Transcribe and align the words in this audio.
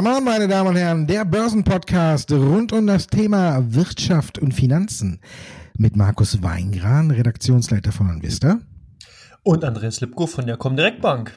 Come 0.00 0.16
on, 0.16 0.24
meine 0.24 0.48
Damen 0.48 0.70
und 0.70 0.76
Herren, 0.76 1.06
der 1.06 1.26
Börsenpodcast 1.26 2.32
rund 2.32 2.72
um 2.72 2.86
das 2.86 3.06
Thema 3.06 3.62
Wirtschaft 3.74 4.38
und 4.38 4.54
Finanzen 4.54 5.20
mit 5.76 5.94
Markus 5.94 6.42
Weingran, 6.42 7.10
Redaktionsleiter 7.10 7.92
von 7.92 8.08
Anvista. 8.08 8.60
Und 9.42 9.62
Andreas 9.62 10.00
Lipko 10.00 10.26
von 10.26 10.46
der 10.46 10.56
Comdirect 10.56 11.02
Bank. 11.02 11.36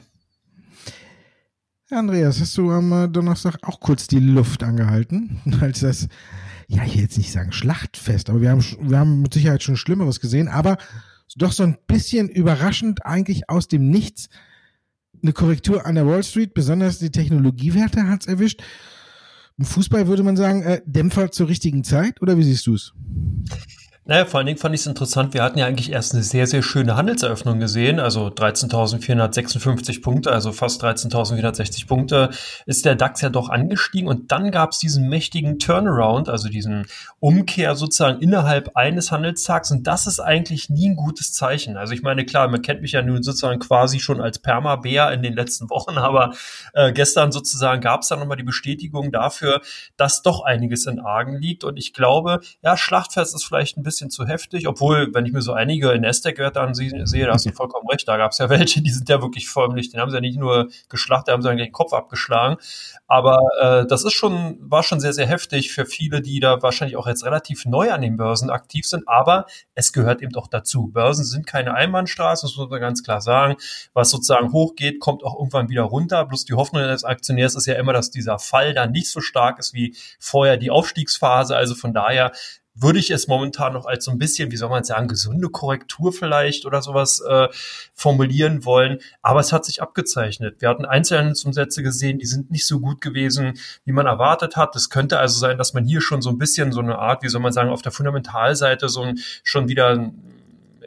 Andreas, 1.90 2.40
hast 2.40 2.56
du 2.56 2.70
am 2.70 2.90
äh, 2.90 3.06
Donnerstag 3.06 3.58
auch 3.64 3.80
kurz 3.80 4.06
die 4.06 4.18
Luft 4.18 4.62
angehalten, 4.62 5.42
als 5.60 5.80
das, 5.80 6.08
ja, 6.66 6.84
ich 6.84 6.94
will 6.94 7.02
jetzt 7.02 7.18
nicht 7.18 7.32
sagen 7.32 7.52
Schlachtfest, 7.52 8.30
aber 8.30 8.40
wir 8.40 8.48
haben, 8.48 8.64
wir 8.80 8.98
haben 8.98 9.20
mit 9.20 9.34
Sicherheit 9.34 9.62
schon 9.62 9.76
Schlimmeres 9.76 10.20
gesehen, 10.20 10.48
aber 10.48 10.78
doch 11.36 11.52
so 11.52 11.64
ein 11.64 11.76
bisschen 11.86 12.30
überraschend 12.30 13.04
eigentlich 13.04 13.50
aus 13.50 13.68
dem 13.68 13.90
Nichts 13.90 14.30
eine 15.24 15.32
Korrektur 15.32 15.86
an 15.86 15.96
der 15.96 16.06
Wall 16.06 16.22
Street, 16.22 16.54
besonders 16.54 16.98
die 16.98 17.10
Technologiewerte 17.10 18.08
hat's 18.08 18.26
erwischt. 18.26 18.62
Im 19.56 19.64
Fußball 19.64 20.06
würde 20.06 20.22
man 20.22 20.36
sagen, 20.36 20.62
äh, 20.62 20.82
Dämpfer 20.84 21.30
zur 21.30 21.48
richtigen 21.48 21.82
Zeit, 21.82 22.20
oder 22.20 22.36
wie 22.36 22.42
siehst 22.42 22.66
du 22.66 22.74
es? 22.74 22.92
Naja, 24.06 24.26
vor 24.26 24.36
allen 24.36 24.46
Dingen 24.46 24.58
fand 24.58 24.74
ich 24.74 24.82
es 24.82 24.86
interessant. 24.86 25.32
Wir 25.32 25.42
hatten 25.42 25.58
ja 25.58 25.64
eigentlich 25.64 25.90
erst 25.90 26.12
eine 26.12 26.22
sehr, 26.22 26.46
sehr 26.46 26.62
schöne 26.62 26.94
Handelseröffnung 26.94 27.58
gesehen. 27.58 27.98
Also 27.98 28.26
13.456 28.26 30.02
Punkte, 30.02 30.30
also 30.30 30.52
fast 30.52 30.84
13.460 30.84 31.86
Punkte 31.86 32.28
ist 32.66 32.84
der 32.84 32.96
DAX 32.96 33.22
ja 33.22 33.30
doch 33.30 33.48
angestiegen. 33.48 34.06
Und 34.06 34.30
dann 34.30 34.50
gab 34.50 34.72
es 34.72 34.78
diesen 34.78 35.08
mächtigen 35.08 35.58
Turnaround, 35.58 36.28
also 36.28 36.50
diesen 36.50 36.84
Umkehr 37.18 37.76
sozusagen 37.76 38.20
innerhalb 38.20 38.76
eines 38.76 39.10
Handelstags. 39.10 39.70
Und 39.70 39.86
das 39.86 40.06
ist 40.06 40.20
eigentlich 40.20 40.68
nie 40.68 40.90
ein 40.90 40.96
gutes 40.96 41.32
Zeichen. 41.32 41.78
Also 41.78 41.94
ich 41.94 42.02
meine, 42.02 42.26
klar, 42.26 42.48
man 42.48 42.60
kennt 42.60 42.82
mich 42.82 42.92
ja 42.92 43.00
nun 43.00 43.22
sozusagen 43.22 43.58
quasi 43.58 44.00
schon 44.00 44.20
als 44.20 44.38
Perma-Bär 44.38 45.12
in 45.12 45.22
den 45.22 45.32
letzten 45.32 45.70
Wochen, 45.70 45.96
aber 45.96 46.34
äh, 46.74 46.92
gestern 46.92 47.32
sozusagen 47.32 47.80
gab 47.80 48.02
es 48.02 48.08
dann 48.08 48.18
nochmal 48.18 48.36
die 48.36 48.42
Bestätigung 48.42 49.12
dafür, 49.12 49.62
dass 49.96 50.20
doch 50.20 50.44
einiges 50.44 50.84
in 50.84 51.00
Argen 51.00 51.38
liegt. 51.38 51.64
Und 51.64 51.78
ich 51.78 51.94
glaube, 51.94 52.40
ja, 52.62 52.76
Schlachtfest 52.76 53.34
ist 53.34 53.46
vielleicht 53.46 53.78
ein 53.78 53.82
bisschen 53.82 53.93
bisschen 53.94 54.10
zu 54.10 54.26
heftig, 54.26 54.66
obwohl, 54.66 55.14
wenn 55.14 55.24
ich 55.24 55.32
mir 55.32 55.42
so 55.42 55.52
einige 55.52 55.98
Nasdaq-Werte 55.98 56.60
ansehe, 56.60 56.90
da 56.90 57.32
hast 57.32 57.46
du 57.46 57.52
vollkommen 57.54 57.88
recht, 57.88 58.06
da 58.08 58.16
gab 58.16 58.32
es 58.32 58.38
ja 58.38 58.50
welche, 58.50 58.82
die 58.82 58.90
sind 58.90 59.08
ja 59.08 59.22
wirklich 59.22 59.48
förmlich, 59.48 59.90
den 59.90 60.00
haben 60.00 60.10
sie 60.10 60.16
ja 60.16 60.20
nicht 60.20 60.38
nur 60.38 60.68
geschlachtet, 60.88 61.32
haben 61.32 61.42
sie 61.42 61.48
eigentlich 61.48 61.68
den 61.68 61.72
Kopf 61.72 61.92
abgeschlagen, 61.92 62.56
aber 63.06 63.38
äh, 63.60 63.86
das 63.86 64.04
ist 64.04 64.12
schon, 64.12 64.58
war 64.60 64.82
schon 64.82 65.00
sehr, 65.00 65.12
sehr 65.12 65.26
heftig 65.26 65.72
für 65.72 65.86
viele, 65.86 66.20
die 66.20 66.40
da 66.40 66.62
wahrscheinlich 66.62 66.96
auch 66.96 67.06
jetzt 67.06 67.24
relativ 67.24 67.64
neu 67.66 67.92
an 67.92 68.02
den 68.02 68.16
Börsen 68.16 68.50
aktiv 68.50 68.84
sind, 68.86 69.06
aber 69.06 69.46
es 69.74 69.92
gehört 69.92 70.22
eben 70.22 70.32
doch 70.32 70.48
dazu. 70.48 70.88
Börsen 70.88 71.24
sind 71.24 71.46
keine 71.46 71.74
Einbahnstraße, 71.74 72.46
das 72.46 72.56
muss 72.56 72.68
man 72.68 72.80
ganz 72.80 73.02
klar 73.02 73.20
sagen. 73.20 73.56
Was 73.92 74.10
sozusagen 74.10 74.52
hochgeht, 74.52 75.00
kommt 75.00 75.22
auch 75.22 75.38
irgendwann 75.38 75.68
wieder 75.68 75.82
runter, 75.82 76.24
bloß 76.24 76.44
die 76.44 76.54
Hoffnung 76.54 76.82
des 76.82 77.04
Aktionärs 77.04 77.54
ist 77.54 77.66
ja 77.66 77.74
immer, 77.74 77.92
dass 77.92 78.10
dieser 78.10 78.38
Fall 78.38 78.74
dann 78.74 78.90
nicht 78.90 79.08
so 79.08 79.20
stark 79.20 79.58
ist 79.58 79.74
wie 79.74 79.96
vorher 80.18 80.56
die 80.56 80.70
Aufstiegsphase, 80.70 81.56
also 81.56 81.74
von 81.74 81.92
daher 81.92 82.32
würde 82.74 82.98
ich 82.98 83.10
es 83.10 83.28
momentan 83.28 83.72
noch 83.72 83.86
als 83.86 84.04
so 84.04 84.10
ein 84.10 84.18
bisschen, 84.18 84.50
wie 84.50 84.56
soll 84.56 84.68
man 84.68 84.84
sagen, 84.84 85.06
gesunde 85.06 85.48
Korrektur 85.48 86.12
vielleicht 86.12 86.66
oder 86.66 86.82
sowas 86.82 87.20
äh, 87.20 87.48
formulieren 87.94 88.64
wollen. 88.64 88.98
Aber 89.22 89.40
es 89.40 89.52
hat 89.52 89.64
sich 89.64 89.80
abgezeichnet. 89.80 90.60
Wir 90.60 90.68
hatten 90.68 90.84
Einzelhandelsumsätze 90.84 91.82
gesehen, 91.82 92.18
die 92.18 92.26
sind 92.26 92.50
nicht 92.50 92.66
so 92.66 92.80
gut 92.80 93.00
gewesen, 93.00 93.58
wie 93.84 93.92
man 93.92 94.06
erwartet 94.06 94.56
hat. 94.56 94.74
Es 94.74 94.90
könnte 94.90 95.18
also 95.18 95.38
sein, 95.38 95.56
dass 95.56 95.72
man 95.72 95.84
hier 95.84 96.00
schon 96.00 96.20
so 96.20 96.30
ein 96.30 96.38
bisschen 96.38 96.72
so 96.72 96.80
eine 96.80 96.98
Art, 96.98 97.22
wie 97.22 97.28
soll 97.28 97.40
man 97.40 97.52
sagen, 97.52 97.70
auf 97.70 97.82
der 97.82 97.92
Fundamentalseite 97.92 98.88
so 98.88 99.02
ein, 99.02 99.20
schon 99.44 99.68
wieder 99.68 100.10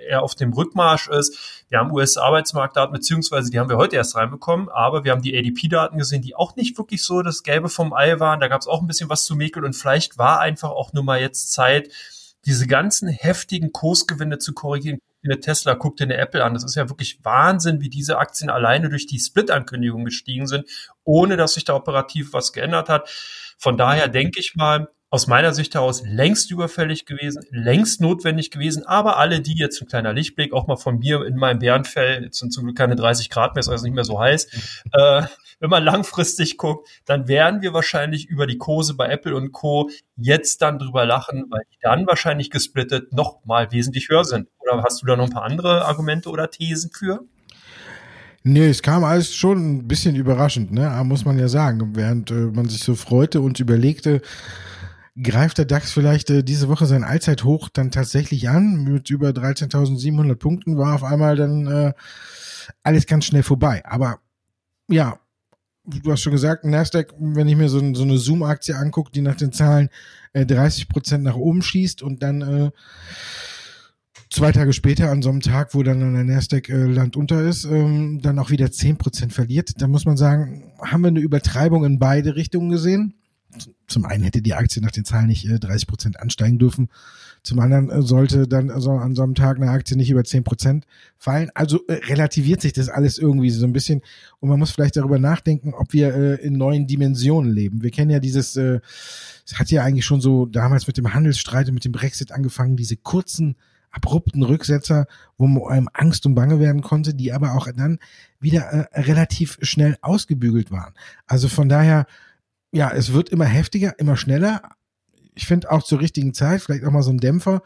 eher 0.08 0.24
auf 0.24 0.36
dem 0.36 0.54
Rückmarsch 0.54 1.08
ist. 1.10 1.66
Wir 1.70 1.80
haben 1.80 1.92
US-Arbeitsmarktdaten, 1.92 2.94
beziehungsweise 2.94 3.52
die 3.52 3.60
haben 3.60 3.70
wir 3.70 3.78
heute 3.78 3.96
erst 3.96 4.16
reinbekommen, 4.16 4.70
aber 4.70 5.04
wir 5.04 5.12
haben 5.12 5.22
die 5.22 5.38
ADP-Daten 5.38 5.98
gesehen, 5.98 6.22
die 6.22 6.36
auch 6.36 6.56
nicht 6.56 6.78
wirklich 6.78 7.04
so 7.04 7.22
das 7.22 7.44
Gelbe 7.44 7.70
vom 7.70 7.94
Ei 7.94 8.20
waren. 8.20 8.40
Da 8.40 8.48
gab 8.48 8.62
es 8.62 8.67
auch 8.67 8.82
ein 8.82 8.88
bisschen 8.88 9.10
was 9.10 9.26
zu 9.26 9.36
mäkeln 9.36 9.66
und 9.66 9.73
vielleicht 9.73 10.17
war 10.17 10.40
einfach 10.40 10.72
auch 10.72 10.94
nur 10.94 11.04
mal 11.04 11.20
jetzt 11.20 11.52
Zeit, 11.52 11.90
diese 12.46 12.66
ganzen 12.66 13.10
heftigen 13.10 13.73
Kursgewinne 13.73 14.38
zu 14.38 14.54
korrigieren. 14.54 15.00
Eine 15.23 15.40
Tesla, 15.42 15.73
guckt 15.73 16.00
dir 16.00 16.06
eine 16.06 16.16
Apple 16.17 16.44
an. 16.44 16.54
Das 16.54 16.64
ist 16.64 16.76
ja 16.76 16.88
wirklich 16.88 17.20
Wahnsinn, 17.23 17.82
wie 17.82 17.90
diese 17.90 18.17
Aktien 18.17 18.50
alleine 18.50 18.90
durch 18.90 19.08
die 19.08 19.20
Split-Ankündigung 19.20 20.06
gestiegen 20.06 20.48
sind, 20.48 20.66
ohne 21.04 21.36
dass 21.36 21.56
sich 21.56 21.66
da 21.66 21.76
operativ 21.76 22.32
was 22.32 22.54
geändert 22.54 22.88
hat. 22.88 23.10
Von 23.58 23.76
daher 23.76 24.08
denke 24.08 24.40
ich 24.40 24.56
mal, 24.56 24.88
aus 25.10 25.28
meiner 25.28 25.54
Sicht 25.54 25.73
heraus 25.73 26.04
längst 26.06 26.52
überfällig 26.52 27.06
gewesen, 27.06 27.44
längst 27.50 28.02
notwendig 28.02 28.52
gewesen, 28.52 28.86
aber 28.86 29.18
alle, 29.18 29.42
die 29.42 29.58
jetzt 29.58 29.82
ein 29.82 29.88
kleiner 29.88 30.12
Lichtblick, 30.12 30.52
auch 30.54 30.68
mal 30.68 30.76
von 30.76 31.00
mir 31.00 31.26
in 31.26 31.38
meinem 31.38 31.60
Bärenfell, 31.60 32.23
jetzt 32.23 32.40
sind 32.40 32.52
zum 32.52 32.66
Glück 32.66 32.78
keine 32.78 32.95
30 32.95 33.30
Grad 33.30 33.56
mehr, 33.56 33.62
ist 33.62 33.70
also 33.70 33.86
nicht 33.86 33.96
mehr 33.96 34.04
so 34.04 34.20
heiß, 34.20 34.84
äh, 34.92 35.23
wenn 35.60 35.70
man 35.70 35.84
langfristig 35.84 36.58
guckt, 36.58 36.88
dann 37.06 37.28
werden 37.28 37.62
wir 37.62 37.73
wahrscheinlich 37.73 38.28
über 38.28 38.46
die 38.48 38.58
Kurse 38.58 38.96
bei 38.96 39.08
Apple 39.08 39.36
und 39.36 39.54
Co. 39.54 39.90
jetzt 40.16 40.62
dann 40.62 40.78
drüber 40.78 41.06
lachen, 41.06 41.46
weil 41.50 41.62
die 41.72 41.78
dann 41.82 42.06
wahrscheinlich 42.06 42.52
gesplittet 42.52 43.14
noch 43.14 43.44
mal 43.46 43.72
wesentlich 43.72 44.10
höher 44.10 44.26
sind. 44.26 44.50
Oder 44.60 44.84
hast 44.84 45.02
du 45.02 45.08
da 45.08 45.16
noch 45.16 45.26
ein 45.26 45.32
paar 45.32 45.44
andere 45.44 45.86
Argumente 45.86 46.30
oder 46.30 46.52
Thesen 46.52 46.92
für? 46.92 47.22
Nee, 48.44 48.70
es 48.70 48.82
kam 48.82 49.04
alles 49.04 49.34
schon 49.34 49.78
ein 49.78 49.88
bisschen 49.88 50.16
überraschend, 50.16 50.72
ne? 50.72 51.02
muss 51.04 51.26
man 51.26 51.40
ja 51.40 51.48
sagen. 51.48 51.96
Während 51.96 52.32
äh, 52.32 52.34
man 52.34 52.70
sich 52.70 52.82
so 52.82 52.96
freute 52.96 53.42
und 53.42 53.60
überlegte, 53.60 54.22
greift 55.22 55.58
der 55.58 55.66
DAX 55.66 55.92
vielleicht 55.92 56.30
äh, 56.30 56.44
diese 56.44 56.70
Woche 56.70 56.86
sein 56.86 57.04
Allzeithoch 57.04 57.70
dann 57.70 57.92
tatsächlich 57.92 58.50
an 58.50 58.83
mit 58.83 59.10
über 59.10 59.30
13.700 59.30 60.36
Punkten, 60.36 60.78
war 60.78 60.95
auf 60.95 61.04
einmal 61.04 61.36
dann 61.36 61.67
äh, 61.67 61.94
alles 62.83 63.08
ganz 63.08 63.26
schnell 63.26 63.44
vorbei. 63.44 63.83
Aber 63.86 64.20
ja, 64.88 65.20
du 65.86 66.11
hast 66.11 66.22
schon 66.22 66.33
gesagt, 66.33 66.66
Nasdaq, 66.66 67.14
wenn 67.20 67.48
ich 67.48 67.55
mir 67.55 67.70
so, 67.70 67.80
so 67.94 68.04
eine 68.04 68.17
Zoom-Aktie 68.17 68.76
angucke, 68.76 69.11
die 69.11 69.22
nach 69.22 69.36
den 69.36 69.52
Zahlen 69.52 69.89
äh, 70.33 70.45
30 70.45 70.89
Prozent 70.89 71.23
nach 71.23 71.36
oben 71.36 71.61
schießt 71.61 72.02
und 72.04 72.22
dann 72.22 72.42
äh, 72.42 72.72
zwei 74.30 74.52
Tage 74.52 74.73
später 74.73 75.10
an 75.10 75.22
so 75.22 75.30
einem 75.30 75.42
Tag, 75.42 75.73
wo 75.73 75.82
dann 75.84 76.14
der 76.14 76.23
Nasdaq 76.23 76.70
äh, 76.70 76.86
Land 76.86 77.16
unter 77.16 77.42
ist, 77.42 77.66
ähm, 77.66 78.20
dann 78.22 78.38
auch 78.38 78.52
wieder 78.52 78.72
10 78.72 78.98
Prozent 78.98 79.34
verliert, 79.34 79.82
dann 79.82 79.89
muss 79.89 80.05
man 80.05 80.17
sagen, 80.17 80.73
haben 80.80 81.02
wir 81.02 81.08
eine 81.08 81.22
Übertreibung 81.22 81.86
in 81.86 81.98
beide 81.98 82.36
Richtungen 82.36 82.70
gesehen 82.70 83.16
zum 83.88 84.06
einen 84.06 84.23
hätte 84.23 84.42
die 84.42 84.54
Aktie 84.54 84.82
nach 84.82 84.92
den 84.92 85.06
Zahlen 85.06 85.28
nicht 85.28 85.45
äh, 85.45 85.60
30 85.60 85.88
Prozent 85.88 86.20
ansteigen 86.20 86.60
dürfen. 86.60 86.90
Zum 87.44 87.60
anderen 87.60 87.90
äh, 87.90 88.02
sollte 88.02 88.48
dann 88.48 88.70
also 88.70 88.92
an 88.92 89.16
so 89.16 89.23
einem 89.23 89.36
Tag 89.36 89.58
eine 89.58 89.72
Aktie 89.72 89.95
nicht 89.95 90.10
über 90.10 90.23
10 90.23 90.44
Prozent 90.44 90.86
fallen. 91.18 91.50
Also 91.54 91.86
äh, 91.88 91.94
relativiert 91.94 92.62
sich 92.62 92.73
das 92.73 92.90
alles 92.90 93.17
irgendwie 93.17 93.50
so 93.50 93.66
ein 93.66 93.73
bisschen. 93.73 94.02
Und 94.40 94.50
man 94.50 94.60
muss 94.60 94.72
vielleicht 94.72 94.98
darüber 94.98 95.20
nachdenken, 95.20 95.73
ob 95.73 95.94
wir 95.94 96.14
äh, 96.14 96.36
in 96.36 96.58
neuen 96.58 96.88
Dimensionen 96.88 97.52
leben. 97.52 97.84
Wir 97.84 97.92
kennen 97.92 98.12
ja 98.12 98.20
dieses, 98.20 98.56
äh, 98.58 98.80
es 99.46 99.58
hat 99.58 99.72
ja 99.72 99.84
eigentlich 99.84 100.06
schon 100.06 100.22
so 100.22 100.46
damals 100.46 100.88
mit 100.88 100.98
dem 100.98 101.14
Handelsstreit 101.14 101.67
und 101.67 101.76
mit 101.76 101.86
dem 101.86 101.94
Brexit 101.94 102.32
angefangen, 102.32 102.76
diese 102.76 102.98
kurzen, 102.98 103.56
abrupten 103.92 104.44
Rücksetzer, 104.44 105.08
wo 105.38 105.67
einem 105.67 105.90
Angst 105.94 106.26
und 106.26 106.36
Bange 106.36 106.60
werden 106.60 106.82
konnte, 106.82 107.14
die 107.14 107.32
aber 107.32 107.54
auch 107.54 107.67
dann 107.76 108.00
wieder 108.40 108.64
äh, 108.92 109.02
relativ 109.02 109.58
schnell 109.62 109.98
ausgebügelt 110.02 110.72
waren. 110.72 110.94
Also 111.26 111.48
von 111.48 111.70
daher, 111.70 112.06
ja, 112.72 112.92
es 112.92 113.14
wird 113.14 113.30
immer 113.30 113.45
heftiger, 113.45 113.98
immer 114.00 114.17
schneller. 114.17 114.61
Ich 115.36 115.45
finde 115.45 115.72
auch 115.72 115.83
zur 115.83 116.00
richtigen 116.00 116.33
Zeit, 116.33 116.61
vielleicht 116.61 116.83
auch 116.83 116.92
mal 116.92 117.04
so 117.04 117.11
ein 117.11 117.20
Dämpfer. 117.20 117.61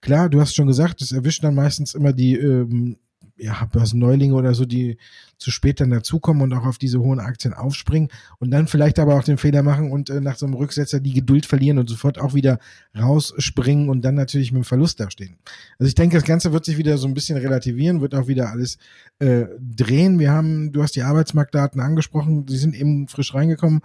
Klar, 0.00 0.28
du 0.28 0.40
hast 0.40 0.54
schon 0.54 0.66
gesagt, 0.68 1.00
das 1.00 1.12
erwischt 1.12 1.42
dann 1.42 1.54
meistens 1.54 1.94
immer 1.94 2.12
die 2.12 2.36
ähm, 2.36 2.98
ja, 3.38 3.64
Börsenneulinge 3.72 4.34
oder 4.34 4.54
so, 4.54 4.64
die 4.64 4.98
zu 5.38 5.52
spät 5.52 5.80
dann 5.80 5.90
dazukommen 5.90 6.42
und 6.42 6.52
auch 6.52 6.66
auf 6.66 6.78
diese 6.78 6.98
hohen 6.98 7.20
Aktien 7.20 7.54
aufspringen 7.54 8.08
und 8.40 8.50
dann 8.50 8.66
vielleicht 8.66 8.98
aber 8.98 9.14
auch 9.14 9.22
den 9.22 9.38
Fehler 9.38 9.62
machen 9.62 9.92
und 9.92 10.10
äh, 10.10 10.20
nach 10.20 10.36
so 10.36 10.46
einem 10.46 10.56
Rücksetzer 10.56 10.98
die 10.98 11.12
Geduld 11.12 11.46
verlieren 11.46 11.78
und 11.78 11.88
sofort 11.88 12.18
auch 12.18 12.34
wieder 12.34 12.58
rausspringen 12.98 13.88
und 13.88 14.02
dann 14.02 14.16
natürlich 14.16 14.50
mit 14.50 14.62
dem 14.62 14.64
Verlust 14.64 14.98
dastehen. 14.98 15.36
Also 15.78 15.88
ich 15.88 15.94
denke, 15.94 16.16
das 16.16 16.24
Ganze 16.24 16.52
wird 16.52 16.64
sich 16.64 16.78
wieder 16.78 16.98
so 16.98 17.06
ein 17.06 17.14
bisschen 17.14 17.38
relativieren, 17.38 18.00
wird 18.00 18.14
auch 18.14 18.26
wieder 18.26 18.50
alles 18.50 18.78
äh, 19.20 19.44
drehen. 19.60 20.18
Wir 20.18 20.32
haben, 20.32 20.72
du 20.72 20.82
hast 20.82 20.96
die 20.96 21.02
Arbeitsmarktdaten 21.02 21.80
angesprochen, 21.80 22.46
sie 22.48 22.58
sind 22.58 22.74
eben 22.74 23.06
frisch 23.06 23.34
reingekommen. 23.34 23.82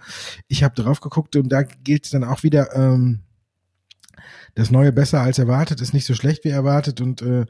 Ich 0.48 0.64
habe 0.64 0.74
drauf 0.74 1.00
geguckt 1.00 1.36
und 1.36 1.48
da 1.50 1.62
gilt 1.62 2.06
es 2.06 2.10
dann 2.10 2.24
auch 2.24 2.42
wieder, 2.42 2.74
ähm, 2.74 3.20
das 4.54 4.70
Neue 4.70 4.92
besser 4.92 5.20
als 5.20 5.38
erwartet, 5.38 5.80
ist 5.80 5.94
nicht 5.94 6.06
so 6.06 6.14
schlecht 6.14 6.44
wie 6.44 6.50
erwartet 6.50 7.00
und 7.00 7.22
äh, 7.22 7.46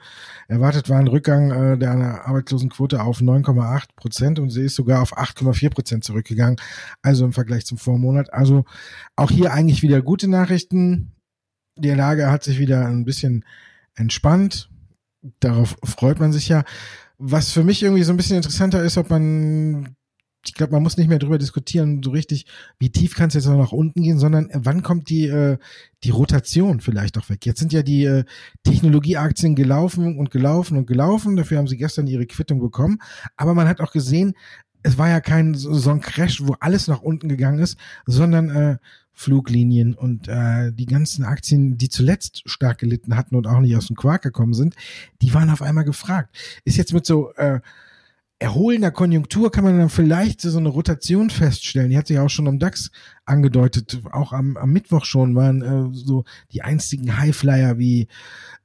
erwartet 0.49 0.89
war 0.89 0.99
ein 0.99 1.09
Rückgang 1.09 1.51
äh, 1.51 1.79
der 1.79 2.27
Arbeitslosenquote 2.27 3.03
auf 3.03 3.21
9,8 3.21 3.85
Prozent 3.97 4.39
und 4.39 4.51
sie 4.51 4.63
ist 4.63 4.75
sogar 4.75 5.03
auf 5.03 5.17
8,4 5.17 5.71
Prozent 5.71 6.05
zurückgegangen, 6.05 6.57
also 7.03 7.25
im 7.25 7.33
Vergleich 7.33 7.67
zum 7.67 7.79
Vormonat. 7.79 8.33
Also 8.33 8.65
auch 9.17 9.31
hier 9.31 9.53
eigentlich 9.53 9.83
wieder 9.83 10.01
gute 10.01 10.29
Nachrichten. 10.29 11.13
Die 11.77 11.91
Lage 11.91 12.31
hat 12.31 12.43
sich 12.45 12.59
wieder 12.59 12.87
ein 12.87 13.05
bisschen 13.05 13.45
entspannt. 13.95 14.71
Darauf 15.41 15.77
freut 15.85 16.21
man 16.21 16.33
sich 16.33 16.49
ja. 16.49 16.65
Was 17.19 17.51
für 17.51 17.65
mich 17.65 17.83
irgendwie 17.83 18.03
so 18.03 18.13
ein 18.13 18.17
bisschen 18.17 18.37
interessanter 18.37 18.83
ist, 18.83 18.99
ob 18.99 19.11
man 19.11 19.95
ich 20.47 20.55
glaube, 20.55 20.73
man 20.73 20.83
muss 20.83 20.97
nicht 20.97 21.09
mehr 21.09 21.19
drüber 21.19 21.39
diskutieren, 21.39 22.03
so 22.03 22.11
richtig, 22.11 22.47
wie 22.79 22.91
tief 22.91 23.15
kann 23.15 23.29
es 23.29 23.35
jetzt 23.35 23.47
noch 23.47 23.57
nach 23.57 23.73
unten 23.73 24.03
gehen, 24.03 24.19
sondern 24.19 24.51
äh, 24.51 24.61
wann 24.63 24.83
kommt 24.83 25.09
die, 25.09 25.27
äh, 25.27 25.59
die 26.03 26.11
Rotation 26.11 26.81
vielleicht 26.81 27.19
auch 27.19 27.29
weg? 27.29 27.47
Jetzt 27.47 27.61
sind 27.61 27.73
ja 27.73 27.83
die 27.83 28.05
äh, 28.05 28.25
Technologieaktien 28.65 29.55
gelaufen 29.55 30.19
und 30.19 30.31
gelaufen 30.31 30.77
und 30.77 30.87
gelaufen. 30.87 31.37
Dafür 31.37 31.59
haben 31.59 31.69
sie 31.69 31.77
gestern 31.77 32.07
ihre 32.07 32.27
Quittung 32.27 32.61
bekommen. 32.61 32.99
Aber 33.37 33.55
man 33.55 33.69
hat 33.69 33.81
auch 33.81 33.93
gesehen, 33.93 34.35
es 34.83 34.99
war 34.99 35.09
ja 35.09 35.21
kein 35.21 35.55
so 35.55 35.91
ein 35.91 36.01
Crash, 36.01 36.43
wo 36.43 36.57
alles 36.61 36.89
nach 36.89 37.01
unten 37.01 37.29
gegangen 37.29 37.59
ist, 37.59 37.79
sondern 38.07 38.51
äh, 38.51 38.77
Fluglinien 39.15 39.95
und 39.95 40.29
äh, 40.29 40.73
die 40.73 40.87
ganzen 40.87 41.25
Aktien, 41.25 41.79
die 41.79 41.89
zuletzt 41.89 42.43
stark 42.47 42.79
gelitten 42.79 43.17
hatten 43.17 43.37
und 43.37 43.47
auch 43.47 43.61
nicht 43.61 43.77
aus 43.77 43.87
dem 43.87 43.97
Quark 43.97 44.23
gekommen 44.23 44.55
sind, 44.55 44.75
die 45.23 45.33
waren 45.33 45.51
auf 45.51 45.63
einmal 45.63 45.85
gefragt. 45.85 46.37
Ist 46.65 46.77
jetzt 46.77 46.93
mit 46.93 47.07
so 47.07 47.33
äh, 47.35 47.61
erholender 48.45 48.91
Konjunktur 48.91 49.51
kann 49.51 49.65
man 49.65 49.79
dann 49.79 49.89
vielleicht 49.89 50.43
so 50.43 50.59
eine 50.59 50.69
Rotation 50.69 51.31
feststellen. 51.31 51.89
Die 51.89 51.97
hat 51.97 52.09
sich 52.09 52.19
auch 52.19 52.29
schon 52.29 52.47
am 52.47 52.59
DAX 52.59 52.91
angedeutet. 53.25 54.03
Auch 54.13 54.35
am, 54.35 54.59
am 54.59 54.71
Mittwoch 54.71 55.07
schon 55.07 55.35
waren 55.35 55.63
äh, 55.63 55.97
so 55.97 56.25
die 56.53 56.61
einzigen 56.61 57.17
Highflyer 57.19 57.79
wie 57.79 58.03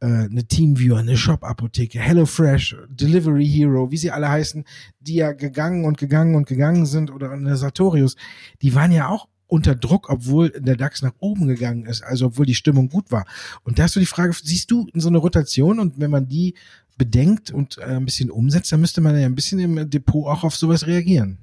äh, 0.01 0.05
eine 0.05 0.45
Teamviewer, 0.45 0.99
eine 0.99 1.15
Shop-Apotheke, 1.15 1.97
HelloFresh, 1.97 2.75
Delivery 2.89 3.47
Hero, 3.47 3.89
wie 3.89 3.97
sie 3.97 4.11
alle 4.11 4.27
heißen, 4.27 4.65
die 4.99 5.15
ja 5.15 5.31
gegangen 5.31 5.85
und 5.85 5.97
gegangen 5.97 6.35
und 6.35 6.45
gegangen 6.45 6.85
sind 6.85 7.09
oder 7.09 7.31
eine 7.31 7.55
Sartorius. 7.55 8.17
Die 8.61 8.75
waren 8.75 8.91
ja 8.91 9.07
auch 9.07 9.29
unter 9.47 9.75
Druck, 9.75 10.09
obwohl 10.09 10.49
der 10.49 10.75
DAX 10.75 11.01
nach 11.01 11.13
oben 11.19 11.47
gegangen 11.47 11.85
ist, 11.85 12.03
also 12.03 12.27
obwohl 12.27 12.45
die 12.45 12.53
Stimmung 12.53 12.89
gut 12.89 13.11
war. 13.11 13.25
Und 13.63 13.79
da 13.79 13.83
hast 13.83 13.95
du 13.95 14.01
die 14.01 14.05
Frage, 14.05 14.33
siehst 14.33 14.69
du 14.71 14.87
so 14.93 15.07
eine 15.07 15.19
Rotation 15.19 15.79
und 15.79 15.99
wenn 15.99 16.11
man 16.11 16.27
die 16.27 16.53
bedenkt 16.99 17.49
und 17.49 17.79
äh, 17.79 17.85
ein 17.85 18.05
bisschen 18.05 18.29
umsetzt, 18.29 18.71
dann 18.71 18.81
müsste 18.81 19.01
man 19.01 19.17
ja 19.17 19.25
ein 19.25 19.33
bisschen 19.33 19.57
im 19.57 19.89
Depot 19.89 20.27
auch 20.27 20.43
auf 20.43 20.55
sowas 20.55 20.85
reagieren. 20.85 21.39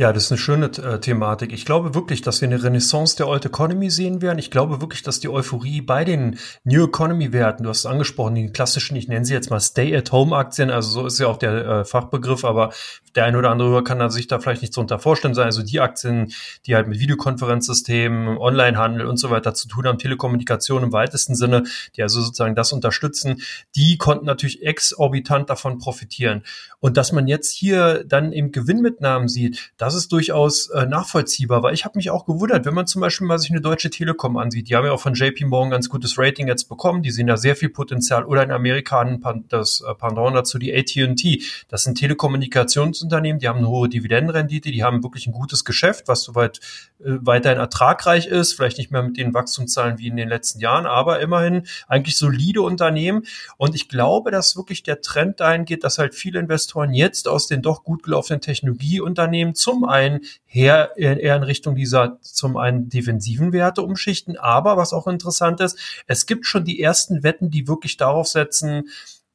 Ja, 0.00 0.12
das 0.12 0.26
ist 0.26 0.30
eine 0.30 0.38
schöne 0.38 0.66
äh, 0.66 1.00
Thematik. 1.00 1.52
Ich 1.52 1.64
glaube 1.64 1.92
wirklich, 1.92 2.22
dass 2.22 2.40
wir 2.40 2.46
eine 2.46 2.62
Renaissance 2.62 3.16
der 3.16 3.26
Old 3.26 3.44
Economy 3.44 3.90
sehen 3.90 4.22
werden. 4.22 4.38
Ich 4.38 4.52
glaube 4.52 4.80
wirklich, 4.80 5.02
dass 5.02 5.18
die 5.18 5.28
Euphorie 5.28 5.80
bei 5.80 6.04
den 6.04 6.38
New 6.62 6.86
Economy 6.86 7.32
Werten, 7.32 7.64
du 7.64 7.68
hast 7.68 7.78
es 7.78 7.86
angesprochen, 7.86 8.36
die 8.36 8.52
klassischen, 8.52 8.94
ich 8.94 9.08
nenne 9.08 9.24
sie 9.24 9.34
jetzt 9.34 9.50
mal 9.50 9.58
Stay-at-Home-Aktien, 9.58 10.70
also 10.70 10.88
so 10.88 11.06
ist 11.06 11.18
ja 11.18 11.26
auch 11.26 11.36
der 11.36 11.66
äh, 11.66 11.84
Fachbegriff, 11.84 12.44
aber 12.44 12.70
der 13.16 13.24
ein 13.24 13.34
oder 13.34 13.50
andere 13.50 13.82
kann 13.82 14.08
sich 14.10 14.28
da 14.28 14.38
vielleicht 14.38 14.62
nicht 14.62 14.72
so 14.72 14.80
unter 14.80 15.00
vorstellen 15.00 15.34
sein. 15.34 15.46
Also 15.46 15.64
die 15.64 15.80
Aktien, 15.80 16.32
die 16.66 16.76
halt 16.76 16.86
mit 16.86 17.00
Videokonferenzsystemen, 17.00 18.38
Onlinehandel 18.38 19.04
und 19.04 19.16
so 19.16 19.30
weiter 19.30 19.54
zu 19.54 19.66
tun 19.66 19.88
haben, 19.88 19.98
Telekommunikation 19.98 20.84
im 20.84 20.92
weitesten 20.92 21.34
Sinne, 21.34 21.64
die 21.96 22.02
also 22.02 22.20
sozusagen 22.20 22.54
das 22.54 22.72
unterstützen, 22.72 23.42
die 23.74 23.98
konnten 23.98 24.26
natürlich 24.26 24.62
exorbitant 24.62 25.50
davon 25.50 25.78
profitieren. 25.78 26.44
Und 26.78 26.96
dass 26.96 27.10
man 27.10 27.26
jetzt 27.26 27.50
hier 27.50 28.04
dann 28.04 28.32
eben 28.32 28.52
Gewinnmitnahmen 28.52 29.26
sieht, 29.26 29.72
das 29.76 29.87
ist 29.94 30.12
durchaus 30.12 30.68
äh, 30.70 30.86
nachvollziehbar, 30.86 31.62
weil 31.62 31.74
ich 31.74 31.84
habe 31.84 31.96
mich 31.96 32.10
auch 32.10 32.26
gewundert, 32.26 32.66
wenn 32.66 32.74
man 32.74 32.86
zum 32.86 33.00
Beispiel 33.00 33.26
mal 33.26 33.38
sich 33.38 33.50
eine 33.50 33.60
Deutsche 33.60 33.90
Telekom 33.90 34.36
ansieht, 34.36 34.68
die 34.68 34.76
haben 34.76 34.84
ja 34.84 34.92
auch 34.92 35.00
von 35.00 35.14
JP 35.14 35.44
Morgan 35.46 35.70
ganz 35.70 35.88
gutes 35.88 36.18
Rating 36.18 36.48
jetzt 36.48 36.68
bekommen, 36.68 37.02
die 37.02 37.10
sehen 37.10 37.26
da 37.26 37.36
sehr 37.36 37.56
viel 37.56 37.68
Potenzial. 37.68 38.24
Oder 38.24 38.42
in 38.42 38.50
Amerika 38.50 39.04
das 39.48 39.82
äh, 39.86 39.94
Pendant 39.94 40.34
dazu 40.34 40.58
die 40.58 40.74
AT&T, 40.74 41.42
das 41.68 41.84
sind 41.84 41.96
Telekommunikationsunternehmen, 41.98 43.38
die 43.38 43.48
haben 43.48 43.58
eine 43.58 43.68
hohe 43.68 43.88
Dividendenrendite, 43.88 44.70
die 44.70 44.82
haben 44.82 45.02
wirklich 45.02 45.26
ein 45.26 45.32
gutes 45.32 45.64
Geschäft, 45.64 46.08
was 46.08 46.22
soweit 46.22 46.60
äh, 47.00 47.18
weiterhin 47.20 47.58
ertragreich 47.58 48.26
ist, 48.26 48.54
vielleicht 48.54 48.78
nicht 48.78 48.90
mehr 48.90 49.02
mit 49.02 49.16
den 49.16 49.34
Wachstumszahlen 49.34 49.98
wie 49.98 50.08
in 50.08 50.16
den 50.16 50.28
letzten 50.28 50.60
Jahren, 50.60 50.86
aber 50.86 51.20
immerhin 51.20 51.62
eigentlich 51.86 52.16
solide 52.16 52.62
Unternehmen. 52.62 53.24
Und 53.56 53.74
ich 53.74 53.88
glaube, 53.88 54.30
dass 54.30 54.56
wirklich 54.56 54.82
der 54.82 55.00
Trend 55.00 55.40
dahin 55.40 55.64
geht, 55.64 55.84
dass 55.84 55.98
halt 55.98 56.14
viele 56.14 56.40
Investoren 56.40 56.92
jetzt 56.92 57.28
aus 57.28 57.46
den 57.46 57.62
doch 57.62 57.84
gut 57.84 58.02
gelaufenen 58.02 58.40
Technologieunternehmen 58.40 59.54
zum 59.54 59.77
einen 59.84 60.20
her, 60.44 60.92
eher 60.96 61.36
in 61.36 61.42
Richtung 61.42 61.74
dieser 61.74 62.18
zum 62.20 62.56
einen 62.56 62.88
defensiven 62.88 63.52
Werte 63.52 63.82
umschichten, 63.82 64.36
aber 64.36 64.76
was 64.76 64.92
auch 64.92 65.06
interessant 65.06 65.60
ist, 65.60 65.78
es 66.06 66.26
gibt 66.26 66.46
schon 66.46 66.64
die 66.64 66.80
ersten 66.80 67.22
Wetten, 67.22 67.50
die 67.50 67.68
wirklich 67.68 67.96
darauf 67.96 68.28
setzen, 68.28 68.88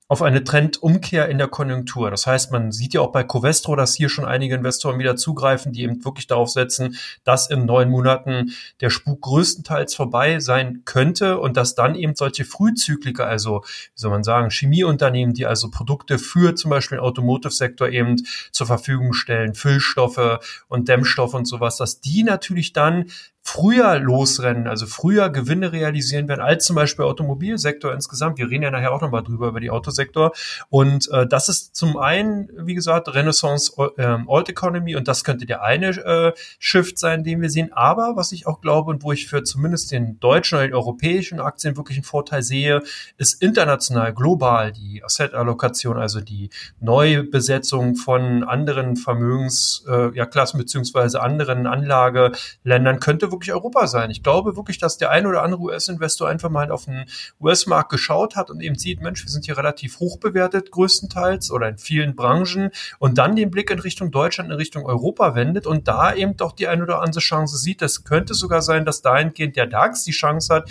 auf 0.07 0.21
eine 0.21 0.44
Trendumkehr 0.44 1.29
in 1.29 1.38
der 1.38 1.47
Konjunktur. 1.47 2.11
Das 2.11 2.27
heißt, 2.27 2.51
man 2.51 2.71
sieht 2.71 2.94
ja 2.94 3.01
auch 3.01 3.11
bei 3.11 3.23
Covestro, 3.23 3.75
dass 3.75 3.95
hier 3.95 4.09
schon 4.09 4.25
einige 4.25 4.55
Investoren 4.55 5.00
wieder 5.00 5.15
zugreifen, 5.15 5.71
die 5.71 5.83
eben 5.83 6.03
wirklich 6.03 6.27
darauf 6.27 6.50
setzen, 6.50 6.97
dass 7.23 7.50
in 7.50 7.65
neun 7.65 7.89
Monaten 7.89 8.53
der 8.81 8.89
Spuk 8.89 9.21
größtenteils 9.21 9.95
vorbei 9.95 10.39
sein 10.39 10.83
könnte 10.85 11.39
und 11.39 11.57
dass 11.57 11.75
dann 11.75 11.95
eben 11.95 12.15
solche 12.15 12.45
Frühzykliker, 12.45 13.25
also 13.25 13.63
wie 13.63 14.00
soll 14.00 14.11
man 14.11 14.23
sagen, 14.23 14.50
Chemieunternehmen, 14.50 15.33
die 15.33 15.45
also 15.45 15.71
Produkte 15.71 16.19
für 16.19 16.56
zum 16.56 16.69
Beispiel 16.69 16.97
den 16.97 17.06
Automotive-Sektor 17.06 17.89
eben 17.89 18.17
zur 18.51 18.67
Verfügung 18.67 19.13
stellen, 19.13 19.56
Füllstoffe 19.56 20.39
und 20.67 20.89
Dämmstoffe 20.89 21.33
und 21.33 21.45
sowas, 21.45 21.77
dass 21.77 22.01
die 22.01 22.23
natürlich 22.23 22.73
dann 22.73 23.06
früher 23.45 24.00
losrennen, 24.00 24.68
also 24.68 24.88
früher 24.88 25.30
Gewinne 25.30 25.74
realisieren 25.74 26.30
werden, 26.30 26.40
als 26.40 26.66
zum 26.66 26.78
Beispiel 26.78 27.04
Automobilsektor 27.04 27.94
insgesamt. 27.94 28.38
Wir 28.38 28.50
reden 28.50 28.63
ja 28.63 28.72
nachher 28.72 28.94
auch 28.94 29.01
nochmal 29.01 29.22
drüber 29.22 29.50
über 29.50 29.60
die 29.60 29.69
Autosektor. 29.69 30.31
Und 30.69 31.12
äh, 31.12 31.28
das 31.28 31.50
ist 31.50 31.75
zum 31.75 31.98
einen, 31.98 32.50
wie 32.56 32.74
gesagt, 32.74 33.13
Renaissance 33.13 33.74
äh, 33.98 34.18
Old 34.28 34.48
Economy 34.48 34.95
und 34.95 35.10
das 35.10 35.25
könnte 35.25 35.45
der 35.45 35.62
eine 35.62 35.90
äh, 35.90 36.31
Shift 36.57 36.98
sein, 36.98 37.25
den 37.25 37.42
wir 37.42 37.50
sehen. 37.50 37.74
Aber 37.74 38.16
was 38.16 38.31
ich 38.31 38.48
auch 38.48 38.62
glaube 38.62 38.90
und 38.90 39.04
wo 39.04 39.12
ich 39.12 39.28
für 39.28 39.44
zumindest 39.44 39.92
den 39.92 40.19
deutschen 40.22 40.56
oder 40.56 40.68
den 40.68 40.74
europäischen 40.74 41.42
Aktien 41.42 41.75
wirklich 41.75 41.98
einen 41.98 42.06
Vorteil 42.06 42.44
sehe, 42.44 42.81
ist 43.18 43.42
international, 43.42 44.13
global 44.13 44.72
die 44.72 45.04
Asset-Allokation, 45.04 45.98
also 45.98 46.22
die 46.22 46.50
Neubesetzung 46.80 47.98
von 47.98 48.45
anderen 48.45 48.95
Vermögens, 48.95 49.84
äh, 49.90 50.16
ja, 50.16 50.25
Klassen 50.25 50.57
beziehungsweise 50.57 51.22
anderen 51.22 51.68
Anlageländern 51.68 53.01
könnte 53.01 53.32
wirklich 53.33 53.53
Europa 53.53 53.88
sein. 53.88 54.09
Ich 54.09 54.24
glaube 54.24 54.56
wirklich, 54.56 54.77
dass 54.77 54.97
der 54.97 55.12
ein 55.12 55.25
oder 55.25 55.44
andere 55.44 55.62
US-Investor 55.62 56.30
einfach 56.30 56.50
mal 56.50 56.71
auf 56.71 56.85
den 56.85 57.06
US-Markt 57.41 57.89
geschaut 57.89 58.35
hat 58.35 58.50
und 58.50 58.62
eben 58.62 58.75
sieht, 58.75 59.01
Mensch, 59.01 59.24
wir 59.25 59.30
sind 59.30 59.45
hier 59.45 59.57
relativ 59.57 60.00
hoch 60.00 60.18
bewertet 60.18 60.71
größtenteils 60.71 61.51
oder 61.51 61.68
in 61.68 61.77
vielen 61.77 62.15
Branchen 62.15 62.69
und 63.00 63.18
dann 63.18 63.35
den 63.35 63.51
Blick 63.51 63.69
in 63.69 63.80
Richtung 63.80 64.12
Deutschland, 64.12 64.50
in 64.50 64.56
Richtung 64.56 64.85
Europa 64.85 65.35
wendet 65.35 65.68
und 65.68 65.88
da 65.88 66.13
eben 66.13 66.38
doch 66.38 66.53
die 66.53 66.68
ein 66.68 66.81
oder 66.81 67.01
andere 67.01 67.19
Chance 67.19 67.57
sieht. 67.57 67.81
Das 67.81 68.03
könnte 68.03 68.33
sogar 68.33 68.62
sein, 68.62 68.85
dass 68.85 69.01
dahingehend 69.01 69.56
der 69.56 69.68
DAX 69.68 70.03
die 70.03 70.12
Chance 70.12 70.53
hat, 70.53 70.69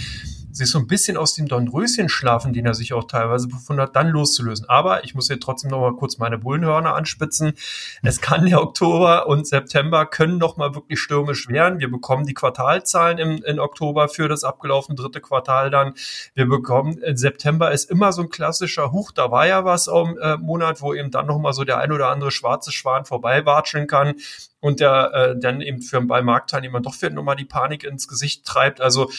sich 0.53 0.71
so 0.71 0.79
ein 0.79 0.87
bisschen 0.87 1.17
aus 1.17 1.35
dem 1.35 1.49
Dornröschen-Schlaf, 1.49 2.45
in 2.45 2.53
den 2.53 2.67
er 2.67 2.75
sich 2.75 2.93
auch 2.93 3.05
teilweise 3.05 3.49
befunden 3.49 3.83
hat, 3.83 3.97
dann 3.97 4.09
loszulösen. 4.09 4.69
Aber 4.69 5.05
ich 5.05 5.15
muss 5.15 5.29
hier 5.29 5.41
trotzdem 5.41 5.71
noch 5.71 5.81
mal 5.81 5.97
kurz 5.97 6.19
meine 6.19 6.39
Bullenhörner 6.39 6.95
anspitzen. 6.95 7.55
Es 8.03 8.21
kann 8.21 8.47
der 8.47 8.61
Oktober 8.61 9.27
und 9.27 9.47
September 9.47 10.07
können 10.07 10.39
noch 10.39 10.57
mal 10.57 10.75
wirklich 10.75 11.01
stürmisch 11.01 11.49
werden. 11.49 11.81
Wir 11.81 11.91
bekommen 11.91 12.27
die 12.27 12.35
Quartalzahlen 12.35 13.19
im, 13.19 13.43
in 13.45 13.59
Oktober 13.59 14.09
für 14.09 14.29
das 14.29 14.45
abgelaufene 14.45 14.97
dritte 14.97 15.21
Quartal 15.21 15.71
dann. 15.71 15.95
Wir 16.35 16.47
bekommen, 16.47 16.99
in 16.99 17.17
September 17.17 17.73
ist 17.73 17.91
immer 17.91 18.13
so 18.13 18.23
ein 18.23 18.29
klassischer 18.29 18.93
Huch, 18.93 19.13
da 19.13 19.31
war 19.31 19.47
ja 19.47 19.65
was 19.65 19.89
am 19.89 20.19
äh, 20.19 20.37
Monat, 20.37 20.83
wo 20.83 20.95
eben 20.95 21.11
dann 21.11 21.27
noch 21.27 21.39
mal 21.39 21.53
so 21.53 21.65
der 21.65 21.79
ein 21.79 21.93
oder 21.93 22.09
andere 22.09 22.31
schwarze 22.31 22.73
Schwan 22.73 23.05
vorbeiwatscheln 23.05 23.87
kann 23.87 24.15
und 24.61 24.81
der 24.81 25.13
äh, 25.13 25.39
dann 25.39 25.61
eben 25.61 25.83
für 25.83 26.01
bei 26.03 26.23
Marktteilnehmern 26.23 26.83
doch 26.83 26.95
vielleicht 26.95 27.15
nochmal 27.15 27.37
die 27.37 27.45
Panik 27.45 27.85
ins 27.85 28.09
Gesicht 28.09 28.45
treibt. 28.45 28.81
Also 28.81 29.11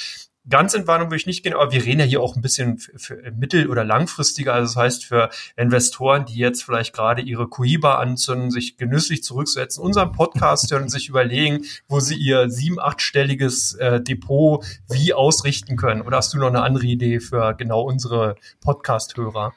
Ganz 0.49 0.73
in 0.73 0.87
Warnung 0.87 1.09
will 1.09 1.17
ich 1.17 1.25
nicht 1.25 1.43
gehen, 1.43 1.53
aber 1.53 1.71
wir 1.71 1.85
reden 1.85 2.01
ja 2.01 2.05
hier 2.05 2.21
auch 2.21 2.35
ein 2.35 2.41
bisschen 2.41 2.77
für, 2.77 2.99
für 2.99 3.31
mittel- 3.31 3.69
oder 3.69 3.85
langfristiger. 3.85 4.53
Also 4.53 4.73
das 4.73 4.83
heißt 4.83 5.05
für 5.05 5.29
Investoren, 5.55 6.25
die 6.25 6.35
jetzt 6.35 6.63
vielleicht 6.63 6.93
gerade 6.93 7.21
ihre 7.21 7.47
Kuiba 7.47 7.95
anzünden, 7.95 8.51
sich 8.51 8.75
genüsslich 8.75 9.23
zurücksetzen, 9.23 9.81
unseren 9.81 10.11
Podcast 10.11 10.69
hören 10.69 10.83
und 10.83 10.89
sich 10.89 11.07
überlegen, 11.07 11.63
wo 11.87 12.01
sie 12.01 12.15
ihr 12.15 12.49
sieben-, 12.49 12.79
achtstelliges 12.79 13.75
äh, 13.75 14.01
Depot 14.01 14.65
wie 14.89 15.13
ausrichten 15.13 15.77
können. 15.77 16.01
Oder 16.01 16.17
hast 16.17 16.33
du 16.33 16.37
noch 16.37 16.47
eine 16.47 16.61
andere 16.61 16.87
Idee 16.87 17.21
für 17.21 17.53
genau 17.53 17.81
unsere 17.83 18.35
Podcast-Hörer? 18.59 19.53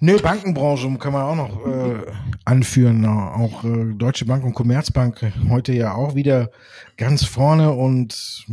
Nö, 0.00 0.18
Bankenbranche 0.20 0.92
kann 0.98 1.12
man 1.12 1.22
auch 1.22 1.36
noch 1.36 1.66
äh, 1.66 2.12
anführen. 2.44 3.06
Auch 3.06 3.64
äh, 3.64 3.94
Deutsche 3.94 4.26
Bank 4.26 4.44
und 4.44 4.52
Commerzbank 4.52 5.32
heute 5.48 5.72
ja 5.72 5.94
auch 5.94 6.16
wieder 6.16 6.50
ganz 6.96 7.24
vorne 7.24 7.70
und 7.70 8.44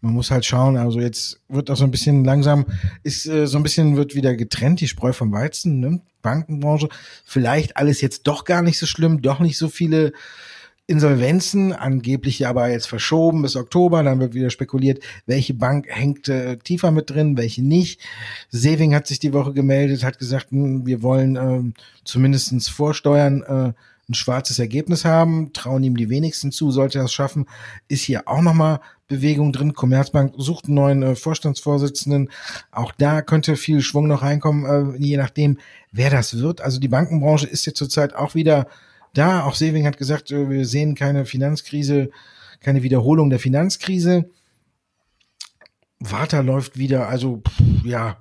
man 0.00 0.14
muss 0.14 0.30
halt 0.30 0.44
schauen, 0.44 0.76
also 0.76 1.00
jetzt 1.00 1.40
wird 1.48 1.70
auch 1.70 1.76
so 1.76 1.84
ein 1.84 1.90
bisschen 1.90 2.24
langsam, 2.24 2.66
ist 3.02 3.26
äh, 3.26 3.46
so 3.46 3.56
ein 3.56 3.62
bisschen 3.62 3.96
wird 3.96 4.14
wieder 4.14 4.34
getrennt, 4.34 4.80
die 4.80 4.88
Spreu 4.88 5.12
vom 5.12 5.32
Weizen, 5.32 5.80
ne? 5.80 6.00
Bankenbranche. 6.22 6.88
Vielleicht 7.24 7.76
alles 7.76 8.00
jetzt 8.00 8.26
doch 8.26 8.44
gar 8.44 8.62
nicht 8.62 8.78
so 8.78 8.86
schlimm, 8.86 9.22
doch 9.22 9.38
nicht 9.40 9.56
so 9.56 9.68
viele 9.68 10.12
Insolvenzen, 10.86 11.74
angeblich 11.74 12.46
aber 12.46 12.70
jetzt 12.70 12.86
verschoben 12.86 13.42
bis 13.42 13.56
Oktober, 13.56 14.02
dann 14.02 14.20
wird 14.20 14.32
wieder 14.32 14.48
spekuliert, 14.48 15.02
welche 15.26 15.52
Bank 15.52 15.86
hängt 15.88 16.30
äh, 16.30 16.56
tiefer 16.56 16.90
mit 16.90 17.10
drin, 17.10 17.36
welche 17.36 17.62
nicht. 17.62 18.00
Seving 18.50 18.94
hat 18.94 19.06
sich 19.06 19.18
die 19.18 19.34
Woche 19.34 19.52
gemeldet, 19.52 20.02
hat 20.02 20.18
gesagt, 20.18 20.50
mh, 20.50 20.64
hm, 20.64 20.86
wir 20.86 21.02
wollen 21.02 21.36
äh, 21.36 21.80
zumindestens 22.04 22.68
vorsteuern, 22.68 23.42
äh, 23.42 23.72
ein 24.08 24.14
schwarzes 24.14 24.58
Ergebnis 24.58 25.04
haben, 25.04 25.52
trauen 25.52 25.82
ihm 25.82 25.96
die 25.96 26.08
wenigsten 26.08 26.50
zu, 26.50 26.70
sollte 26.70 26.98
er 26.98 27.04
es 27.04 27.12
schaffen, 27.12 27.46
ist 27.88 28.02
hier 28.02 28.26
auch 28.26 28.40
nochmal 28.40 28.80
Bewegung 29.06 29.52
drin. 29.52 29.74
Commerzbank 29.74 30.34
sucht 30.36 30.66
einen 30.66 30.74
neuen 30.74 31.02
äh, 31.02 31.14
Vorstandsvorsitzenden. 31.14 32.30
Auch 32.70 32.92
da 32.92 33.22
könnte 33.22 33.56
viel 33.56 33.80
Schwung 33.80 34.06
noch 34.06 34.22
reinkommen, 34.22 34.94
äh, 34.94 34.96
je 34.98 35.16
nachdem, 35.16 35.58
wer 35.92 36.10
das 36.10 36.38
wird. 36.38 36.60
Also 36.60 36.78
die 36.78 36.88
Bankenbranche 36.88 37.46
ist 37.46 37.66
jetzt 37.66 37.78
zurzeit 37.78 38.14
auch 38.14 38.34
wieder 38.34 38.68
da. 39.14 39.44
Auch 39.44 39.54
Seving 39.54 39.86
hat 39.86 39.98
gesagt, 39.98 40.30
äh, 40.30 40.48
wir 40.48 40.66
sehen 40.66 40.94
keine 40.94 41.24
Finanzkrise, 41.24 42.10
keine 42.60 42.82
Wiederholung 42.82 43.30
der 43.30 43.38
Finanzkrise. 43.38 44.30
Warta 46.00 46.40
läuft 46.40 46.78
wieder, 46.78 47.08
also 47.08 47.42
pff, 47.46 47.84
ja, 47.84 48.18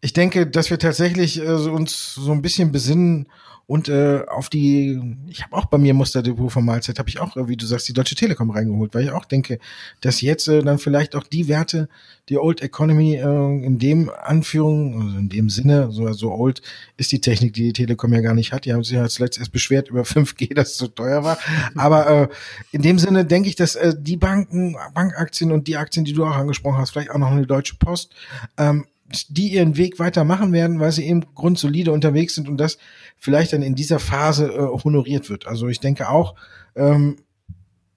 ich 0.00 0.12
denke, 0.12 0.46
dass 0.46 0.70
wir 0.70 0.78
tatsächlich 0.78 1.40
äh, 1.40 1.52
uns 1.52 2.14
so 2.14 2.32
ein 2.32 2.42
bisschen 2.42 2.72
besinnen 2.72 3.26
und 3.70 3.88
äh, 3.88 4.24
auf 4.26 4.48
die, 4.48 5.00
ich 5.28 5.44
habe 5.44 5.54
auch 5.54 5.66
bei 5.66 5.78
mir 5.78 5.94
Musterdepot 5.94 6.50
von 6.50 6.64
Mahlzeit, 6.64 6.98
habe 6.98 7.08
ich 7.08 7.20
auch, 7.20 7.36
wie 7.46 7.56
du 7.56 7.66
sagst, 7.66 7.86
die 7.86 7.92
Deutsche 7.92 8.16
Telekom 8.16 8.50
reingeholt, 8.50 8.92
weil 8.94 9.04
ich 9.04 9.12
auch 9.12 9.26
denke, 9.26 9.60
dass 10.00 10.20
jetzt 10.22 10.48
äh, 10.48 10.64
dann 10.64 10.80
vielleicht 10.80 11.14
auch 11.14 11.22
die 11.22 11.46
Werte, 11.46 11.88
die 12.28 12.36
Old 12.36 12.62
Economy 12.62 13.14
äh, 13.14 13.64
in 13.64 13.78
dem 13.78 14.10
Anführung, 14.10 15.00
also 15.00 15.18
in 15.18 15.28
dem 15.28 15.50
Sinne, 15.50 15.92
so, 15.92 16.12
so 16.14 16.32
old 16.32 16.62
ist 16.96 17.12
die 17.12 17.20
Technik, 17.20 17.52
die 17.52 17.62
die 17.62 17.72
Telekom 17.72 18.12
ja 18.12 18.22
gar 18.22 18.34
nicht 18.34 18.52
hat. 18.52 18.64
Die 18.64 18.72
haben 18.72 18.82
sich 18.82 18.94
ja 18.94 19.06
zuletzt 19.06 19.38
erst 19.38 19.52
beschwert 19.52 19.88
über 19.88 20.02
5G, 20.02 20.52
dass 20.52 20.70
es 20.70 20.76
so 20.76 20.88
teuer 20.88 21.22
war. 21.22 21.38
Aber 21.76 22.10
äh, 22.10 22.28
in 22.72 22.82
dem 22.82 22.98
Sinne 22.98 23.24
denke 23.24 23.48
ich, 23.48 23.54
dass 23.54 23.76
äh, 23.76 23.94
die 23.96 24.16
Banken, 24.16 24.74
Bankaktien 24.94 25.52
und 25.52 25.68
die 25.68 25.76
Aktien, 25.76 26.04
die 26.04 26.12
du 26.12 26.24
auch 26.24 26.34
angesprochen 26.34 26.78
hast, 26.78 26.90
vielleicht 26.90 27.12
auch 27.12 27.18
noch 27.18 27.30
eine 27.30 27.46
Deutsche 27.46 27.76
Post, 27.76 28.16
ähm, 28.58 28.86
die 29.28 29.48
ihren 29.48 29.76
Weg 29.76 29.98
weitermachen 29.98 30.52
werden, 30.52 30.80
weil 30.80 30.92
sie 30.92 31.06
eben 31.06 31.24
grundsolide 31.34 31.92
unterwegs 31.92 32.34
sind 32.34 32.48
und 32.48 32.58
das 32.58 32.78
vielleicht 33.18 33.52
dann 33.52 33.62
in 33.62 33.74
dieser 33.74 33.98
Phase 33.98 34.46
äh, 34.46 34.84
honoriert 34.84 35.28
wird. 35.30 35.46
Also 35.46 35.68
ich 35.68 35.80
denke 35.80 36.08
auch, 36.08 36.34
ähm, 36.76 37.16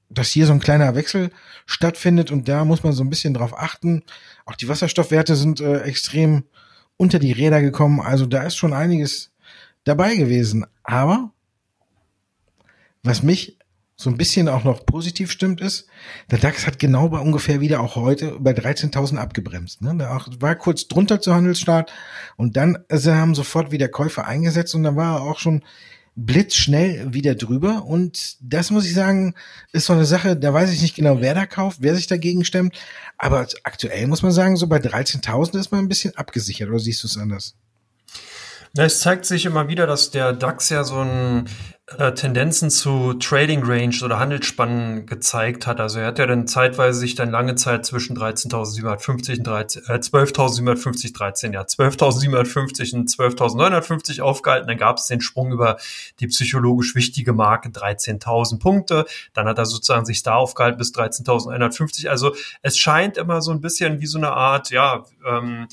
dass 0.10 0.29
hier 0.29 0.46
so 0.46 0.53
ein 0.53 0.60
kleiner 0.60 0.96
Wechsel 0.96 1.32
stattfindet 1.65 2.32
und 2.32 2.48
da 2.48 2.65
muss 2.65 2.84
man 2.84 2.93
so 2.93 3.03
ein 3.03 3.10
bisschen 3.10 3.34
drauf 3.34 3.58
achten. 3.58 4.03
Auch 4.46 4.55
die 4.55 4.67
Wasserstoffwerte 4.67 5.36
sind 5.36 5.60
äh, 5.60 5.82
extrem 5.82 6.43
unter 6.98 7.20
die 7.20 7.32
Räder 7.32 7.62
gekommen. 7.62 8.00
Also 8.00 8.25
da 8.25 8.43
ist 8.43 8.55
schon 8.55 8.74
einiges 8.74 9.32
dabei 9.84 10.15
gewesen. 10.15 10.65
Aber 10.84 11.32
was 13.03 13.24
mich 13.24 13.58
so 13.96 14.10
ein 14.10 14.18
bisschen 14.18 14.50
auch 14.50 14.64
noch 14.64 14.86
positiv 14.86 15.32
stimmt, 15.32 15.62
ist, 15.62 15.88
der 16.32 16.40
DAX 16.40 16.66
hat 16.66 16.80
genau 16.80 17.10
bei 17.10 17.20
ungefähr 17.20 17.62
wieder 17.62 17.80
auch 17.80 17.96
heute 17.96 18.38
bei 18.40 18.52
13.000 18.52 19.18
abgebremst. 19.18 19.82
Ne? 19.82 19.96
Der 19.98 20.20
war 20.40 20.56
kurz 20.56 20.88
drunter 20.88 21.22
zu 21.22 21.34
Handelsstart 21.34 21.92
und 22.36 22.58
dann 22.58 22.80
also 22.90 23.14
haben 23.14 23.36
sofort 23.36 23.72
wieder 23.72 23.88
Käufer 23.88 24.26
eingesetzt 24.26 24.74
und 24.76 24.84
dann 24.84 24.96
war 24.96 25.18
er 25.18 25.24
auch 25.24 25.40
schon 25.40 25.64
blitzschnell 26.16 27.14
wieder 27.14 27.36
drüber. 27.36 27.86
Und 27.86 28.38
das 28.40 28.72
muss 28.72 28.86
ich 28.86 28.94
sagen, 28.94 29.36
ist 29.72 29.86
so 29.86 29.94
eine 29.94 30.06
Sache, 30.06 30.36
da 30.36 30.54
weiß 30.54 30.72
ich 30.72 30.82
nicht 30.82 30.96
genau, 30.96 31.22
wer 31.22 31.34
da 31.34 31.46
kauft, 31.46 31.80
wer 31.82 31.96
sich 31.96 32.08
dagegen 32.08 32.46
stemmt. 32.46 32.78
Aber 33.18 33.48
aktuell 33.64 34.08
muss 34.08 34.22
man 34.22 34.32
sagen, 34.32 34.56
so 34.58 34.68
bei 34.68 34.78
13.000 34.78 35.60
ist 35.60 35.72
man 35.72 35.82
ein 35.82 35.90
bisschen 35.90 36.16
abgesichert. 36.16 36.70
Oder 36.70 36.80
siehst 36.80 37.04
du 37.04 37.08
es 37.08 37.18
anders? 37.18 37.56
Ja, 38.76 38.86
es 38.86 39.02
zeigt 39.02 39.26
sich 39.26 39.46
immer 39.46 39.68
wieder, 39.68 39.86
dass 39.86 40.10
der 40.10 40.34
DAX 40.34 40.70
ja 40.70 40.84
so 40.84 41.00
ein 41.00 41.48
äh, 41.98 42.13
Tendenzen 42.13 42.70
zu 42.70 43.13
Trading 43.16 43.62
Range 43.66 43.96
oder 44.04 44.18
Handelsspannen 44.18 45.06
gezeigt 45.06 45.68
hat. 45.68 45.82
Also 45.82 46.00
er 46.00 46.08
hat 46.08 46.20
ja 46.20 46.25
dann 46.25 46.48
zeitweise 46.48 46.98
sich 46.98 47.16
dann 47.16 47.30
lange 47.30 47.56
Zeit 47.56 47.86
zwischen 47.86 48.18
13.750 48.18 49.40
und 49.40 49.44
13, 49.48 49.84
äh, 49.88 49.96
12.750, 49.96 51.13
13, 51.13 51.52
ja, 51.52 51.62
12.750 51.63 52.96
und 52.96 53.10
12.950 53.10 54.22
aufgehalten. 54.22 54.68
Dann 54.70 54.78
gab 54.78 54.98
es 54.98 55.08
den 55.08 55.20
Sprung 55.20 55.52
über 55.52 55.78
die 56.22 56.28
psychologisch 56.28 56.96
wichtige 56.96 57.34
Marke 57.34 57.68
13.000 57.68 58.60
Punkte. 58.60 59.06
Dann 59.34 59.48
hat 59.48 59.58
er 59.58 59.66
sozusagen 59.66 60.06
sich 60.06 60.24
da 60.24 60.36
aufgehalten 60.36 60.78
bis 60.78 60.94
13.150. 60.94 62.08
Also 62.08 62.34
es 62.62 62.78
scheint 62.78 63.18
immer 63.18 63.42
so 63.42 63.52
ein 63.52 63.60
bisschen 63.60 64.00
wie 64.00 64.08
so 64.08 64.18
eine 64.18 64.32
Art, 64.32 64.70
ja, 64.70 65.04
ähm, 65.28 65.68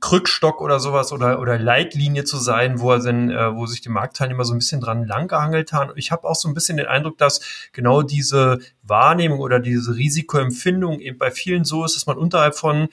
Krückstock 0.00 0.60
oder 0.60 0.80
sowas 0.80 1.12
oder, 1.12 1.40
oder 1.40 1.58
Leitlinie 1.58 2.24
zu 2.24 2.38
sein, 2.38 2.80
wo 2.80 2.92
er 2.92 3.00
denn, 3.00 3.30
äh, 3.30 3.54
wo 3.54 3.66
sich 3.66 3.80
die 3.80 3.88
Marktteilnehmer 3.88 4.44
so 4.44 4.54
ein 4.54 4.58
bisschen 4.58 4.80
dran 4.80 5.04
langgehangelt 5.04 5.72
haben. 5.72 5.92
Ich 5.96 6.12
habe 6.12 6.28
auch 6.28 6.34
so 6.34 6.48
ein 6.48 6.54
bisschen 6.54 6.76
den 6.76 6.86
Eindruck, 6.86 7.18
dass 7.18 7.40
genau 7.72 8.02
diese 8.02 8.58
Wahrnehmung 8.82 9.40
oder 9.40 9.60
diese 9.60 9.96
Risikoempfindung 9.96 11.00
eben 11.00 11.18
bei 11.18 11.30
vielen 11.30 11.64
so 11.64 11.84
ist, 11.84 11.96
dass 11.96 12.06
man 12.06 12.18
unterhalb 12.18 12.56
von 12.56 12.88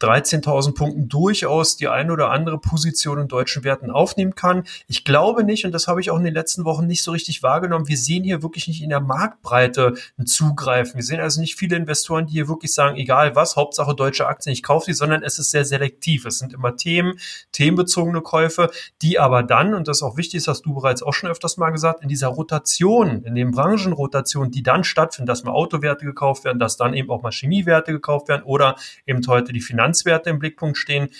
13.000 0.00 0.74
Punkten 0.74 1.08
durchaus 1.08 1.76
die 1.76 1.88
eine 1.88 2.12
oder 2.12 2.30
andere 2.30 2.58
Position 2.58 3.18
in 3.18 3.28
deutschen 3.28 3.64
Werten 3.64 3.90
aufnehmen 3.90 4.34
kann. 4.34 4.64
Ich 4.88 5.04
glaube 5.04 5.44
nicht, 5.44 5.64
und 5.64 5.72
das 5.72 5.86
habe 5.86 6.00
ich 6.00 6.10
auch 6.10 6.18
in 6.18 6.24
den 6.24 6.34
letzten 6.34 6.64
Wochen 6.64 6.86
nicht 6.86 7.02
so 7.02 7.12
richtig 7.12 7.42
wahrgenommen, 7.42 7.88
wir 7.88 7.96
sehen 7.96 8.24
hier 8.24 8.42
wirklich 8.42 8.68
nicht 8.68 8.82
in 8.82 8.90
der 8.90 9.00
Marktbreite 9.00 9.94
ein 10.18 10.26
Zugreifen. 10.26 10.96
Wir 10.96 11.04
sehen 11.04 11.20
also 11.20 11.40
nicht 11.40 11.56
viele 11.56 11.76
Investoren, 11.76 12.26
die 12.26 12.32
hier 12.32 12.48
wirklich 12.48 12.74
sagen, 12.74 12.96
egal 12.96 13.36
was, 13.36 13.56
Hauptsache 13.56 13.94
deutsche 13.94 14.26
Aktien, 14.26 14.52
ich 14.52 14.62
kaufe 14.62 14.86
die, 14.86 14.94
sondern 14.94 15.22
es 15.22 15.38
ist 15.38 15.50
sehr 15.50 15.64
selektiv. 15.64 16.26
Es 16.26 16.38
sind 16.38 16.52
immer 16.52 16.76
Themen, 16.76 17.18
themenbezogene 17.52 18.20
Käufe, 18.20 18.70
die 19.00 19.18
aber 19.18 19.42
dann, 19.42 19.74
und 19.74 19.88
das 19.88 19.98
ist 19.98 20.02
auch 20.02 20.16
wichtig, 20.16 20.44
das 20.44 20.48
hast 20.48 20.62
du 20.66 20.74
bereits 20.74 21.02
auch 21.02 21.14
schon 21.14 21.30
öfters 21.30 21.56
mal 21.56 21.70
gesagt, 21.70 22.02
in 22.02 22.08
dieser 22.08 22.28
Rotation, 22.28 23.22
in 23.24 23.34
den 23.34 23.52
Branchenrotationen, 23.52 24.50
die 24.50 24.62
dann 24.62 24.84
stattfinden, 24.84 25.26
dass 25.26 25.44
mal 25.44 25.52
Autowerte 25.52 26.04
gekauft 26.04 26.44
werden, 26.44 26.58
dass 26.58 26.76
dann 26.76 26.94
eben 26.94 27.10
auch 27.10 27.22
mal 27.22 27.32
Chemiewerte 27.32 27.92
gekauft 27.92 28.28
werden 28.28 28.42
oder 28.42 28.76
eben 29.06 29.24
heute 29.26 29.52
die 29.52 29.60
Finanz 29.60 29.83
Finanzwerte 29.84 30.30
im 30.30 30.38
Blickpunkt 30.38 30.78
stehen, 30.78 31.10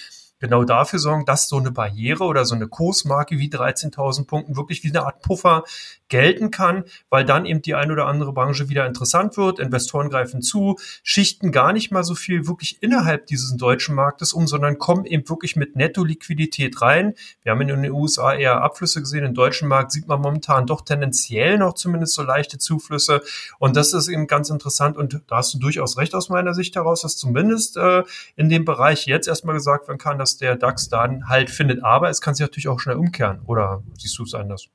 genau 0.40 0.64
dafür 0.64 0.98
sorgen, 0.98 1.24
dass 1.24 1.48
so 1.48 1.56
eine 1.56 1.70
Barriere 1.70 2.24
oder 2.24 2.44
so 2.44 2.54
eine 2.54 2.68
Kursmarke 2.68 3.38
wie 3.38 3.48
13.000 3.48 4.26
Punkten 4.26 4.56
wirklich 4.56 4.84
wie 4.84 4.90
eine 4.90 5.06
Art 5.06 5.22
Puffer 5.22 5.64
gelten 6.08 6.50
kann, 6.50 6.84
weil 7.08 7.24
dann 7.24 7.46
eben 7.46 7.62
die 7.62 7.74
ein 7.74 7.90
oder 7.90 8.06
andere 8.06 8.32
Branche 8.32 8.68
wieder 8.68 8.86
interessant 8.86 9.36
wird, 9.36 9.58
Investoren 9.58 10.10
greifen 10.10 10.42
zu, 10.42 10.76
schichten 11.02 11.50
gar 11.50 11.72
nicht 11.72 11.90
mal 11.90 12.04
so 12.04 12.14
viel 12.14 12.46
wirklich 12.46 12.82
innerhalb 12.82 13.26
dieses 13.26 13.56
deutschen 13.56 13.94
Marktes 13.94 14.32
um, 14.32 14.46
sondern 14.46 14.78
kommen 14.78 15.06
eben 15.06 15.28
wirklich 15.28 15.56
mit 15.56 15.76
Netto-Liquidität 15.76 16.80
rein. 16.82 17.14
Wir 17.42 17.52
haben 17.52 17.60
in 17.62 17.68
den 17.68 17.90
USA 17.90 18.34
eher 18.34 18.62
Abflüsse 18.62 19.00
gesehen, 19.00 19.24
im 19.24 19.34
deutschen 19.34 19.66
Markt 19.66 19.92
sieht 19.92 20.06
man 20.06 20.20
momentan 20.20 20.66
doch 20.66 20.82
tendenziell 20.82 21.58
noch 21.58 21.74
zumindest 21.74 22.14
so 22.14 22.22
leichte 22.22 22.58
Zuflüsse. 22.58 23.22
Und 23.58 23.76
das 23.76 23.92
ist 23.92 24.08
eben 24.08 24.26
ganz 24.26 24.50
interessant 24.50 24.96
und 24.96 25.22
da 25.26 25.36
hast 25.38 25.54
du 25.54 25.58
durchaus 25.58 25.96
recht 25.96 26.14
aus 26.14 26.28
meiner 26.28 26.54
Sicht 26.54 26.76
heraus, 26.76 27.02
dass 27.02 27.16
zumindest 27.16 27.76
äh, 27.76 28.04
in 28.36 28.48
dem 28.48 28.64
Bereich 28.64 29.06
jetzt 29.06 29.26
erstmal 29.26 29.54
gesagt 29.54 29.88
werden 29.88 29.98
kann, 29.98 30.18
dass 30.18 30.33
der 30.40 30.56
DAX 30.56 30.88
dann 30.88 31.28
halt 31.28 31.50
findet, 31.50 31.82
aber 31.82 32.10
es 32.10 32.20
kann 32.20 32.34
sich 32.34 32.44
natürlich 32.44 32.68
auch 32.68 32.80
schnell 32.80 32.96
umkehren 32.96 33.40
oder 33.46 33.82
siehst 33.98 34.18
du 34.18 34.24
es 34.24 34.34
anders? 34.34 34.68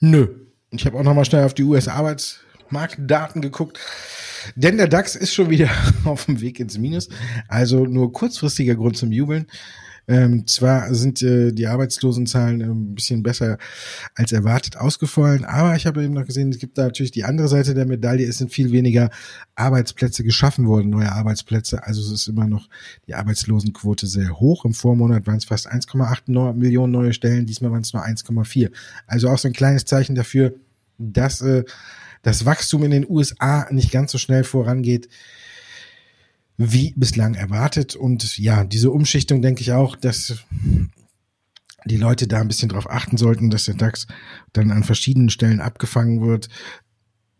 Nö. 0.00 0.28
Ich 0.70 0.86
habe 0.86 0.98
auch 0.98 1.02
noch 1.04 1.14
mal 1.14 1.24
schnell 1.24 1.44
auf 1.44 1.54
die 1.54 1.62
US-Arbeitsmarktdaten 1.62 3.40
geguckt. 3.40 3.78
Denn 4.56 4.76
der 4.76 4.88
DAX 4.88 5.14
ist 5.14 5.32
schon 5.32 5.50
wieder 5.50 5.70
auf 6.04 6.26
dem 6.26 6.40
Weg 6.40 6.60
ins 6.60 6.78
Minus. 6.78 7.08
Also 7.48 7.84
nur 7.84 8.12
kurzfristiger 8.12 8.74
Grund 8.74 8.96
zum 8.96 9.12
Jubeln. 9.12 9.46
Ähm, 10.06 10.46
zwar 10.46 10.94
sind 10.94 11.22
äh, 11.22 11.52
die 11.52 11.66
Arbeitslosenzahlen 11.66 12.60
äh, 12.60 12.64
ein 12.64 12.94
bisschen 12.94 13.22
besser 13.22 13.58
als 14.14 14.32
erwartet 14.32 14.76
ausgefallen, 14.76 15.44
aber 15.44 15.76
ich 15.76 15.86
habe 15.86 16.04
eben 16.04 16.14
noch 16.14 16.26
gesehen, 16.26 16.50
es 16.50 16.58
gibt 16.58 16.76
da 16.76 16.84
natürlich 16.84 17.12
die 17.12 17.24
andere 17.24 17.48
Seite 17.48 17.74
der 17.74 17.86
Medaille. 17.86 18.26
Es 18.26 18.38
sind 18.38 18.52
viel 18.52 18.70
weniger 18.70 19.10
Arbeitsplätze 19.54 20.22
geschaffen 20.22 20.66
worden, 20.66 20.90
neue 20.90 21.10
Arbeitsplätze. 21.10 21.84
Also 21.84 22.02
es 22.02 22.10
ist 22.10 22.28
immer 22.28 22.46
noch 22.46 22.68
die 23.06 23.14
Arbeitslosenquote 23.14 24.06
sehr 24.06 24.38
hoch. 24.38 24.64
Im 24.64 24.74
Vormonat 24.74 25.26
waren 25.26 25.38
es 25.38 25.46
fast 25.46 25.70
1,8 25.70 26.52
Millionen 26.52 26.92
neue 26.92 27.12
Stellen, 27.12 27.46
diesmal 27.46 27.70
waren 27.70 27.82
es 27.82 27.92
nur 27.92 28.04
1,4. 28.04 28.70
Also 29.06 29.30
auch 29.30 29.38
so 29.38 29.48
ein 29.48 29.54
kleines 29.54 29.86
Zeichen 29.86 30.14
dafür, 30.14 30.54
dass 30.98 31.40
äh, 31.40 31.64
das 32.22 32.44
Wachstum 32.44 32.84
in 32.84 32.90
den 32.90 33.08
USA 33.08 33.66
nicht 33.70 33.90
ganz 33.90 34.12
so 34.12 34.18
schnell 34.18 34.44
vorangeht 34.44 35.08
wie 36.56 36.94
bislang 36.96 37.34
erwartet. 37.34 37.96
Und 37.96 38.38
ja, 38.38 38.64
diese 38.64 38.90
Umschichtung 38.90 39.42
denke 39.42 39.62
ich 39.62 39.72
auch, 39.72 39.96
dass 39.96 40.44
die 41.84 41.96
Leute 41.96 42.26
da 42.26 42.40
ein 42.40 42.48
bisschen 42.48 42.68
drauf 42.68 42.90
achten 42.90 43.16
sollten, 43.16 43.50
dass 43.50 43.64
der 43.64 43.74
DAX 43.74 44.06
dann 44.52 44.70
an 44.70 44.84
verschiedenen 44.84 45.30
Stellen 45.30 45.60
abgefangen 45.60 46.26
wird. 46.26 46.48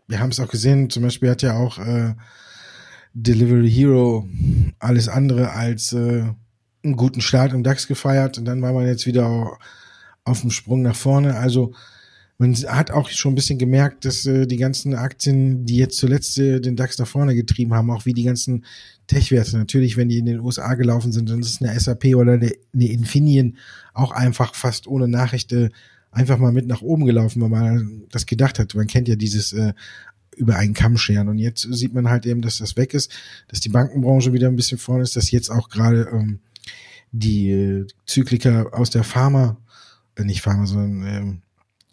Wir 0.07 0.21
haben 0.21 0.31
es 0.31 0.41
auch 0.41 0.49
gesehen, 0.49 0.91
zum 0.91 1.03
Beispiel 1.03 1.31
hat 1.31 1.43
ja 1.43 1.57
auch 1.57 1.79
äh, 1.79 2.15
Delivery 3.15 3.71
Hero 3.71 4.29
alles 4.79 5.09
andere 5.09 5.53
als 5.53 5.93
äh, 5.93 6.25
einen 6.83 6.97
guten 6.97 7.23
Start 7.23 7.53
im 7.55 7.63
DAX 7.63 7.87
gefeiert 7.87 8.37
und 8.37 8.45
dann 8.45 8.61
war 8.61 8.75
man 8.75 8.87
jetzt 8.87 9.07
wieder 9.07 9.57
auf 10.25 10.41
dem 10.43 10.51
Sprung 10.51 10.83
nach 10.83 10.97
vorne. 10.97 11.37
Also 11.37 11.73
man 12.39 12.55
hat 12.55 12.91
auch 12.91 13.09
schon 13.11 13.33
ein 13.33 13.37
bisschen 13.37 13.59
gemerkt, 13.59 14.05
dass 14.05 14.27
äh, 14.27 14.47
die 14.47 14.57
ganzen 14.57 14.95
Aktien, 14.95 15.67
die 15.67 15.77
jetzt 15.77 15.97
zuletzt 15.97 16.39
äh, 16.39 16.61
den 16.61 16.75
DAX 16.77 16.99
nach 16.99 17.07
vorne 17.07 17.35
getrieben 17.35 17.75
haben, 17.75 17.91
auch 17.91 18.07
wie 18.07 18.13
die 18.13 18.25
ganzen 18.25 18.65
Tech-Werte, 19.07 19.57
natürlich, 19.57 19.97
wenn 19.97 20.09
die 20.09 20.19
in 20.19 20.27
den 20.27 20.41
USA 20.41 20.75
gelaufen 20.75 21.13
sind, 21.13 21.31
dann 21.31 21.41
ist 21.41 21.63
eine 21.63 21.79
SAP 21.79 22.17
oder 22.17 22.33
eine, 22.33 22.53
eine 22.73 22.89
Infineon 22.89 23.57
auch 23.93 24.11
einfach 24.11 24.55
fast 24.55 24.89
ohne 24.89 25.07
Nachricht 25.07 25.53
äh, 25.53 25.71
einfach 26.11 26.39
mal 26.39 26.53
mit 26.53 26.67
nach 26.67 26.83
oben 26.83 27.07
gelaufen, 27.07 27.41
weil 27.43 27.51
man 27.51 28.03
das 28.11 28.27
gedacht 28.27 28.59
hat. 28.59 28.75
Man 28.75 28.87
kennt 28.87 29.09
ja 29.09 29.17
dieses 29.17 29.53
äh, 29.53 29.73
über 30.37 30.57
einen 30.57 30.75
Kamm 30.75 30.97
scheren. 30.97 31.29
Und 31.29 31.39
jetzt 31.39 31.63
sieht 31.71 31.95
man 31.95 32.09
halt 32.09 32.27
eben, 32.27 32.43
dass 32.43 32.59
das 32.59 32.77
weg 32.77 32.95
ist, 32.95 33.13
dass 33.49 33.61
die 33.61 33.69
Bankenbranche 33.69 34.33
wieder 34.33 34.49
ein 34.49 34.57
bisschen 34.57 34.79
vorne 34.79 35.03
ist, 35.03 35.17
dass 35.17 35.31
jetzt 35.31 35.51
auch 35.51 35.69
gerade 35.69 36.09
ähm, 36.13 36.41
die 37.13 37.51
äh, 37.51 37.87
Zyklika 38.07 38.65
aus 38.73 38.91
der 38.91 39.05
Pharma, 39.05 39.57
äh, 40.17 40.25
nicht 40.25 40.43
Pharma, 40.43 40.67
sondern 40.67 41.07
ähm, 41.07 41.43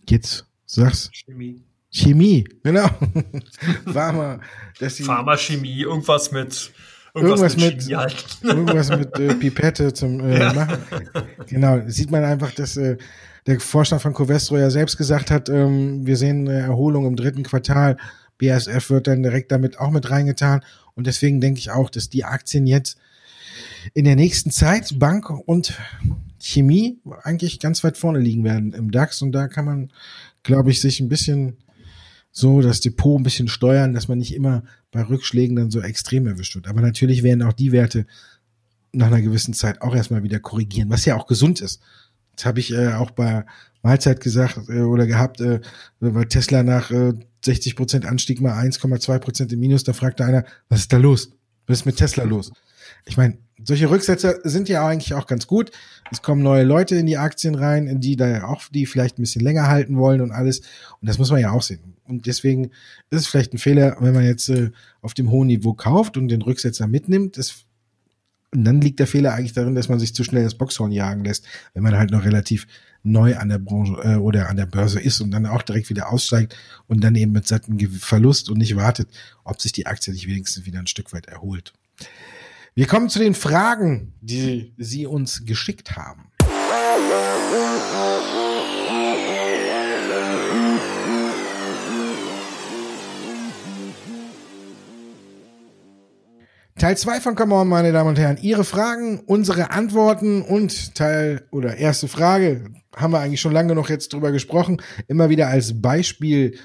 Jetzt 0.09 0.45
sag's. 0.65 1.09
Chemie. 1.13 1.63
Chemie, 1.91 2.47
genau. 2.63 2.89
Pharma. 3.91 4.39
Dass 4.79 4.95
die, 4.95 5.03
Pharma-Chemie, 5.03 5.81
irgendwas 5.81 6.31
mit 6.31 6.71
irgendwas, 7.13 7.55
irgendwas 7.55 7.87
mit, 7.87 7.97
halt. 7.97 8.25
irgendwas 8.43 8.89
mit 8.89 9.19
äh, 9.19 9.35
Pipette 9.35 9.93
zum 9.93 10.19
äh, 10.21 10.39
ja. 10.39 10.53
machen. 10.53 10.77
Genau, 11.47 11.81
sieht 11.87 12.11
man 12.11 12.23
einfach, 12.23 12.51
dass 12.51 12.77
äh, 12.77 12.97
der 13.45 13.59
Vorstand 13.59 14.01
von 14.01 14.13
Covestro 14.13 14.57
ja 14.57 14.69
selbst 14.69 14.97
gesagt 14.97 15.31
hat, 15.31 15.49
ähm, 15.49 16.05
wir 16.05 16.15
sehen 16.15 16.47
eine 16.47 16.59
Erholung 16.59 17.05
im 17.05 17.15
dritten 17.15 17.43
Quartal. 17.43 17.97
BASF 18.37 18.89
wird 18.89 19.07
dann 19.07 19.23
direkt 19.23 19.51
damit 19.51 19.79
auch 19.79 19.91
mit 19.91 20.09
reingetan. 20.09 20.63
Und 20.95 21.07
deswegen 21.07 21.41
denke 21.41 21.59
ich 21.59 21.71
auch, 21.71 21.89
dass 21.89 22.09
die 22.09 22.23
Aktien 22.23 22.67
jetzt 22.67 22.97
in 23.93 24.05
der 24.05 24.15
nächsten 24.15 24.51
Zeit 24.51 24.97
Bank 24.99 25.29
und 25.29 25.77
Chemie 26.41 26.99
eigentlich 27.23 27.59
ganz 27.59 27.83
weit 27.83 27.97
vorne 27.97 28.19
liegen 28.19 28.43
werden 28.43 28.73
im 28.73 28.91
DAX 28.91 29.21
und 29.21 29.31
da 29.31 29.47
kann 29.47 29.65
man, 29.65 29.91
glaube 30.43 30.71
ich, 30.71 30.81
sich 30.81 30.99
ein 30.99 31.09
bisschen 31.09 31.57
so 32.31 32.61
das 32.61 32.79
Depot 32.79 33.19
ein 33.19 33.23
bisschen 33.23 33.47
steuern, 33.47 33.93
dass 33.93 34.07
man 34.07 34.17
nicht 34.17 34.33
immer 34.33 34.63
bei 34.91 35.03
Rückschlägen 35.03 35.55
dann 35.55 35.71
so 35.71 35.81
extrem 35.81 36.27
erwischt 36.27 36.55
wird. 36.55 36.67
Aber 36.67 36.81
natürlich 36.81 37.23
werden 37.23 37.43
auch 37.43 37.53
die 37.53 37.71
Werte 37.71 38.05
nach 38.93 39.07
einer 39.07 39.21
gewissen 39.21 39.53
Zeit 39.53 39.81
auch 39.81 39.95
erstmal 39.95 40.23
wieder 40.23 40.39
korrigieren, 40.39 40.89
was 40.89 41.05
ja 41.05 41.15
auch 41.15 41.27
gesund 41.27 41.61
ist. 41.61 41.81
Das 42.35 42.45
habe 42.45 42.59
ich 42.59 42.73
äh, 42.73 42.93
auch 42.93 43.11
bei 43.11 43.45
Mahlzeit 43.83 44.21
gesagt 44.21 44.69
äh, 44.69 44.81
oder 44.81 45.07
gehabt, 45.07 45.41
äh, 45.41 45.61
weil 45.99 46.25
Tesla 46.25 46.63
nach 46.63 46.91
äh, 46.91 47.13
60 47.43 47.75
Prozent 47.75 48.05
Anstieg 48.05 48.41
mal 48.41 48.57
1,2 48.57 49.19
Prozent 49.19 49.53
im 49.53 49.59
Minus, 49.59 49.83
da 49.83 49.93
fragte 49.93 50.25
einer, 50.25 50.45
was 50.69 50.81
ist 50.81 50.93
da 50.93 50.97
los? 50.97 51.31
Was 51.67 51.79
ist 51.79 51.85
mit 51.85 51.97
Tesla 51.97 52.23
los? 52.23 52.51
Ich 53.05 53.17
meine, 53.17 53.37
solche 53.63 53.89
Rücksätze 53.89 54.39
sind 54.43 54.69
ja 54.69 54.85
eigentlich 54.85 55.13
auch 55.13 55.27
ganz 55.27 55.47
gut. 55.47 55.71
Es 56.11 56.21
kommen 56.21 56.43
neue 56.43 56.63
Leute 56.63 56.95
in 56.95 57.05
die 57.05 57.17
Aktien 57.17 57.55
rein, 57.55 57.87
in 57.87 57.99
die 57.99 58.15
da 58.15 58.45
auch, 58.45 58.63
die 58.69 58.85
vielleicht 58.85 59.17
ein 59.17 59.21
bisschen 59.21 59.41
länger 59.41 59.67
halten 59.67 59.97
wollen 59.97 60.21
und 60.21 60.31
alles. 60.31 60.59
Und 60.99 61.07
das 61.09 61.17
muss 61.17 61.31
man 61.31 61.39
ja 61.39 61.51
auch 61.51 61.61
sehen. 61.61 61.95
Und 62.05 62.25
deswegen 62.25 62.65
ist 63.09 63.21
es 63.21 63.27
vielleicht 63.27 63.53
ein 63.53 63.57
Fehler, 63.57 63.97
wenn 63.99 64.13
man 64.13 64.25
jetzt 64.25 64.49
äh, 64.49 64.71
auf 65.01 65.13
dem 65.13 65.31
hohen 65.31 65.47
Niveau 65.47 65.73
kauft 65.73 66.17
und 66.17 66.27
den 66.27 66.41
Rücksetzer 66.41 66.87
mitnimmt. 66.87 67.37
Das, 67.37 67.65
und 68.53 68.65
dann 68.65 68.81
liegt 68.81 68.99
der 68.99 69.07
Fehler 69.07 69.33
eigentlich 69.33 69.53
darin, 69.53 69.75
dass 69.75 69.87
man 69.87 69.99
sich 69.99 70.13
zu 70.13 70.23
schnell 70.23 70.43
das 70.43 70.55
Boxhorn 70.55 70.91
jagen 70.91 71.23
lässt, 71.23 71.45
wenn 71.73 71.83
man 71.83 71.97
halt 71.97 72.11
noch 72.11 72.25
relativ 72.25 72.67
neu 73.03 73.37
an 73.37 73.49
der 73.49 73.59
Branche 73.59 73.93
äh, 74.03 74.15
oder 74.15 74.49
an 74.49 74.57
der 74.57 74.65
Börse 74.65 74.99
ist 74.99 75.21
und 75.21 75.31
dann 75.31 75.45
auch 75.45 75.61
direkt 75.61 75.89
wieder 75.89 76.11
aussteigt 76.11 76.55
und 76.87 77.03
dann 77.03 77.15
eben 77.15 77.31
mit 77.31 77.47
satten 77.47 77.79
Verlust 77.79 78.49
und 78.49 78.57
nicht 78.57 78.75
wartet, 78.75 79.09
ob 79.43 79.61
sich 79.61 79.71
die 79.71 79.87
Aktie 79.87 80.13
nicht 80.13 80.27
wenigstens 80.27 80.65
wieder 80.65 80.79
ein 80.79 80.87
Stück 80.87 81.13
weit 81.13 81.27
erholt. 81.27 81.73
Wir 82.73 82.87
kommen 82.87 83.09
zu 83.09 83.19
den 83.19 83.33
Fragen, 83.33 84.13
die 84.21 84.73
Sie 84.77 85.05
uns 85.05 85.45
geschickt 85.45 85.97
haben. 85.97 86.31
Teil 96.77 96.97
2 96.97 97.19
von 97.19 97.35
Come 97.35 97.55
On, 97.55 97.67
meine 97.67 97.91
Damen 97.91 98.11
und 98.11 98.17
Herren. 98.17 98.37
Ihre 98.41 98.63
Fragen, 98.63 99.19
unsere 99.25 99.71
Antworten 99.71 100.41
und 100.41 100.95
Teil 100.95 101.45
oder 101.51 101.75
erste 101.75 102.07
Frage 102.07 102.71
haben 102.95 103.11
wir 103.11 103.19
eigentlich 103.19 103.41
schon 103.41 103.51
lange 103.51 103.75
noch 103.75 103.89
jetzt 103.89 104.13
drüber 104.13 104.31
gesprochen. 104.31 104.81
Immer 105.09 105.29
wieder 105.29 105.49
als 105.49 105.81
Beispiel 105.81 106.57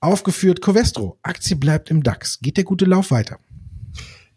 aufgeführt. 0.00 0.60
Covestro, 0.60 1.18
Aktie 1.22 1.56
bleibt 1.56 1.90
im 1.90 2.02
DAX. 2.02 2.40
Geht 2.40 2.58
der 2.58 2.64
gute 2.64 2.84
Lauf 2.84 3.10
weiter? 3.10 3.38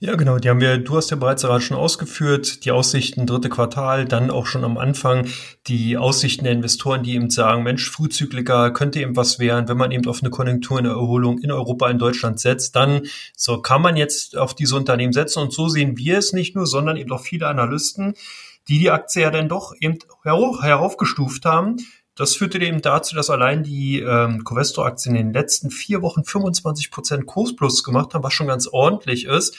Ja, 0.05 0.17
genau. 0.17 0.37
Die 0.37 0.49
haben 0.49 0.59
wir, 0.59 0.79
du 0.79 0.97
hast 0.97 1.11
ja 1.11 1.15
bereits 1.15 1.43
gerade 1.43 1.61
schon 1.61 1.77
ausgeführt, 1.77 2.65
die 2.65 2.73
Aussichten 2.73 3.25
dritte 3.25 3.47
Quartal, 3.47 4.03
dann 4.03 4.31
auch 4.31 4.47
schon 4.47 4.65
am 4.65 4.77
Anfang 4.77 5.29
die 5.67 5.95
Aussichten 5.95 6.43
der 6.43 6.51
Investoren, 6.51 7.03
die 7.03 7.15
eben 7.15 7.29
sagen, 7.29 7.63
Mensch, 7.63 7.89
Frühzykliker 7.89 8.71
könnte 8.71 8.99
eben 8.99 9.15
was 9.15 9.39
werden, 9.39 9.69
wenn 9.69 9.77
man 9.77 9.91
eben 9.91 10.05
auf 10.09 10.21
eine 10.21 10.29
Konjunktur 10.29 10.77
in 10.77 10.83
der 10.83 10.95
Erholung 10.95 11.39
in 11.39 11.51
Europa, 11.51 11.89
in 11.89 11.99
Deutschland 11.99 12.41
setzt, 12.41 12.75
dann 12.75 13.03
so 13.33 13.61
kann 13.61 13.81
man 13.81 13.95
jetzt 13.95 14.35
auf 14.35 14.53
diese 14.53 14.75
Unternehmen 14.75 15.13
setzen 15.13 15.39
und 15.39 15.53
so 15.53 15.69
sehen 15.69 15.95
wir 15.95 16.17
es 16.17 16.33
nicht 16.33 16.53
nur, 16.53 16.67
sondern 16.67 16.97
eben 16.97 17.13
auch 17.13 17.21
viele 17.21 17.47
Analysten, 17.47 18.15
die 18.67 18.79
die 18.79 18.91
Aktie 18.91 19.21
ja 19.21 19.31
dann 19.31 19.47
doch 19.47 19.73
eben 19.79 19.99
heraufgestuft 20.25 21.45
haben. 21.45 21.77
Das 22.15 22.35
führte 22.35 22.59
eben 22.59 22.81
dazu, 22.81 23.15
dass 23.15 23.29
allein 23.29 23.63
die 23.63 24.01
ähm, 24.01 24.43
Covestro-Aktien 24.43 25.15
in 25.15 25.27
den 25.27 25.33
letzten 25.33 25.71
vier 25.71 26.01
Wochen 26.01 26.25
25 26.25 26.91
Prozent 26.91 27.25
Kursplus 27.25 27.85
gemacht 27.85 28.13
haben, 28.13 28.23
was 28.23 28.33
schon 28.33 28.47
ganz 28.47 28.67
ordentlich 28.67 29.27
ist. 29.27 29.55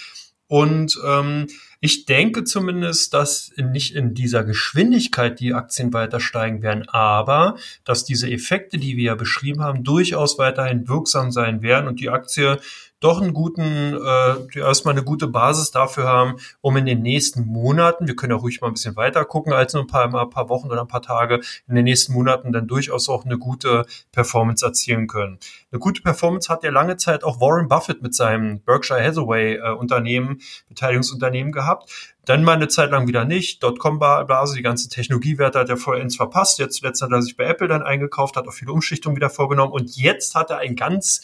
Und 0.47 0.99
ähm, 1.07 1.47
ich 1.81 2.07
denke 2.07 2.45
zumindest, 2.45 3.15
dass 3.15 3.53
nicht 3.57 3.95
in 3.95 4.15
dieser 4.15 4.45
Geschwindigkeit 4.45 5.41
die 5.41 5.55
Aktien 5.55 5.93
weiter 5.93 6.21
steigen 6.21 6.63
werden, 6.63 6.89
aber 6.89 7.57
dass 7.85 8.05
diese 8.05 8.31
Effekte, 8.31 8.79
die 8.79 8.97
wir 8.97 9.05
ja 9.05 9.15
beschrieben 9.15 9.63
haben, 9.63 9.85
durchaus 9.85 10.39
weiterhin 10.39 10.89
wirksam 10.89 11.31
sein 11.31 11.63
werden 11.63 11.89
und 11.89 12.01
die 12.01 12.11
Aktie 12.11 12.59
doch 13.05 13.21
einen 13.21 13.35
guten, 13.35 13.95
äh, 13.95 14.59
erstmal 14.59 14.95
eine 14.95 15.05
gute 15.05 15.27
Basis 15.27 15.71
dafür 15.71 16.05
haben, 16.05 16.37
um 16.63 16.77
in 16.79 16.87
den 16.87 17.03
nächsten 17.03 17.47
Monaten, 17.47 18.07
wir 18.07 18.17
können 18.17 18.33
ja 18.33 18.39
ruhig 18.39 18.63
mal 18.63 18.69
ein 18.69 18.75
bisschen 18.75 18.97
weiter 18.97 19.25
gucken 19.27 19.53
als 19.53 19.75
nur 19.75 19.83
ein 19.83 19.87
paar, 19.87 20.05
ein 20.07 20.31
paar 20.31 20.49
Wochen 20.49 20.69
oder 20.71 20.81
ein 20.81 20.89
paar 20.89 21.03
Tage, 21.03 21.41
in 21.69 21.75
den 21.75 21.85
nächsten 21.85 22.15
Monaten 22.15 22.51
dann 22.51 22.67
durchaus 22.67 23.11
auch 23.11 23.27
eine 23.27 23.37
gute 23.37 23.85
Performance 24.11 24.65
erzielen 24.65 25.07
können. 25.07 25.39
Eine 25.71 25.81
gute 25.81 26.01
Performance 26.01 26.49
hat 26.49 26.65
ja 26.65 26.71
lange 26.71 26.97
Zeit 26.97 27.25
auch 27.25 27.41
Warren 27.41 27.69
Buffett 27.69 28.01
mit 28.01 28.15
seinem 28.15 28.61
Berkshire 28.61 29.05
Hathaway 29.05 29.57
äh, 29.57 29.71
Unternehmen, 29.73 30.41
Beteiligungsunternehmen 30.69 31.53
gehabt. 31.53 32.15
Dann 32.25 32.43
mal 32.43 32.53
eine 32.53 32.69
Zeit 32.69 32.91
lang 32.91 33.07
wieder 33.07 33.27
nicht. 33.27 33.63
Dotcom-Blase, 33.63 34.57
die 34.57 34.63
ganzen 34.63 34.89
Technologiewerte 34.89 35.59
hat 35.59 35.69
er 35.69 35.77
vollends 35.77 36.17
verpasst. 36.17 36.59
Jetzt 36.59 36.77
zuletzt 36.79 37.03
hat 37.03 37.13
er 37.13 37.21
sich 37.21 37.37
bei 37.37 37.45
Apple 37.45 37.69
dann 37.69 37.83
eingekauft, 37.83 38.37
hat 38.37 38.49
auch 38.49 38.55
viele 38.55 38.73
Umschichtungen 38.73 39.17
wieder 39.17 39.29
vorgenommen. 39.29 39.73
Und 39.73 39.95
jetzt 39.97 40.35
hat 40.35 40.49
er 40.49 40.59
ein 40.59 40.75
ganz 40.75 41.21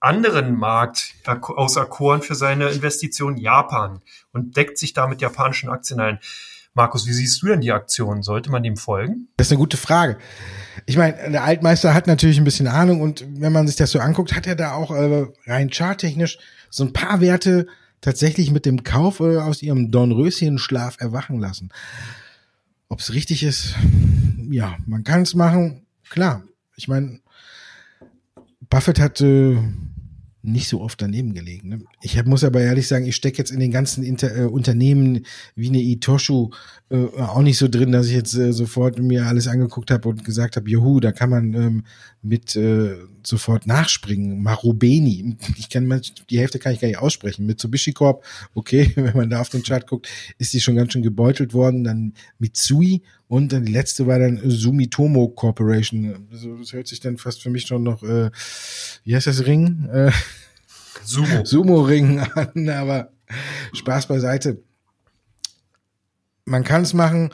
anderen 0.00 0.56
Markt 0.56 1.14
auserkoren 1.26 2.22
für 2.22 2.34
seine 2.34 2.70
Investition 2.70 3.36
Japan 3.36 4.00
und 4.32 4.56
deckt 4.56 4.78
sich 4.78 4.92
da 4.92 5.06
mit 5.06 5.20
japanischen 5.20 5.68
Aktien 5.68 6.00
ein. 6.00 6.18
Markus, 6.72 7.06
wie 7.06 7.12
siehst 7.12 7.42
du 7.42 7.46
denn 7.46 7.60
die 7.60 7.72
Aktion? 7.72 8.22
Sollte 8.22 8.50
man 8.50 8.62
dem 8.62 8.76
folgen? 8.76 9.28
Das 9.36 9.48
ist 9.48 9.52
eine 9.52 9.58
gute 9.58 9.76
Frage. 9.76 10.18
Ich 10.86 10.96
meine, 10.96 11.30
der 11.30 11.44
Altmeister 11.44 11.94
hat 11.94 12.06
natürlich 12.06 12.38
ein 12.38 12.44
bisschen 12.44 12.68
Ahnung 12.68 13.00
und 13.00 13.24
wenn 13.28 13.52
man 13.52 13.66
sich 13.66 13.76
das 13.76 13.90
so 13.90 13.98
anguckt, 13.98 14.34
hat 14.34 14.46
er 14.46 14.54
da 14.54 14.72
auch 14.72 14.90
äh, 14.90 15.26
rein 15.46 15.70
charttechnisch 15.70 16.38
so 16.70 16.84
ein 16.84 16.92
paar 16.92 17.20
Werte 17.20 17.66
tatsächlich 18.00 18.50
mit 18.50 18.66
dem 18.66 18.84
Kauf 18.84 19.20
äh, 19.20 19.38
aus 19.38 19.62
ihrem 19.62 19.90
Dornröschenschlaf 19.90 20.96
erwachen 21.00 21.38
lassen. 21.38 21.70
Ob 22.88 23.00
es 23.00 23.12
richtig 23.12 23.42
ist, 23.42 23.74
ja, 24.50 24.76
man 24.86 25.04
kann 25.04 25.22
es 25.22 25.34
machen. 25.34 25.86
Klar, 26.08 26.42
ich 26.76 26.88
meine, 26.88 27.20
Buffett 28.70 29.00
hat 29.00 29.20
äh, 29.20 29.58
nicht 30.42 30.68
so 30.68 30.80
oft 30.80 31.02
daneben 31.02 31.34
gelegen. 31.34 31.68
Ne? 31.68 31.80
Ich 32.02 32.24
muss 32.24 32.44
aber 32.44 32.60
ehrlich 32.60 32.88
sagen, 32.88 33.04
ich 33.04 33.16
stecke 33.16 33.38
jetzt 33.38 33.50
in 33.50 33.60
den 33.60 33.70
ganzen 33.70 34.02
Inter 34.02 34.34
äh, 34.34 34.44
Unternehmen 34.44 35.26
wie 35.54 35.68
eine 35.68 35.82
Itoshu 35.82 36.50
äh, 36.88 37.06
auch 37.18 37.42
nicht 37.42 37.58
so 37.58 37.68
drin, 37.68 37.92
dass 37.92 38.06
ich 38.06 38.14
jetzt 38.14 38.34
äh, 38.34 38.52
sofort 38.52 38.98
mir 38.98 39.26
alles 39.26 39.48
angeguckt 39.48 39.90
habe 39.90 40.08
und 40.08 40.24
gesagt 40.24 40.56
habe, 40.56 40.70
juhu, 40.70 41.00
da 41.00 41.12
kann 41.12 41.30
man 41.30 41.54
ähm, 41.54 41.84
mit 42.22 42.56
äh, 42.56 42.96
sofort 43.26 43.66
nachspringen. 43.66 44.42
Marubeni, 44.42 45.36
ich 45.56 45.68
kann 45.68 46.00
die 46.30 46.38
Hälfte 46.38 46.58
kann 46.58 46.72
ich 46.72 46.80
gar 46.80 46.88
nicht 46.88 46.98
aussprechen. 46.98 47.46
Mitsubishi 47.46 47.92
Corp, 47.92 48.24
okay, 48.54 48.92
wenn 48.96 49.16
man 49.16 49.30
da 49.30 49.40
auf 49.40 49.48
den 49.48 49.62
Chart 49.62 49.86
guckt, 49.86 50.08
ist 50.38 50.52
die 50.52 50.60
schon 50.60 50.76
ganz 50.76 50.92
schön 50.92 51.02
gebeutelt 51.02 51.54
worden. 51.54 51.84
Dann 51.84 52.14
Mitsui 52.38 53.02
und 53.28 53.52
dann 53.52 53.64
die 53.64 53.72
letzte 53.72 54.06
war 54.06 54.18
dann 54.18 54.40
Sumitomo 54.44 55.28
Corporation. 55.28 56.26
Also 56.30 56.56
das 56.56 56.72
hört 56.72 56.88
sich 56.88 57.00
dann 57.00 57.16
fast 57.16 57.42
für 57.42 57.50
mich 57.50 57.66
schon 57.66 57.82
noch, 57.82 58.02
äh, 58.02 58.30
wie 59.04 59.14
heißt 59.14 59.26
das 59.26 59.46
Ring? 59.46 59.88
Äh, 59.92 60.10
Sumo. 61.04 61.44
Sumo-Ring 61.44 62.20
an, 62.20 62.68
aber 62.68 63.12
Spaß 63.72 64.06
beiseite. 64.06 64.62
Man 66.44 66.64
kann 66.64 66.82
es 66.82 66.94
machen, 66.94 67.30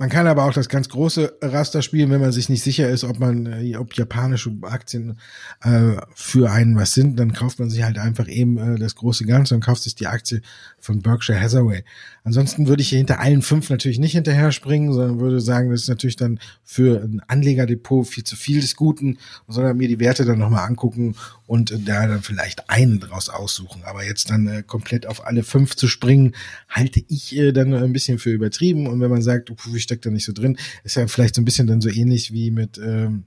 man 0.00 0.10
kann 0.10 0.28
aber 0.28 0.44
auch 0.44 0.52
das 0.52 0.68
ganz 0.68 0.88
große 0.88 1.38
Raster 1.42 1.82
spielen, 1.82 2.10
wenn 2.10 2.20
man 2.20 2.30
sich 2.30 2.48
nicht 2.48 2.62
sicher 2.62 2.88
ist, 2.88 3.02
ob 3.02 3.18
man, 3.18 3.46
äh, 3.46 3.76
ob 3.76 3.94
japanische 3.94 4.56
Aktien 4.62 5.18
äh, 5.62 5.96
für 6.14 6.52
einen 6.52 6.76
was 6.76 6.92
sind, 6.92 7.18
dann 7.18 7.32
kauft 7.32 7.58
man 7.58 7.68
sich 7.68 7.82
halt 7.82 7.98
einfach 7.98 8.28
eben 8.28 8.58
äh, 8.58 8.78
das 8.78 8.94
große 8.94 9.24
Ganze 9.24 9.56
und 9.56 9.60
kauft 9.64 9.82
sich 9.82 9.96
die 9.96 10.06
Aktie 10.06 10.40
von 10.78 11.02
Berkshire 11.02 11.40
Hathaway. 11.40 11.82
Ansonsten 12.22 12.68
würde 12.68 12.82
ich 12.82 12.90
hier 12.90 12.98
hinter 12.98 13.18
allen 13.18 13.42
fünf 13.42 13.70
natürlich 13.70 13.98
nicht 13.98 14.12
hinterher 14.12 14.52
springen, 14.52 14.92
sondern 14.92 15.18
würde 15.18 15.40
sagen, 15.40 15.70
das 15.70 15.82
ist 15.82 15.88
natürlich 15.88 16.16
dann 16.16 16.38
für 16.62 17.02
ein 17.02 17.20
Anlegerdepot 17.26 18.06
viel 18.06 18.22
zu 18.22 18.36
viel 18.36 18.60
des 18.60 18.76
Guten, 18.76 19.18
sondern 19.48 19.78
mir 19.78 19.88
die 19.88 19.98
Werte 19.98 20.24
dann 20.24 20.38
nochmal 20.38 20.68
angucken 20.68 21.16
und 21.48 21.72
äh, 21.72 21.78
da 21.80 22.06
dann 22.06 22.22
vielleicht 22.22 22.70
einen 22.70 23.00
draus 23.00 23.30
aussuchen. 23.30 23.82
Aber 23.82 24.04
jetzt 24.04 24.30
dann 24.30 24.46
äh, 24.46 24.62
komplett 24.62 25.06
auf 25.06 25.26
alle 25.26 25.42
fünf 25.42 25.74
zu 25.74 25.88
springen, 25.88 26.36
halte 26.68 27.02
ich 27.08 27.36
äh, 27.36 27.50
dann 27.50 27.74
ein 27.74 27.92
bisschen 27.92 28.20
für 28.20 28.30
übertrieben. 28.30 28.86
Und 28.86 29.00
wenn 29.00 29.10
man 29.10 29.22
sagt, 29.22 29.50
ich 29.74 29.87
stecke 29.88 30.02
da 30.02 30.10
nicht 30.10 30.24
so 30.24 30.32
drin, 30.32 30.56
ist 30.84 30.96
ja 30.96 31.06
vielleicht 31.06 31.34
so 31.34 31.42
ein 31.42 31.44
bisschen 31.44 31.66
dann 31.66 31.80
so 31.80 31.88
ähnlich 31.88 32.32
wie 32.32 32.50
mit 32.50 32.78
ähm, 32.78 33.24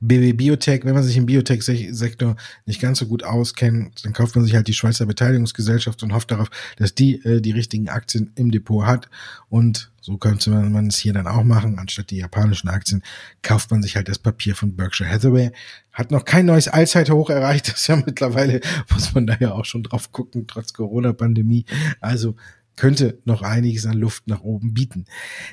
BW 0.00 0.32
Biotech, 0.32 0.84
wenn 0.84 0.94
man 0.94 1.02
sich 1.02 1.16
im 1.16 1.26
Biotech-Sektor 1.26 2.36
nicht 2.66 2.80
ganz 2.80 2.98
so 2.98 3.06
gut 3.06 3.24
auskennt, 3.24 4.04
dann 4.04 4.12
kauft 4.12 4.36
man 4.36 4.44
sich 4.44 4.54
halt 4.54 4.68
die 4.68 4.74
Schweizer 4.74 5.06
Beteiligungsgesellschaft 5.06 6.02
und 6.02 6.12
hofft 6.12 6.30
darauf, 6.30 6.50
dass 6.76 6.94
die 6.94 7.24
äh, 7.24 7.40
die 7.40 7.52
richtigen 7.52 7.88
Aktien 7.88 8.32
im 8.34 8.50
Depot 8.50 8.86
hat. 8.86 9.08
Und 9.48 9.90
so 10.00 10.18
könnte 10.18 10.50
man 10.50 10.88
es 10.88 10.98
hier 10.98 11.12
dann 11.12 11.26
auch 11.26 11.44
machen. 11.44 11.78
Anstatt 11.78 12.10
die 12.10 12.18
japanischen 12.18 12.68
Aktien 12.68 13.02
kauft 13.42 13.70
man 13.70 13.82
sich 13.82 13.96
halt 13.96 14.08
das 14.08 14.18
Papier 14.18 14.54
von 14.54 14.76
Berkshire 14.76 15.08
Hathaway. 15.08 15.50
Hat 15.92 16.10
noch 16.10 16.24
kein 16.24 16.46
neues 16.46 16.68
Allzeithoch 16.68 17.30
erreicht. 17.30 17.68
Das 17.74 17.80
ist 17.80 17.86
ja 17.88 17.96
mittlerweile, 17.96 18.60
muss 18.92 19.14
man 19.14 19.26
da 19.26 19.36
ja 19.40 19.52
auch 19.52 19.64
schon 19.64 19.82
drauf 19.82 20.12
gucken, 20.12 20.46
trotz 20.46 20.72
Corona-Pandemie. 20.72 21.64
Also 22.00 22.36
könnte 22.76 23.20
noch 23.24 23.42
einiges 23.42 23.86
an 23.86 23.94
Luft 23.94 24.26
nach 24.26 24.40
oben 24.40 24.74
bieten. 24.74 25.04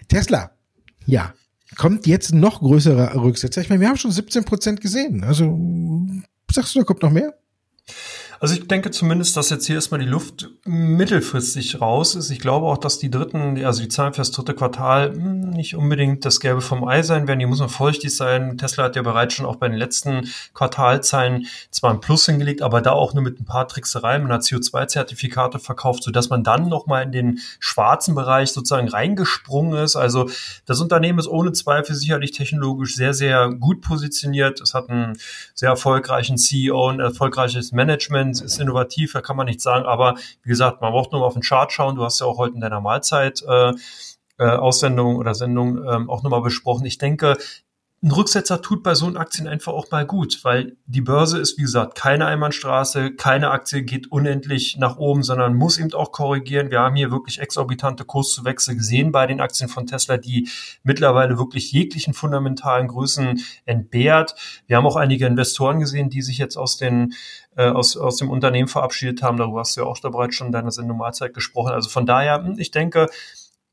Tesla, 0.08 0.52
ja, 1.06 1.34
kommt 1.76 2.08
jetzt 2.08 2.34
noch 2.34 2.60
größerer 2.60 3.16
Rücksetzer. 3.16 3.62
Ich 3.62 3.70
meine, 3.70 3.82
wir 3.82 3.90
haben 3.90 3.98
schon 3.98 4.12
17 4.12 4.44
Prozent 4.44 4.82
gesehen. 4.82 5.24
Also 5.24 5.60
sagst 6.52 6.76
du, 6.76 6.80
da 6.80 6.86
kommt 6.86 7.02
noch 7.02 7.12
mehr? 7.12 7.38
Also 8.42 8.56
ich 8.56 8.68
denke 8.68 8.90
zumindest, 8.90 9.38
dass 9.38 9.52
jetzt 9.52 9.68
hier 9.68 9.76
erstmal 9.76 10.00
die 10.00 10.08
Luft 10.08 10.50
mittelfristig 10.66 11.80
raus 11.80 12.16
ist. 12.16 12.32
Ich 12.32 12.40
glaube 12.40 12.66
auch, 12.66 12.80
dass 12.80 12.98
die 12.98 13.12
dritten, 13.12 13.64
also 13.64 13.84
die 13.84 13.88
Zahlen 13.88 14.14
für 14.14 14.22
das 14.22 14.32
dritte 14.32 14.56
Quartal 14.56 15.14
hm, 15.14 15.52
nicht 15.52 15.76
unbedingt 15.76 16.26
das 16.26 16.40
Gelbe 16.40 16.62
vom 16.62 16.84
Ei 16.88 17.04
sein 17.04 17.28
werden. 17.28 17.38
Hier 17.38 17.48
muss 17.48 17.60
man 17.60 17.70
vorsichtig 17.70 18.16
sein. 18.16 18.58
Tesla 18.58 18.86
hat 18.86 18.96
ja 18.96 19.04
bereits 19.04 19.36
schon 19.36 19.46
auch 19.46 19.58
bei 19.58 19.70
den 19.70 19.78
letzten 19.78 20.28
Quartalzahlen 20.56 21.46
zwar 21.70 21.92
ein 21.92 22.00
Plus 22.00 22.26
hingelegt, 22.26 22.64
aber 22.64 22.82
da 22.82 22.94
auch 22.94 23.14
nur 23.14 23.24
mit 23.24 23.40
ein 23.40 23.46
paar 23.46 23.68
Tricksereien. 23.68 24.24
Man 24.24 24.32
hat 24.32 24.42
CO2-Zertifikate 24.42 25.60
verkauft, 25.60 26.02
sodass 26.02 26.32
man 26.32 26.44
dann 26.44 26.68
nochmal 26.68 27.04
in 27.04 27.12
den 27.12 27.40
schwarzen 27.60 28.16
Bereich 28.16 28.54
sozusagen 28.54 28.90
reingesprungen 28.90 29.84
ist. 29.84 29.96
Also 29.96 30.32
das 30.66 30.82
Unternehmen 30.82 31.20
ist 31.20 31.28
ohne 31.28 31.52
Zweifel 31.52 31.94
sicherlich 31.94 32.32
technologisch 32.32 32.96
sehr, 32.96 33.14
sehr 33.14 33.50
gut 33.50 33.82
positioniert. 33.82 34.62
Es 34.62 34.74
hat 34.74 34.90
einen 34.90 35.16
sehr 35.54 35.70
erfolgreichen 35.70 36.40
CEO, 36.40 36.90
ein 36.90 37.00
erfolgreiches 37.00 37.72
Management, 37.72 38.31
ist 38.40 38.60
innovativ, 38.60 39.12
da 39.12 39.22
kann 39.22 39.36
man 39.36 39.48
nichts 39.48 39.64
sagen. 39.64 39.86
Aber 39.86 40.16
wie 40.44 40.50
gesagt, 40.50 40.80
man 40.82 40.94
braucht 40.94 41.12
nur 41.12 41.22
mal 41.22 41.28
auf 41.28 41.34
den 41.34 41.42
Chart 41.42 41.72
schauen. 41.72 41.96
Du 41.96 42.04
hast 42.04 42.22
ja 42.22 42.28
auch 42.28 42.38
heute 42.38 42.56
in 42.56 42.62
deiner 42.62 42.80
Mahlzeit 42.80 43.44
äh, 43.46 43.74
äh, 44.38 44.46
Aussendung 44.46 45.18
oder 45.18 45.36
Sendung 45.36 45.84
ähm, 45.86 46.10
auch 46.10 46.24
nochmal 46.24 46.42
besprochen. 46.42 46.86
Ich 46.86 46.98
denke, 46.98 47.38
ein 48.04 48.12
Rücksetzer 48.12 48.64
tut 48.64 48.82
bei 48.82 48.96
so 48.96 49.06
einen 49.06 49.16
Aktien 49.16 49.48
einfach 49.48 49.74
auch 49.74 49.92
mal 49.92 50.08
gut, 50.08 50.40
weil 50.44 50.76
die 50.88 51.02
Börse 51.02 51.38
ist, 51.38 51.60
wie 51.60 51.62
gesagt, 51.62 51.94
keine 51.94 52.26
Einbahnstraße, 52.26 53.14
keine 53.14 53.52
Aktie 53.52 53.84
geht 53.84 54.12
unendlich 54.12 54.78
nach 54.80 54.98
oben, 54.98 55.22
sondern 55.22 55.54
muss 55.54 55.78
eben 55.78 55.94
auch 55.94 56.12
korrigieren. 56.12 56.72
Wir 56.72 56.80
haben 56.80 56.96
hier 56.96 57.12
wirklich 57.12 57.40
exorbitante 57.40 58.04
Kurszuwächse 58.04 58.76
gesehen 58.76 59.12
bei 59.12 59.28
den 59.28 59.40
Aktien 59.40 59.70
von 59.70 59.86
Tesla, 59.86 60.18
die 60.18 60.50
mittlerweile 60.82 61.38
wirklich 61.38 61.72
jeglichen 61.72 62.16
fundamentalen 62.16 62.88
Größen 62.88 63.40
entbehrt. 63.66 64.34
Wir 64.66 64.78
haben 64.78 64.88
auch 64.88 64.96
einige 64.96 65.28
Investoren 65.28 65.80
gesehen, 65.80 66.10
die 66.10 66.24
sich 66.24 66.40
jetzt 66.40 66.58
aus 66.58 66.78
den 66.78 67.14
äh, 67.56 67.70
aus, 67.70 67.98
aus 67.98 68.18
dem 68.18 68.32
Unternehmen 68.32 68.68
verabschiedet 68.68 69.22
haben. 69.22 69.38
Darüber 69.38 69.60
hast 69.60 69.78
du 69.78 69.82
ja 69.82 69.88
auch 69.88 70.00
da 70.00 70.10
bereits 70.10 70.36
schon 70.36 70.48
in 70.48 70.54
deiner 70.54 70.72
Sendung 70.72 70.98
Mahlzeit 70.98 71.36
gesprochen. 71.36 71.74
Also 71.74 71.90
von 71.90 72.08
daher, 72.08 72.44
hm, 72.44 72.56
ich 72.58 72.72
denke, 72.72 73.10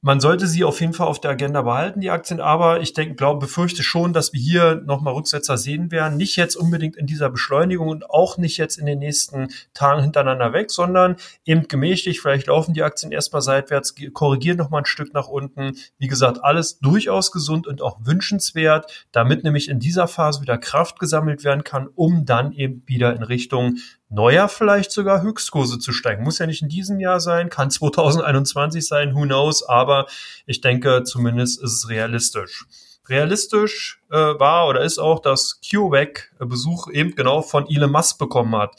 man 0.00 0.20
sollte 0.20 0.46
sie 0.46 0.62
auf 0.62 0.80
jeden 0.80 0.92
Fall 0.92 1.08
auf 1.08 1.20
der 1.20 1.32
Agenda 1.32 1.62
behalten, 1.62 2.00
die 2.00 2.10
Aktien, 2.10 2.40
aber 2.40 2.80
ich 2.80 2.92
denke, 2.92 3.16
glaube, 3.16 3.40
befürchte 3.40 3.82
schon, 3.82 4.12
dass 4.12 4.32
wir 4.32 4.40
hier 4.40 4.76
nochmal 4.86 5.14
Rücksetzer 5.14 5.58
sehen 5.58 5.90
werden. 5.90 6.16
Nicht 6.16 6.36
jetzt 6.36 6.54
unbedingt 6.54 6.96
in 6.96 7.06
dieser 7.06 7.30
Beschleunigung 7.30 7.88
und 7.88 8.08
auch 8.08 8.38
nicht 8.38 8.58
jetzt 8.58 8.78
in 8.78 8.86
den 8.86 9.00
nächsten 9.00 9.48
Tagen 9.74 10.02
hintereinander 10.02 10.52
weg, 10.52 10.70
sondern 10.70 11.16
eben 11.44 11.66
gemächlich. 11.66 12.20
Vielleicht 12.20 12.46
laufen 12.46 12.74
die 12.74 12.84
Aktien 12.84 13.10
erstmal 13.10 13.42
seitwärts, 13.42 13.96
korrigieren 14.12 14.56
nochmal 14.56 14.82
ein 14.82 14.86
Stück 14.86 15.12
nach 15.14 15.26
unten. 15.26 15.76
Wie 15.98 16.06
gesagt, 16.06 16.44
alles 16.44 16.78
durchaus 16.78 17.32
gesund 17.32 17.66
und 17.66 17.82
auch 17.82 17.98
wünschenswert, 18.00 19.06
damit 19.10 19.42
nämlich 19.42 19.68
in 19.68 19.80
dieser 19.80 20.06
Phase 20.06 20.40
wieder 20.40 20.58
Kraft 20.58 21.00
gesammelt 21.00 21.42
werden 21.42 21.64
kann, 21.64 21.88
um 21.88 22.24
dann 22.24 22.52
eben 22.52 22.84
wieder 22.86 23.16
in 23.16 23.24
Richtung 23.24 23.78
neuer 24.08 24.48
vielleicht 24.48 24.90
sogar 24.90 25.22
Höchstkurse 25.22 25.78
zu 25.78 25.92
steigen. 25.92 26.24
Muss 26.24 26.38
ja 26.38 26.46
nicht 26.46 26.62
in 26.62 26.68
diesem 26.68 27.00
Jahr 27.00 27.20
sein, 27.20 27.50
kann 27.50 27.70
2021 27.70 28.86
sein, 28.86 29.14
who 29.14 29.22
knows, 29.22 29.62
aber 29.62 30.06
ich 30.46 30.60
denke, 30.60 31.02
zumindest 31.04 31.62
ist 31.62 31.72
es 31.72 31.88
realistisch. 31.88 32.66
Realistisch 33.08 34.02
äh, 34.10 34.16
war 34.16 34.68
oder 34.68 34.82
ist 34.82 34.98
auch, 34.98 35.20
dass 35.20 35.60
CureVac 35.68 36.34
Besuch 36.40 36.88
eben 36.90 37.14
genau 37.14 37.42
von 37.42 37.66
Elon 37.68 37.90
Musk 37.90 38.18
bekommen 38.18 38.54
hat. 38.56 38.76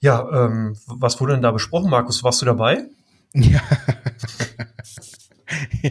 Ja, 0.00 0.28
ähm, 0.32 0.76
was 0.86 1.20
wurde 1.20 1.34
denn 1.34 1.42
da 1.42 1.50
besprochen, 1.50 1.90
Markus? 1.90 2.24
Warst 2.24 2.42
du 2.42 2.46
dabei? 2.46 2.86
Ja. 3.34 3.62
ja, 5.82 5.90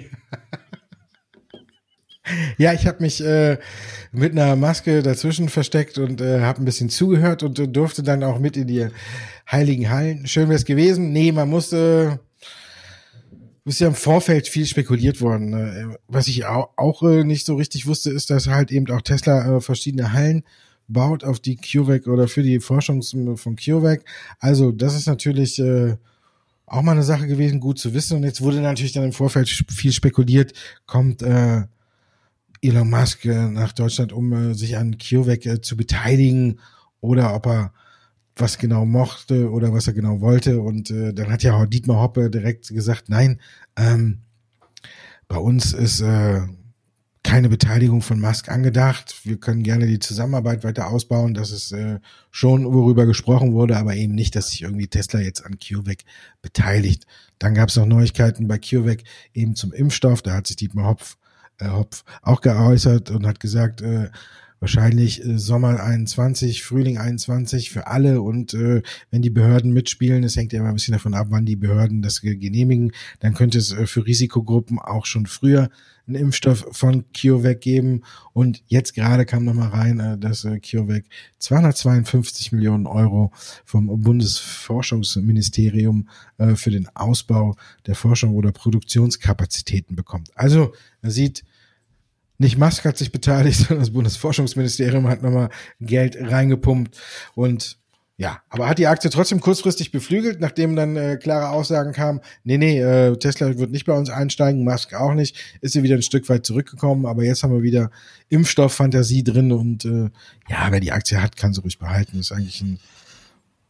ich 2.58 2.88
habe 2.88 3.02
mich 3.02 3.24
äh, 3.24 3.58
mit 4.12 4.32
einer 4.34 4.56
Maske 4.56 5.02
dazwischen 5.04 5.50
versteckt 5.50 5.98
und 5.98 6.22
äh, 6.22 6.41
habe 6.41 6.62
ein 6.62 6.65
bisschen 6.65 6.89
zugehört 6.89 7.44
und 7.44 7.60
äh, 7.60 7.67
durfte 7.67 8.04
dann 8.04 8.24
auch 8.24 8.39
mit 8.39 8.58
in 8.58 8.67
die 8.67 8.88
heiligen 9.50 9.89
Hallen. 9.89 10.28
Schön 10.28 10.50
wäre 10.50 10.58
es 10.58 10.65
gewesen. 10.65 11.12
Nee, 11.12 11.32
man 11.32 11.50
musste 11.50 12.20
ist 13.65 13.80
ja 13.80 13.88
im 13.88 13.96
Vorfeld 13.96 14.48
viel 14.48 14.65
spekuliert 14.65 15.22
worden. 15.22 15.54
Äh, 15.54 15.98
was 16.08 16.28
ich 16.28 16.46
auch, 16.46 16.70
auch 16.78 17.04
äh, 17.04 17.24
nicht 17.24 17.46
so 17.46 17.56
richtig 17.56 17.88
wusste, 17.88 18.10
ist, 18.10 18.30
dass 18.30 18.48
halt 18.48 18.72
eben 18.72 18.89
auch 18.91 19.02
Tesla 19.02 19.58
äh, 19.58 19.62
verschiedene 19.62 20.13
Hallen 20.13 20.44
baut 20.88 21.24
auf 21.24 21.39
die 21.39 21.56
CureVac 21.56 22.08
oder 22.08 22.28
für 22.28 22.44
die 22.44 22.60
Forschung 22.60 23.02
von 23.02 23.56
CureVac. 23.56 24.04
Also 24.39 24.72
das 24.72 24.96
ist 24.96 25.08
natürlich 25.08 25.60
äh, 25.60 25.96
auch 26.65 26.82
mal 26.82 26.94
eine 26.94 27.04
Sache 27.04 27.28
gewesen, 27.28 27.60
gut 27.60 27.80
zu 27.80 27.94
wissen. 27.94 28.17
Und 28.17 28.24
jetzt 28.24 28.41
wurde 28.41 28.62
natürlich 28.62 28.94
dann 28.94 29.06
im 29.06 29.13
Vorfeld 29.13 29.48
viel 29.50 29.91
spekuliert, 29.91 30.54
kommt 30.86 31.22
äh, 31.22 31.63
Elon 32.62 32.89
Musk 32.89 33.26
äh, 33.26 33.50
nach 33.50 33.74
Deutschland, 33.74 34.13
um 34.13 34.32
äh, 34.34 34.54
sich 34.54 34.78
an 34.78 34.97
CureVac 34.97 35.45
äh, 35.45 35.62
zu 35.62 35.76
beteiligen 35.76 36.60
oder 37.00 37.34
ob 37.36 37.47
er 37.47 37.74
was 38.36 38.58
genau 38.58 38.86
mochte 38.86 39.52
oder 39.52 39.74
was 39.74 39.88
er 39.88 39.93
genau 39.93 40.21
wollte. 40.21 40.62
Und 40.62 40.91
äh, 40.91 41.13
dann 41.13 41.32
hat 41.32 41.43
ja 41.43 41.56
auch 41.56 41.65
Dietmar 41.65 42.02
Hoppe 42.02 42.30
direkt 42.30 42.69
gesagt, 42.69 43.10
nein, 43.10 43.39
ähm, 43.76 44.19
bei 45.28 45.38
uns 45.38 45.74
ist 45.74 46.02
äh, 46.02 46.41
keine 47.24 47.50
Beteiligung 47.50 48.02
von 48.02 48.19
Musk 48.19 48.50
angedacht. 48.50 49.21
Wir 49.24 49.39
können 49.39 49.63
gerne 49.63 49.86
die 49.88 50.00
Zusammenarbeit 50.00 50.63
weiter 50.63 50.88
ausbauen. 50.88 51.34
Das 51.34 51.52
ist 51.52 51.71
äh, 51.71 52.00
schon, 52.32 52.65
worüber 52.65 53.06
gesprochen 53.06 53.54
wurde, 53.54 53.78
aber 53.78 53.95
eben 53.95 54.15
nicht, 54.15 54.36
dass 54.36 54.50
sich 54.50 54.63
irgendwie 54.63 54.88
Tesla 54.88 55.19
jetzt 55.19 55.45
an 55.45 55.58
CureVac 55.58 56.00
beteiligt. 56.41 57.06
Dann 57.39 57.54
gab 57.54 57.69
es 57.69 57.76
noch 57.76 57.86
Neuigkeiten 57.86 58.47
bei 58.47 58.58
CureVac 58.58 59.04
eben 59.34 59.56
zum 59.56 59.71
Impfstoff. 59.71 60.21
Da 60.21 60.34
hat 60.34 60.47
sich 60.47 60.56
Dietmar 60.56 60.88
Hopf 60.88 61.17
Hopf 61.69 62.04
auch 62.21 62.41
geäußert 62.41 63.12
und 63.12 63.26
hat 63.26 63.39
gesagt, 63.39 63.82
äh, 63.82 64.10
wahrscheinlich 64.62 65.26
äh, 65.26 65.38
Sommer 65.38 65.84
21, 65.84 66.63
Frühling 66.63 66.97
21 66.97 67.71
für 67.71 67.88
alle 67.88 68.21
und 68.21 68.54
äh, 68.54 68.82
wenn 69.10 69.21
die 69.21 69.30
Behörden 69.30 69.74
mitspielen, 69.74 70.24
es 70.24 70.38
hängt 70.38 70.54
ja 70.54 70.60
immer 70.60 70.69
ein 70.69 70.76
bisschen 70.76 70.93
davon 70.93 71.13
ab, 71.13 71.28
wann 71.32 71.45
die 71.45 71.58
Behörden 71.58 72.02
das 72.02 72.21
genehmigen, 72.21 72.93
dann 73.19 73.34
könnte 73.34 73.58
es 73.58 73.74
äh, 73.74 73.88
für 73.88 74.06
Risikogruppen 74.06 74.80
auch 74.80 75.06
schon 75.06 75.26
früher 75.26 75.69
einen 76.08 76.15
Impfstoff 76.15 76.65
von 76.71 77.06
CureVac 77.13 77.60
geben 77.60 78.04
und 78.34 78.63
jetzt 78.67 78.93
gerade 78.93 79.26
kam 79.26 79.45
noch 79.45 79.56
mal 79.56 79.69
rein, 79.69 80.00
äh, 80.00 80.17
dass 80.17 80.45
äh, 80.45 80.60
CureVac 80.60 81.06
252 81.39 82.52
Millionen 82.52 82.86
Euro 82.86 83.32
vom 83.65 83.88
Bundesforschungsministerium 84.02 86.08
äh, 86.38 86.56
für 86.56 86.69
den 86.69 86.88
Ausbau 86.95 87.56
der 87.88 87.95
Forschung 87.95 88.36
oder 88.36 88.52
Produktionskapazitäten 88.52 89.95
bekommt. 89.95 90.30
Also 90.36 90.74
man 91.02 91.12
sieht, 91.12 91.43
nicht 92.41 92.58
Musk 92.58 92.84
hat 92.86 92.97
sich 92.97 93.12
beteiligt, 93.12 93.60
sondern 93.67 93.80
das 93.80 93.93
Bundesforschungsministerium 93.93 95.08
hat 95.08 95.21
nochmal 95.21 95.49
Geld 95.80 96.17
reingepumpt. 96.19 96.97
Und 97.36 97.77
ja, 98.17 98.39
aber 98.49 98.67
hat 98.67 98.77
die 98.77 98.86
Aktie 98.86 99.10
trotzdem 99.10 99.39
kurzfristig 99.39 99.91
beflügelt, 99.91 100.39
nachdem 100.39 100.75
dann 100.75 100.95
äh, 100.95 101.17
klare 101.17 101.49
Aussagen 101.49 101.91
kamen, 101.91 102.19
nee, 102.43 102.58
nee, 102.58 102.80
äh, 102.80 103.15
Tesla 103.17 103.58
wird 103.58 103.71
nicht 103.71 103.86
bei 103.86 103.93
uns 103.97 104.12
einsteigen, 104.12 104.63
Musk 104.63 104.93
auch 104.93 105.15
nicht, 105.15 105.38
ist 105.62 105.73
sie 105.73 105.82
wieder 105.82 105.95
ein 105.95 106.04
Stück 106.04 106.30
weit 106.30 106.45
zurückgekommen, 106.45 107.08
aber 107.08 107.23
jetzt 107.23 107.41
haben 107.41 107.54
wir 107.54 107.63
wieder 107.63 107.89
Impfstofffantasie 108.30 109.23
drin 109.23 109.51
und 109.51 109.86
äh, 109.86 110.10
ja, 110.49 110.67
wer 110.69 110.80
die 110.80 110.91
Aktie 110.91 111.19
hat, 111.19 111.36
kann 111.36 111.54
sie 111.54 111.62
ruhig 111.62 111.80
behalten, 111.80 112.19
ist 112.19 112.32
eigentlich 112.32 112.62
ein 112.62 112.80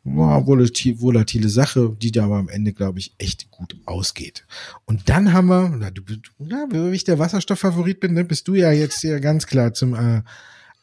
ja, 0.04 0.46
volatil, 0.48 1.00
volatile 1.00 1.50
Sache, 1.50 1.96
die 2.02 2.12
da 2.12 2.26
aber 2.26 2.38
am 2.38 2.50
Ende, 2.50 2.74
glaube 2.74 3.00
ich, 3.00 3.14
echt 3.20 3.52
gut 3.52 3.76
ausgeht. 3.86 4.46
Und 4.86 5.10
dann 5.10 5.32
haben 5.32 5.48
wir, 5.48 5.70
na, 5.70 5.92
du, 5.92 6.02
na, 6.40 6.66
wie 6.72 6.96
ich 6.96 7.04
der 7.04 7.20
Wasserstofffavorit 7.20 8.00
bin, 8.00 8.14
ne, 8.14 8.24
bist 8.24 8.48
du 8.48 8.56
ja 8.56 8.72
jetzt 8.72 9.04
ja 9.04 9.20
ganz 9.20 9.46
klar 9.46 9.74
zum 9.74 9.94
äh, 9.94 10.24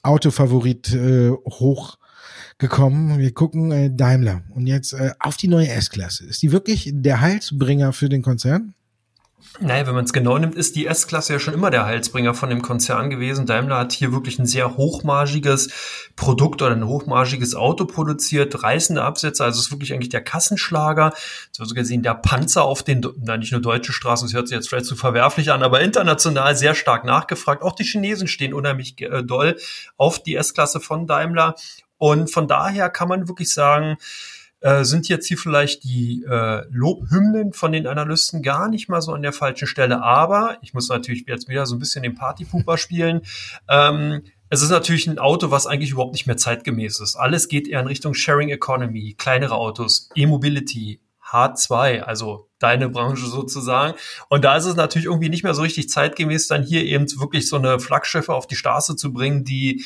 Autofavorit 0.02 0.94
äh, 0.94 1.30
hochgekommen. 1.30 3.18
Wir 3.18 3.32
gucken 3.32 3.72
äh, 3.72 3.90
Daimler 3.92 4.42
und 4.54 4.68
jetzt 4.68 4.92
äh, 4.92 5.12
auf 5.18 5.36
die 5.36 5.48
neue 5.48 5.68
S-Klasse. 5.68 6.24
Ist 6.26 6.42
die 6.42 6.52
wirklich 6.52 6.90
der 6.92 7.20
Heilsbringer 7.20 7.92
für 7.92 8.08
den 8.08 8.22
Konzern? 8.22 8.74
Naja, 9.60 9.86
wenn 9.86 9.94
man 9.94 10.04
es 10.04 10.12
genau 10.12 10.36
nimmt, 10.38 10.54
ist 10.54 10.76
die 10.76 10.86
S-Klasse 10.86 11.32
ja 11.32 11.38
schon 11.38 11.54
immer 11.54 11.70
der 11.70 11.84
Heilsbringer 11.84 12.34
von 12.34 12.48
dem 12.48 12.62
Konzern 12.62 13.08
gewesen. 13.08 13.46
Daimler 13.46 13.78
hat 13.78 13.92
hier 13.92 14.12
wirklich 14.12 14.38
ein 14.38 14.46
sehr 14.46 14.76
hochmargiges 14.76 15.70
Produkt 16.16 16.60
oder 16.62 16.72
ein 16.72 16.86
hochmargiges 16.86 17.54
Auto 17.54 17.84
produziert, 17.84 18.62
reißende 18.62 19.02
Absätze, 19.02 19.44
also 19.44 19.60
ist 19.60 19.70
wirklich 19.70 19.92
eigentlich 19.92 20.10
der 20.10 20.22
Kassenschlager. 20.22 21.12
So 21.50 21.64
gesehen 21.74 22.02
der 22.02 22.14
Panzer 22.14 22.62
auf 22.62 22.82
den, 22.82 23.04
na 23.20 23.36
nicht 23.36 23.52
nur 23.52 23.60
deutsche 23.60 23.92
Straßen, 23.92 24.26
das 24.28 24.34
hört 24.34 24.48
sich 24.48 24.56
jetzt 24.56 24.68
vielleicht 24.68 24.86
zu 24.86 24.96
verwerflich 24.96 25.50
an, 25.50 25.62
aber 25.62 25.80
international 25.80 26.56
sehr 26.56 26.74
stark 26.74 27.04
nachgefragt. 27.04 27.62
Auch 27.62 27.74
die 27.74 27.84
Chinesen 27.84 28.28
stehen 28.28 28.54
unheimlich 28.54 29.00
äh, 29.00 29.22
doll 29.22 29.56
auf 29.96 30.22
die 30.22 30.36
S-Klasse 30.36 30.80
von 30.80 31.06
Daimler. 31.06 31.54
Und 31.96 32.30
von 32.30 32.46
daher 32.46 32.90
kann 32.90 33.08
man 33.08 33.28
wirklich 33.28 33.52
sagen, 33.52 33.96
äh, 34.60 34.84
sind 34.84 35.08
jetzt 35.08 35.26
hier 35.26 35.38
vielleicht 35.38 35.84
die 35.84 36.24
äh, 36.28 36.64
Lobhymnen 36.70 37.52
von 37.52 37.72
den 37.72 37.86
Analysten 37.86 38.42
gar 38.42 38.68
nicht 38.68 38.88
mal 38.88 39.00
so 39.00 39.12
an 39.12 39.22
der 39.22 39.32
falschen 39.32 39.68
Stelle. 39.68 40.02
Aber 40.02 40.58
ich 40.62 40.74
muss 40.74 40.88
natürlich 40.88 41.24
jetzt 41.26 41.48
wieder 41.48 41.66
so 41.66 41.76
ein 41.76 41.78
bisschen 41.78 42.02
den 42.02 42.14
Partypooper 42.14 42.76
spielen. 42.78 43.22
Ähm, 43.68 44.22
es 44.50 44.62
ist 44.62 44.70
natürlich 44.70 45.06
ein 45.06 45.18
Auto, 45.18 45.50
was 45.50 45.66
eigentlich 45.66 45.90
überhaupt 45.90 46.14
nicht 46.14 46.26
mehr 46.26 46.36
zeitgemäß 46.36 47.00
ist. 47.00 47.16
Alles 47.16 47.48
geht 47.48 47.68
eher 47.68 47.80
in 47.80 47.86
Richtung 47.86 48.14
Sharing 48.14 48.48
Economy, 48.48 49.14
kleinere 49.18 49.54
Autos, 49.54 50.08
E-Mobility, 50.14 51.00
H2, 51.30 52.00
also 52.00 52.48
deine 52.58 52.88
Branche 52.88 53.26
sozusagen. 53.26 53.94
Und 54.30 54.44
da 54.44 54.56
ist 54.56 54.64
es 54.64 54.74
natürlich 54.74 55.06
irgendwie 55.06 55.28
nicht 55.28 55.44
mehr 55.44 55.54
so 55.54 55.62
richtig 55.62 55.90
zeitgemäß, 55.90 56.48
dann 56.48 56.62
hier 56.62 56.82
eben 56.84 57.06
wirklich 57.20 57.48
so 57.48 57.56
eine 57.56 57.78
Flaggschiffe 57.78 58.32
auf 58.32 58.46
die 58.46 58.56
Straße 58.56 58.96
zu 58.96 59.12
bringen, 59.12 59.44
die 59.44 59.84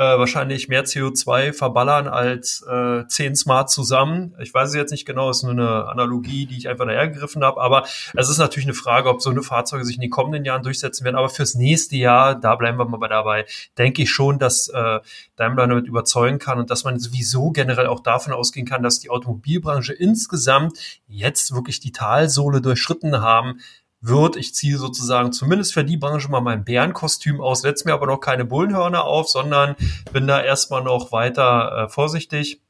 äh, 0.00 0.18
wahrscheinlich 0.18 0.68
mehr 0.68 0.86
CO2 0.86 1.52
verballern 1.52 2.08
als 2.08 2.64
äh, 2.66 3.06
10 3.06 3.36
Smart 3.36 3.68
zusammen. 3.68 4.34
Ich 4.40 4.54
weiß 4.54 4.70
es 4.70 4.74
jetzt 4.74 4.92
nicht 4.92 5.04
genau, 5.04 5.28
ist 5.28 5.42
nur 5.42 5.52
eine 5.52 5.88
Analogie, 5.88 6.46
die 6.46 6.56
ich 6.56 6.70
einfach 6.70 6.86
dahergegriffen 6.86 7.44
habe, 7.44 7.60
aber 7.60 7.84
es 8.14 8.30
ist 8.30 8.38
natürlich 8.38 8.64
eine 8.64 8.72
Frage, 8.72 9.10
ob 9.10 9.20
so 9.20 9.28
eine 9.28 9.42
Fahrzeuge 9.42 9.84
sich 9.84 9.96
in 9.96 10.00
den 10.00 10.08
kommenden 10.08 10.46
Jahren 10.46 10.62
durchsetzen 10.62 11.04
werden. 11.04 11.16
Aber 11.16 11.28
fürs 11.28 11.54
nächste 11.54 11.96
Jahr, 11.96 12.34
da 12.34 12.56
bleiben 12.56 12.78
wir 12.78 12.86
mal 12.86 13.08
dabei, 13.08 13.44
denke 13.76 14.00
ich 14.00 14.10
schon, 14.10 14.38
dass 14.38 14.68
äh, 14.68 15.00
Daimler 15.36 15.66
damit 15.66 15.86
überzeugen 15.86 16.38
kann 16.38 16.58
und 16.58 16.70
dass 16.70 16.84
man 16.84 16.98
sowieso 16.98 17.50
generell 17.50 17.86
auch 17.86 18.00
davon 18.00 18.32
ausgehen 18.32 18.66
kann, 18.66 18.82
dass 18.82 19.00
die 19.00 19.10
Automobilbranche 19.10 19.92
insgesamt 19.92 20.78
jetzt 21.08 21.54
wirklich 21.54 21.78
die 21.78 21.92
Talsohle 21.92 22.62
durchschritten 22.62 23.20
haben 23.20 23.60
wird. 24.00 24.36
Ich 24.36 24.54
ziehe 24.54 24.78
sozusagen 24.78 25.32
zumindest 25.32 25.74
für 25.74 25.84
die 25.84 25.96
Branche 25.96 26.30
mal 26.30 26.40
mein 26.40 26.64
Bärenkostüm 26.64 27.40
aus, 27.40 27.62
setze 27.62 27.86
mir 27.86 27.94
aber 27.94 28.06
noch 28.06 28.18
keine 28.18 28.44
Bullenhörner 28.44 29.04
auf, 29.04 29.28
sondern 29.28 29.76
bin 30.12 30.26
da 30.26 30.42
erstmal 30.42 30.82
noch 30.82 31.12
weiter 31.12 31.84
äh, 31.84 31.88
vorsichtig 31.88 32.60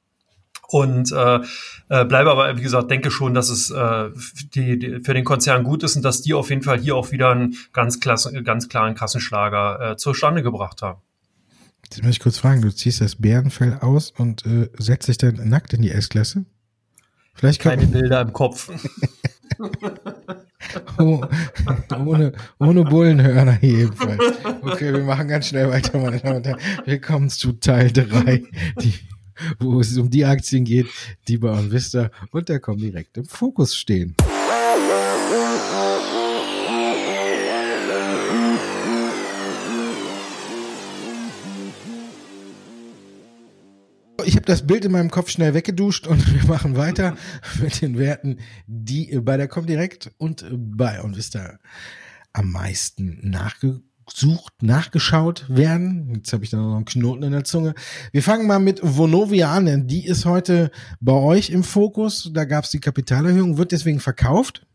und 0.69 1.11
äh, 1.13 1.41
äh, 1.89 2.05
bleibe 2.05 2.31
aber, 2.31 2.57
wie 2.57 2.63
gesagt, 2.63 2.91
denke 2.91 3.11
schon, 3.11 3.35
dass 3.35 3.49
es 3.49 3.71
äh, 3.71 4.11
die, 4.55 4.79
die, 4.79 5.01
für 5.01 5.15
den 5.15 5.25
Konzern 5.25 5.65
gut 5.65 5.83
ist 5.83 5.97
und 5.97 6.03
dass 6.03 6.23
die 6.23 6.35
auf 6.35 6.51
jeden 6.51 6.63
Fall 6.63 6.79
hier 6.79 6.97
auch 6.97 7.11
wieder 7.11 7.31
einen 7.31 7.57
ganz, 7.73 8.01
klasse, 8.01 8.43
ganz 8.43 8.69
klaren 8.69 8.95
Kassenschlager 8.95 9.93
äh, 9.93 9.97
zustande 9.97 10.43
gebracht 10.43 10.83
haben. 10.83 11.01
Jetzt 11.85 12.03
muss 12.05 12.13
ich 12.13 12.21
kurz 12.21 12.39
fragen, 12.39 12.63
du 12.63 12.73
ziehst 12.73 13.01
das 13.01 13.17
Bärenfell 13.17 13.79
aus 13.81 14.13
und 14.17 14.47
äh, 14.47 14.71
setzt 14.79 15.09
dich 15.09 15.19
dann 15.19 15.49
nackt 15.49 15.73
in 15.73 15.83
die 15.83 15.91
S-Klasse? 15.91 16.45
Vielleicht 17.35 17.61
Keine 17.61 17.87
Bilder 17.87 18.21
im 18.21 18.33
Kopf. 18.33 18.71
oh, 20.99 21.23
ohne, 22.05 22.33
ohne 22.59 22.85
Bullenhörner 22.85 23.59
jedenfalls. 23.61 24.39
Okay, 24.63 24.93
wir 24.93 25.03
machen 25.03 25.29
ganz 25.29 25.49
schnell 25.49 25.71
weiter, 25.71 25.99
meine 25.99 26.19
Damen 26.19 26.37
und 26.37 26.47
Herren. 26.47 26.61
Willkommen 26.85 27.31
zu 27.31 27.53
Teil 27.53 27.91
3, 27.93 28.43
die, 28.83 28.95
wo 29.59 29.81
es 29.81 29.97
um 29.97 30.11
die 30.11 30.25
Aktien 30.25 30.65
geht, 30.65 30.89
die 31.29 31.39
bei 31.39 31.51
Onvista 31.51 32.11
und 32.31 32.49
der 32.49 32.61
kommen 32.61 32.79
direkt 32.79 33.17
im 33.17 33.25
Fokus 33.25 33.77
stehen. 33.77 34.15
Habe 44.41 44.47
das 44.47 44.67
Bild 44.67 44.87
in 44.87 44.93
meinem 44.93 45.11
Kopf 45.11 45.29
schnell 45.29 45.53
weggeduscht 45.53 46.07
und 46.07 46.35
wir 46.35 46.49
machen 46.49 46.75
weiter 46.75 47.15
mit 47.61 47.83
den 47.83 47.99
Werten, 47.99 48.39
die 48.67 49.19
bei 49.21 49.37
der 49.37 49.49
Comdirect 49.49 50.13
und 50.17 50.47
bei 50.51 51.05
Onvista 51.05 51.59
am 52.33 52.51
meisten 52.51 53.19
nachgesucht, 53.23 54.63
nachgeschaut 54.63 55.45
werden. 55.51 56.15
Jetzt 56.15 56.33
habe 56.33 56.45
ich 56.45 56.51
da 56.51 56.57
noch 56.57 56.75
einen 56.75 56.87
Knoten 56.87 57.23
in 57.23 57.33
der 57.33 57.45
Zunge. 57.45 57.75
Wir 58.13 58.23
fangen 58.23 58.47
mal 58.47 58.61
mit 58.61 58.81
Vonovia 58.83 59.53
an. 59.53 59.87
Die 59.87 60.07
ist 60.07 60.25
heute 60.25 60.71
bei 61.01 61.13
euch 61.13 61.51
im 61.51 61.63
Fokus. 61.63 62.31
Da 62.33 62.47
gab 62.47 62.65
es 62.65 62.71
die 62.71 62.81
Kapitalerhöhung, 62.81 63.59
wird 63.59 63.73
deswegen 63.73 64.01
verkauft. 64.01 64.67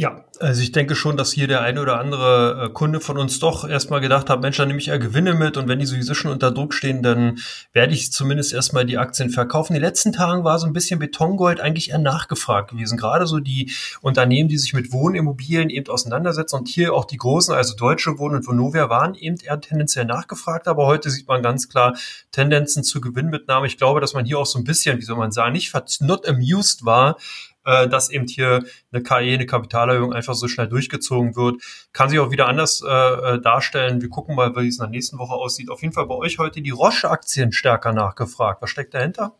Ja, 0.00 0.24
also 0.38 0.62
ich 0.62 0.70
denke 0.70 0.94
schon, 0.94 1.16
dass 1.16 1.32
hier 1.32 1.48
der 1.48 1.62
eine 1.62 1.82
oder 1.82 1.98
andere 1.98 2.66
äh, 2.66 2.72
Kunde 2.72 3.00
von 3.00 3.18
uns 3.18 3.40
doch 3.40 3.68
erstmal 3.68 4.00
gedacht 4.00 4.30
hat, 4.30 4.40
Mensch, 4.40 4.56
dann 4.56 4.68
nehme 4.68 4.78
ich 4.78 4.86
ja 4.86 4.96
Gewinne 4.96 5.34
mit 5.34 5.56
und 5.56 5.66
wenn 5.66 5.80
die 5.80 5.86
sowieso 5.86 6.14
schon 6.14 6.30
unter 6.30 6.52
Druck 6.52 6.72
stehen, 6.72 7.02
dann 7.02 7.40
werde 7.72 7.94
ich 7.94 8.12
zumindest 8.12 8.52
erstmal 8.54 8.86
die 8.86 8.96
Aktien 8.96 9.30
verkaufen. 9.30 9.74
Die 9.74 9.80
letzten 9.80 10.12
Tagen 10.12 10.44
war 10.44 10.60
so 10.60 10.68
ein 10.68 10.72
bisschen 10.72 11.00
Betongold 11.00 11.58
eigentlich 11.58 11.90
eher 11.90 11.98
nachgefragt 11.98 12.70
gewesen. 12.70 12.96
Gerade 12.96 13.26
so 13.26 13.40
die 13.40 13.72
Unternehmen, 14.00 14.48
die 14.48 14.58
sich 14.58 14.72
mit 14.72 14.92
Wohnimmobilien 14.92 15.68
eben 15.68 15.90
auseinandersetzen 15.90 16.54
und 16.54 16.68
hier 16.68 16.94
auch 16.94 17.04
die 17.04 17.16
großen, 17.16 17.52
also 17.52 17.74
Deutsche 17.74 18.20
Wohnen 18.20 18.36
und 18.36 18.46
Vonovia 18.46 18.88
waren 18.88 19.16
eben 19.16 19.38
eher 19.42 19.60
tendenziell 19.60 20.04
nachgefragt, 20.04 20.68
aber 20.68 20.86
heute 20.86 21.10
sieht 21.10 21.26
man 21.26 21.42
ganz 21.42 21.68
klar 21.68 21.96
Tendenzen 22.30 22.84
zur 22.84 23.00
Gewinnmitnahme. 23.00 23.66
Ich 23.66 23.78
glaube, 23.78 24.00
dass 24.00 24.14
man 24.14 24.24
hier 24.24 24.38
auch 24.38 24.46
so 24.46 24.60
ein 24.60 24.64
bisschen, 24.64 24.98
wie 24.98 25.04
soll 25.04 25.16
man 25.16 25.32
sagen, 25.32 25.54
nicht 25.54 25.74
not 26.02 26.24
amused 26.28 26.84
war, 26.84 27.16
äh, 27.64 27.88
dass 27.88 28.10
eben 28.10 28.26
hier 28.26 28.64
eine 28.92 29.02
KI, 29.02 29.34
eine 29.34 29.46
Kapitalerhöhung 29.46 30.12
einfach 30.12 30.34
so 30.34 30.48
schnell 30.48 30.68
durchgezogen 30.68 31.36
wird. 31.36 31.62
Kann 31.92 32.08
sich 32.08 32.18
auch 32.18 32.30
wieder 32.30 32.48
anders 32.48 32.82
äh, 32.86 32.88
äh, 32.88 33.40
darstellen. 33.40 34.00
Wir 34.00 34.08
gucken 34.08 34.34
mal, 34.34 34.54
wie 34.56 34.68
es 34.68 34.78
in 34.78 34.84
der 34.84 34.90
nächsten 34.90 35.18
Woche 35.18 35.34
aussieht. 35.34 35.70
Auf 35.70 35.82
jeden 35.82 35.94
Fall 35.94 36.06
bei 36.06 36.14
euch 36.14 36.38
heute 36.38 36.62
die 36.62 36.70
Roche-Aktien 36.70 37.52
stärker 37.52 37.92
nachgefragt. 37.92 38.62
Was 38.62 38.70
steckt 38.70 38.94
dahinter? 38.94 39.34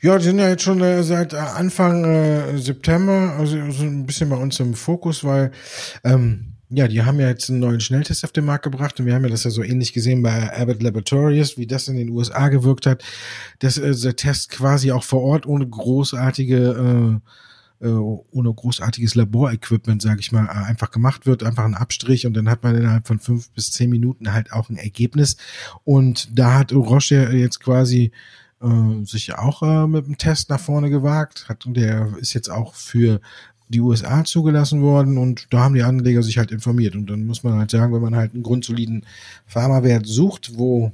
Ja, 0.00 0.18
die 0.18 0.24
sind 0.24 0.38
ja 0.38 0.48
jetzt 0.48 0.62
schon 0.62 0.80
äh, 0.80 1.02
seit 1.02 1.32
äh, 1.32 1.36
Anfang 1.36 2.04
äh, 2.04 2.58
September, 2.58 3.36
also 3.38 3.70
so 3.70 3.84
ein 3.84 4.06
bisschen 4.06 4.28
bei 4.30 4.36
uns 4.36 4.58
im 4.58 4.74
Fokus, 4.74 5.22
weil 5.22 5.52
ähm, 6.02 6.50
ja, 6.70 6.86
die 6.86 7.02
haben 7.02 7.18
ja 7.18 7.28
jetzt 7.28 7.50
einen 7.50 7.58
neuen 7.58 7.80
Schnelltest 7.80 8.24
auf 8.24 8.32
den 8.32 8.44
Markt 8.44 8.64
gebracht 8.64 8.98
und 8.98 9.06
wir 9.06 9.14
haben 9.14 9.24
ja 9.24 9.30
das 9.30 9.44
ja 9.44 9.50
so 9.50 9.62
ähnlich 9.62 9.92
gesehen 9.92 10.22
bei 10.22 10.56
Abbott 10.56 10.82
Laboratories, 10.82 11.56
wie 11.56 11.66
das 11.66 11.88
in 11.88 11.96
den 11.96 12.10
USA 12.10 12.48
gewirkt 12.48 12.86
hat, 12.86 13.02
dass 13.58 13.76
äh, 13.76 13.94
der 13.94 14.16
Test 14.16 14.50
quasi 14.50 14.92
auch 14.92 15.02
vor 15.02 15.22
Ort 15.22 15.46
ohne 15.46 15.68
großartige 15.68 17.20
äh, 17.22 17.30
äh, 17.80 17.88
ohne 17.88 18.52
großartiges 18.52 19.14
Laborequipment, 19.14 20.02
sage 20.02 20.20
ich 20.20 20.32
mal, 20.32 20.46
äh, 20.46 20.68
einfach 20.68 20.90
gemacht 20.90 21.26
wird, 21.26 21.42
einfach 21.42 21.64
ein 21.64 21.74
Abstrich 21.74 22.26
und 22.26 22.34
dann 22.34 22.48
hat 22.48 22.62
man 22.62 22.76
innerhalb 22.76 23.06
von 23.06 23.18
fünf 23.18 23.50
bis 23.50 23.70
zehn 23.70 23.90
Minuten 23.90 24.32
halt 24.32 24.52
auch 24.52 24.68
ein 24.68 24.76
Ergebnis. 24.76 25.36
Und 25.84 26.28
da 26.38 26.58
hat 26.58 26.72
Roche 26.72 27.30
jetzt 27.32 27.60
quasi 27.60 28.12
äh, 28.62 29.04
sich 29.04 29.34
auch 29.34 29.62
äh, 29.62 29.86
mit 29.86 30.06
dem 30.06 30.18
Test 30.18 30.50
nach 30.50 30.60
vorne 30.60 30.90
gewagt, 30.90 31.48
hat 31.48 31.64
der 31.66 32.16
ist 32.18 32.34
jetzt 32.34 32.50
auch 32.50 32.74
für 32.74 33.20
die 33.68 33.80
USA 33.80 34.24
zugelassen 34.24 34.82
worden 34.82 35.16
und 35.16 35.46
da 35.50 35.60
haben 35.60 35.74
die 35.74 35.82
Anleger 35.82 36.22
sich 36.22 36.38
halt 36.38 36.50
informiert. 36.50 36.96
Und 36.96 37.08
dann 37.08 37.24
muss 37.24 37.44
man 37.44 37.54
halt 37.54 37.70
sagen, 37.70 37.94
wenn 37.94 38.02
man 38.02 38.16
halt 38.16 38.34
einen 38.34 38.42
grundsoliden 38.42 39.06
Pharmawert 39.46 40.06
sucht, 40.06 40.58
wo 40.58 40.92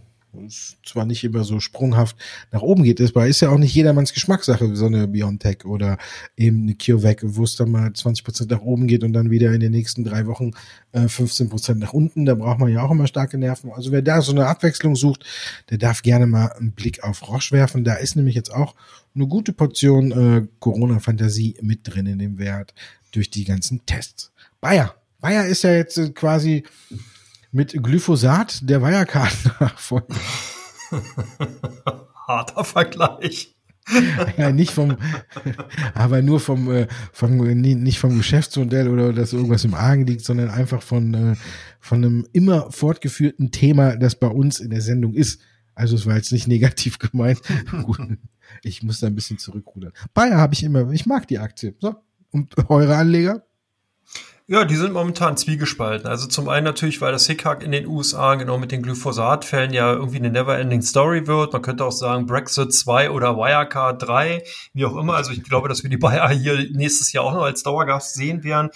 zwar 0.84 1.06
nicht 1.06 1.24
immer 1.24 1.44
so 1.44 1.60
sprunghaft 1.60 2.16
nach 2.52 2.62
oben 2.62 2.84
geht, 2.84 3.00
ist, 3.00 3.16
aber 3.16 3.26
ist 3.26 3.40
ja 3.40 3.48
auch 3.50 3.58
nicht 3.58 3.74
jedermanns 3.74 4.12
Geschmackssache, 4.12 4.76
so 4.76 4.86
eine 4.86 5.08
Biontech 5.08 5.64
oder 5.64 5.98
eben 6.36 6.62
eine 6.62 6.74
CureVac, 6.74 7.22
wo 7.24 7.44
es 7.44 7.56
dann 7.56 7.70
mal 7.70 7.92
20 7.92 8.24
Prozent 8.24 8.50
nach 8.50 8.60
oben 8.60 8.86
geht 8.86 9.02
und 9.02 9.12
dann 9.12 9.30
wieder 9.30 9.52
in 9.52 9.60
den 9.60 9.72
nächsten 9.72 10.04
drei 10.04 10.26
Wochen 10.26 10.52
äh, 10.92 11.08
15 11.08 11.48
Prozent 11.48 11.80
nach 11.80 11.92
unten. 11.92 12.26
Da 12.26 12.34
braucht 12.34 12.58
man 12.58 12.70
ja 12.70 12.82
auch 12.82 12.90
immer 12.90 13.06
starke 13.06 13.38
Nerven. 13.38 13.72
Also 13.72 13.92
wer 13.92 14.02
da 14.02 14.20
so 14.20 14.32
eine 14.32 14.46
Abwechslung 14.46 14.96
sucht, 14.96 15.24
der 15.70 15.78
darf 15.78 16.02
gerne 16.02 16.26
mal 16.26 16.48
einen 16.48 16.72
Blick 16.72 17.02
auf 17.02 17.28
Roche 17.28 17.52
werfen. 17.52 17.84
Da 17.84 17.94
ist 17.94 18.16
nämlich 18.16 18.34
jetzt 18.34 18.52
auch 18.52 18.74
eine 19.14 19.26
gute 19.26 19.52
Portion 19.52 20.12
äh, 20.12 20.46
Corona-Fantasie 20.60 21.56
mit 21.62 21.80
drin 21.84 22.06
in 22.06 22.18
dem 22.18 22.38
Wert 22.38 22.74
durch 23.12 23.30
die 23.30 23.44
ganzen 23.44 23.84
Tests. 23.86 24.32
Bayer. 24.60 24.94
Bayer 25.20 25.46
ist 25.46 25.62
ja 25.62 25.72
jetzt 25.72 25.96
äh, 25.96 26.10
quasi 26.10 26.64
mit 27.52 27.72
Glyphosat 27.82 28.68
der 28.68 28.82
Wirecard-Nachfolger. 28.82 30.14
Harter 32.26 32.64
Vergleich. 32.64 33.56
ja, 34.36 34.50
nicht 34.50 34.72
vom, 34.72 34.96
aber 35.94 36.20
nur 36.20 36.40
vom, 36.40 36.70
äh, 36.72 36.88
vom, 37.12 37.36
nicht 37.36 38.00
vom 38.00 38.16
Geschäftsmodell 38.16 38.88
oder 38.88 39.12
dass 39.12 39.32
irgendwas 39.32 39.64
im 39.64 39.74
Argen 39.74 40.06
liegt, 40.06 40.24
sondern 40.24 40.50
einfach 40.50 40.82
von, 40.82 41.14
äh, 41.14 41.36
von 41.78 42.04
einem 42.04 42.26
immer 42.32 42.72
fortgeführten 42.72 43.52
Thema, 43.52 43.96
das 43.96 44.16
bei 44.16 44.26
uns 44.26 44.58
in 44.58 44.70
der 44.70 44.80
Sendung 44.80 45.14
ist. 45.14 45.40
Also 45.76 45.94
es 45.94 46.04
war 46.04 46.16
jetzt 46.16 46.32
nicht 46.32 46.48
negativ 46.48 46.98
gemeint. 46.98 47.40
ich 48.62 48.82
muss 48.82 48.98
da 48.98 49.06
ein 49.06 49.14
bisschen 49.14 49.38
zurückrudern. 49.38 49.92
Bayer 50.14 50.38
habe 50.38 50.54
ich 50.54 50.64
immer, 50.64 50.90
ich 50.90 51.06
mag 51.06 51.28
die 51.28 51.38
Aktie. 51.38 51.76
So. 51.80 51.94
Und 52.32 52.54
eure 52.68 52.96
Anleger? 52.96 53.46
Ja, 54.48 54.64
die 54.64 54.76
sind 54.76 54.92
momentan 54.92 55.36
zwiegespalten. 55.36 56.08
Also 56.08 56.28
zum 56.28 56.48
einen 56.48 56.62
natürlich, 56.62 57.00
weil 57.00 57.10
das 57.10 57.26
Hickhack 57.26 57.64
in 57.64 57.72
den 57.72 57.84
USA 57.88 58.36
genau 58.36 58.58
mit 58.58 58.70
den 58.70 58.80
Glyphosat-Fällen 58.80 59.72
ja 59.72 59.92
irgendwie 59.92 60.18
eine 60.18 60.30
never-ending 60.30 60.82
Story 60.82 61.26
wird. 61.26 61.52
Man 61.52 61.62
könnte 61.62 61.84
auch 61.84 61.90
sagen 61.90 62.26
Brexit 62.26 62.72
2 62.72 63.10
oder 63.10 63.36
Wirecard 63.36 64.00
3, 64.06 64.44
wie 64.72 64.84
auch 64.84 64.94
immer. 64.94 65.14
Also 65.16 65.32
ich 65.32 65.42
glaube, 65.42 65.68
dass 65.68 65.82
wir 65.82 65.90
die 65.90 65.96
Bayer 65.96 66.28
hier 66.28 66.64
nächstes 66.70 67.12
Jahr 67.12 67.24
auch 67.24 67.34
noch 67.34 67.42
als 67.42 67.64
Dauergast 67.64 68.14
sehen 68.14 68.44
werden. 68.44 68.70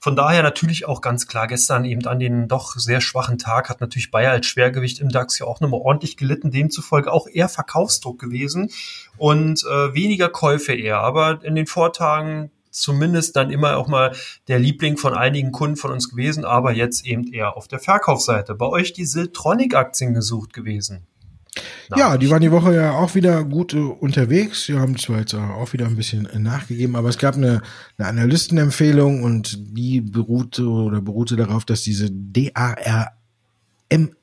Von 0.00 0.16
daher 0.16 0.42
natürlich 0.42 0.88
auch 0.88 1.00
ganz 1.00 1.28
klar, 1.28 1.46
gestern 1.46 1.84
eben 1.84 2.04
an 2.08 2.18
den 2.18 2.48
doch 2.48 2.74
sehr 2.74 3.00
schwachen 3.00 3.38
Tag 3.38 3.68
hat 3.70 3.80
natürlich 3.80 4.10
Bayer 4.10 4.32
als 4.32 4.46
Schwergewicht 4.46 4.98
im 4.98 5.08
DAX 5.08 5.38
ja 5.38 5.46
auch 5.46 5.60
nochmal 5.60 5.82
ordentlich 5.84 6.16
gelitten, 6.16 6.50
demzufolge 6.50 7.12
auch 7.12 7.28
eher 7.28 7.48
Verkaufsdruck 7.48 8.18
gewesen 8.18 8.70
und 9.18 9.62
äh, 9.62 9.94
weniger 9.94 10.30
Käufe 10.30 10.72
eher. 10.72 10.98
Aber 10.98 11.44
in 11.44 11.54
den 11.54 11.68
Vortagen 11.68 12.50
zumindest 12.72 13.36
dann 13.36 13.50
immer 13.50 13.76
auch 13.76 13.86
mal 13.86 14.14
der 14.48 14.58
Liebling 14.58 14.96
von 14.96 15.14
einigen 15.14 15.52
Kunden 15.52 15.76
von 15.76 15.92
uns 15.92 16.08
gewesen, 16.08 16.44
aber 16.44 16.72
jetzt 16.72 17.06
eben 17.06 17.32
eher 17.32 17.56
auf 17.56 17.68
der 17.68 17.78
Verkaufsseite. 17.78 18.54
Bei 18.54 18.66
euch 18.66 18.92
die 18.92 19.04
Siltronic-Aktien 19.04 20.14
gesucht 20.14 20.52
gewesen. 20.52 21.06
Ja, 21.94 22.16
die 22.16 22.30
waren 22.30 22.40
die 22.40 22.50
Woche 22.50 22.74
ja 22.74 22.92
auch 22.92 23.14
wieder 23.14 23.44
gut 23.44 23.74
äh, 23.74 23.78
unterwegs. 23.78 24.64
Sie 24.64 24.78
haben 24.78 24.96
zwar 24.96 25.18
jetzt 25.18 25.34
auch 25.34 25.72
wieder 25.74 25.86
ein 25.86 25.96
bisschen 25.96 26.24
äh, 26.24 26.38
nachgegeben, 26.38 26.96
aber 26.96 27.10
es 27.10 27.18
gab 27.18 27.36
eine, 27.36 27.60
eine 27.98 28.08
Analystenempfehlung 28.08 29.22
und 29.22 29.58
die 29.76 30.00
beruhte 30.00 30.66
oder 30.66 31.02
beruhte 31.02 31.36
darauf, 31.36 31.66
dass 31.66 31.82
diese 31.82 32.10
DARM 32.10 33.08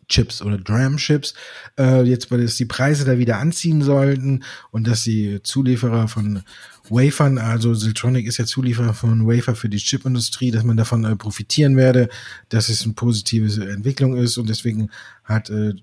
Chips 0.09 0.41
oder 0.41 0.57
DRAM-Chips, 0.57 1.35
äh, 1.77 2.01
jetzt, 2.03 2.31
weil 2.31 2.41
es 2.41 2.57
die 2.57 2.65
Preise 2.65 3.05
da 3.05 3.17
wieder 3.17 3.37
anziehen 3.37 3.81
sollten 3.81 4.43
und 4.71 4.87
dass 4.87 5.03
die 5.03 5.41
Zulieferer 5.43 6.07
von 6.07 6.43
Wafern, 6.89 7.37
also 7.37 7.75
Siltronic 7.75 8.25
ist 8.25 8.37
ja 8.37 8.45
Zulieferer 8.45 8.95
von 8.95 9.27
Wafer 9.27 9.55
für 9.55 9.69
die 9.69 9.77
Chipindustrie, 9.77 10.49
dass 10.51 10.63
man 10.63 10.77
davon 10.77 11.05
äh, 11.05 11.15
profitieren 11.15 11.77
werde, 11.77 12.09
dass 12.49 12.69
es 12.69 12.83
eine 12.83 12.93
positive 12.93 13.69
Entwicklung 13.69 14.17
ist 14.17 14.37
und 14.37 14.49
deswegen 14.49 14.89
hat 15.23 15.51
äh, 15.51 15.73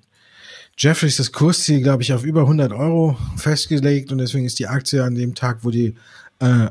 Jeffries 0.76 1.16
das 1.16 1.32
Kursziel, 1.32 1.80
glaube 1.80 2.02
ich, 2.02 2.12
auf 2.12 2.24
über 2.24 2.42
100 2.42 2.72
Euro 2.72 3.16
festgelegt 3.36 4.12
und 4.12 4.18
deswegen 4.18 4.44
ist 4.44 4.58
die 4.58 4.66
Aktie 4.66 5.02
an 5.02 5.14
dem 5.14 5.34
Tag, 5.34 5.60
wo 5.62 5.70
die 5.70 5.94
äh, 6.40 6.68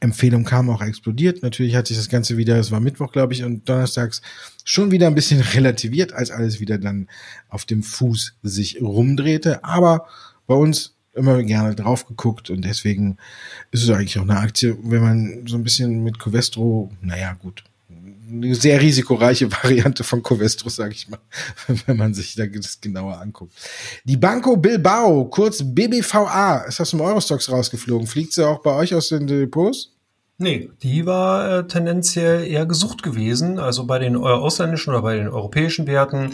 Empfehlung 0.00 0.44
kam, 0.44 0.70
auch 0.70 0.82
explodiert. 0.82 1.42
Natürlich 1.42 1.76
hat 1.76 1.86
sich 1.86 1.96
das 1.96 2.08
Ganze 2.08 2.36
wieder, 2.36 2.56
es 2.58 2.70
war 2.70 2.80
Mittwoch, 2.80 3.12
glaube 3.12 3.34
ich, 3.34 3.44
und 3.44 3.68
donnerstags 3.68 4.22
schon 4.64 4.90
wieder 4.90 5.06
ein 5.06 5.14
bisschen 5.14 5.40
relativiert, 5.54 6.12
als 6.12 6.30
alles 6.30 6.60
wieder 6.60 6.78
dann 6.78 7.08
auf 7.48 7.64
dem 7.64 7.82
Fuß 7.82 8.36
sich 8.42 8.80
rumdrehte. 8.80 9.62
Aber 9.64 10.06
bei 10.46 10.54
uns 10.54 10.96
immer 11.12 11.42
gerne 11.42 11.74
drauf 11.74 12.06
geguckt 12.06 12.50
und 12.50 12.64
deswegen 12.64 13.18
ist 13.72 13.82
es 13.82 13.90
eigentlich 13.90 14.18
auch 14.18 14.22
eine 14.22 14.38
Aktie, 14.38 14.76
wenn 14.82 15.02
man 15.02 15.46
so 15.46 15.56
ein 15.56 15.64
bisschen 15.64 16.02
mit 16.02 16.18
Covestro, 16.18 16.92
naja, 17.02 17.34
gut, 17.34 17.64
eine 18.30 18.54
sehr 18.54 18.80
risikoreiche 18.80 19.50
Variante 19.62 20.04
von 20.04 20.22
Covestro, 20.22 20.68
sage 20.68 20.94
ich 20.94 21.08
mal, 21.08 21.20
wenn 21.86 21.96
man 21.96 22.14
sich 22.14 22.34
da 22.34 22.46
das 22.46 22.80
genauer 22.80 23.20
anguckt. 23.20 23.54
Die 24.04 24.16
Banco 24.16 24.56
Bilbao, 24.56 25.26
kurz 25.26 25.62
BBVA, 25.62 26.64
ist 26.68 26.80
aus 26.80 26.90
dem 26.90 27.00
Eurostox 27.00 27.50
rausgeflogen. 27.50 28.06
Fliegt 28.06 28.32
sie 28.32 28.46
auch 28.46 28.62
bei 28.62 28.74
euch 28.74 28.94
aus 28.94 29.08
den 29.08 29.26
Depots? 29.26 29.92
Nee, 30.38 30.70
die 30.82 31.04
war 31.04 31.58
äh, 31.58 31.66
tendenziell 31.66 32.46
eher 32.46 32.64
gesucht 32.64 33.02
gewesen. 33.02 33.58
Also 33.58 33.84
bei 33.86 33.98
den 33.98 34.14
äh, 34.14 34.18
ausländischen 34.18 34.90
oder 34.90 35.02
bei 35.02 35.16
den 35.16 35.28
europäischen 35.28 35.86
Werten 35.86 36.32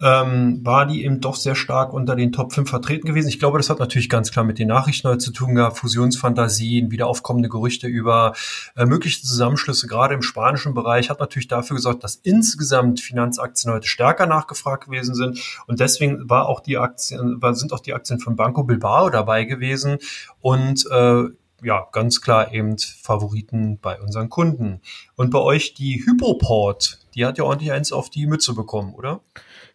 ähm, 0.00 0.60
war 0.64 0.86
die 0.86 1.04
eben 1.04 1.20
doch 1.20 1.34
sehr 1.34 1.56
stark 1.56 1.92
unter 1.92 2.14
den 2.14 2.30
Top 2.30 2.52
5 2.52 2.70
vertreten 2.70 3.06
gewesen. 3.06 3.28
Ich 3.28 3.40
glaube, 3.40 3.58
das 3.58 3.68
hat 3.68 3.80
natürlich 3.80 4.08
ganz 4.08 4.30
klar 4.30 4.44
mit 4.44 4.58
den 4.58 4.68
Nachrichten 4.68 5.08
heute 5.08 5.18
zu 5.18 5.32
tun 5.32 5.56
gehabt, 5.56 5.78
Fusionsfantasien, 5.78 6.92
wieder 6.92 7.08
aufkommende 7.08 7.48
Gerüchte 7.48 7.88
über 7.88 8.34
äh, 8.76 8.84
mögliche 8.84 9.22
Zusammenschlüsse, 9.22 9.88
gerade 9.88 10.14
im 10.14 10.22
spanischen 10.22 10.72
Bereich, 10.72 11.10
hat 11.10 11.18
natürlich 11.18 11.48
dafür 11.48 11.76
gesorgt, 11.76 12.04
dass 12.04 12.14
insgesamt 12.16 13.00
Finanzaktien 13.00 13.72
heute 13.72 13.88
stärker 13.88 14.26
nachgefragt 14.26 14.84
gewesen 14.84 15.16
sind. 15.16 15.40
Und 15.66 15.80
deswegen 15.80 16.30
war 16.30 16.48
auch 16.48 16.60
die 16.60 16.78
Aktien, 16.78 17.40
sind 17.52 17.72
auch 17.72 17.80
die 17.80 17.94
Aktien 17.94 18.20
von 18.20 18.36
Banco 18.36 18.62
Bilbao 18.62 19.10
dabei 19.10 19.44
gewesen. 19.44 19.98
Und 20.40 20.86
äh, 20.92 21.24
ja, 21.62 21.88
ganz 21.90 22.20
klar 22.20 22.52
eben 22.52 22.78
Favoriten 22.78 23.78
bei 23.80 24.00
unseren 24.00 24.28
Kunden. 24.28 24.80
Und 25.16 25.30
bei 25.30 25.40
euch 25.40 25.74
die 25.74 26.04
Hypoport, 26.06 27.00
die 27.16 27.26
hat 27.26 27.36
ja 27.36 27.42
ordentlich 27.42 27.72
eins 27.72 27.90
auf 27.90 28.10
die 28.10 28.26
Mütze 28.28 28.54
bekommen, 28.54 28.94
oder? 28.94 29.20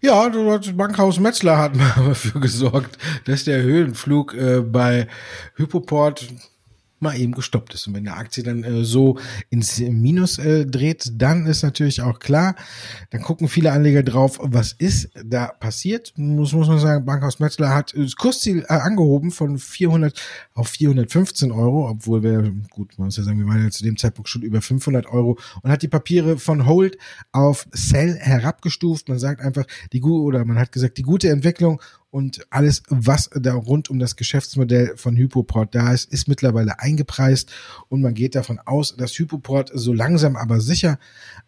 Ja, 0.04 0.30
das 0.30 0.76
Bankhaus 0.76 1.18
Metzler 1.18 1.58
hat 1.58 1.76
mal 1.78 1.94
dafür 1.96 2.42
gesorgt, 2.42 2.98
dass 3.24 3.46
der 3.46 3.62
Höhenflug 3.62 4.34
äh, 4.34 4.60
bei 4.60 5.08
Hypoport 5.56 6.28
mal 7.04 7.18
eben 7.18 7.34
gestoppt 7.34 7.74
ist. 7.74 7.88
Und 7.88 7.96
wenn 7.96 8.06
der 8.06 8.18
Aktie 8.18 8.44
dann 8.44 8.64
äh, 8.64 8.84
so 8.84 9.18
ins 9.50 9.80
Minus 9.80 10.40
äh, 10.40 10.66
dreht, 10.66 11.12
dann 11.16 11.46
ist 11.46 11.64
natürlich 11.64 12.02
auch 12.02 12.20
klar, 12.20 12.56
dann 13.12 13.22
gucken 13.22 13.48
viele 13.48 13.72
Anleger 13.72 14.04
drauf, 14.04 14.40
was 14.42 14.74
ist 14.74 15.10
da 15.24 15.48
passiert. 15.48 16.14
Muss, 16.18 16.54
muss 16.54 16.68
man 16.68 16.80
sagen, 16.80 17.06
Bankhaus 17.06 17.40
Metzler 17.40 17.74
hat 17.74 17.94
das 17.96 18.16
Kursziel 18.16 18.66
äh, 18.70 18.74
angehoben 18.74 19.32
von 19.32 19.60
400 19.60 20.20
auf 20.54 20.70
415 20.70 21.52
Euro, 21.52 21.90
obwohl 21.90 22.24
wir, 22.24 22.54
gut, 22.70 22.98
man 22.98 23.08
muss 23.08 23.18
ja 23.18 23.24
sagen, 23.24 23.40
wir 23.40 23.48
waren 23.48 23.64
ja 23.64 23.70
zu 23.70 23.84
dem 23.84 23.98
Zeitpunkt 23.98 24.30
schon 24.30 24.42
über 24.42 24.62
500 24.62 25.08
Euro 25.08 25.38
und 25.62 25.72
hat 25.72 25.82
die 25.82 25.88
Papiere 25.88 26.38
von 26.38 26.66
Hold 26.66 26.98
auf 27.32 27.68
Sell 27.72 28.18
herabgestuft. 28.20 29.10
Man 29.10 29.20
sagt 29.20 29.42
einfach, 29.42 29.66
die 29.92 30.02
oder 30.02 30.46
man 30.46 30.60
hat 30.60 30.72
gesagt, 30.72 30.98
die 30.98 31.04
gute 31.04 31.30
Entwicklung 31.30 31.82
und 32.14 32.46
alles, 32.52 32.84
was 32.90 33.32
da 33.34 33.56
rund 33.56 33.90
um 33.90 33.98
das 33.98 34.16
Geschäftsmodell 34.16 34.94
von 34.98 35.18
Hypoport 35.18 35.74
da 35.74 35.92
ist, 35.92 36.14
ist 36.14 36.28
mittlerweile 36.28 36.80
eingepreist 36.80 37.52
und 37.90 38.02
man 38.02 38.14
geht 38.14 38.36
davon 38.36 38.60
aus, 38.60 38.96
dass 38.96 39.18
Hypoport 39.18 39.72
so 39.74 39.94
langsam 39.94 40.36
aber 40.36 40.62
sicher 40.62 41.00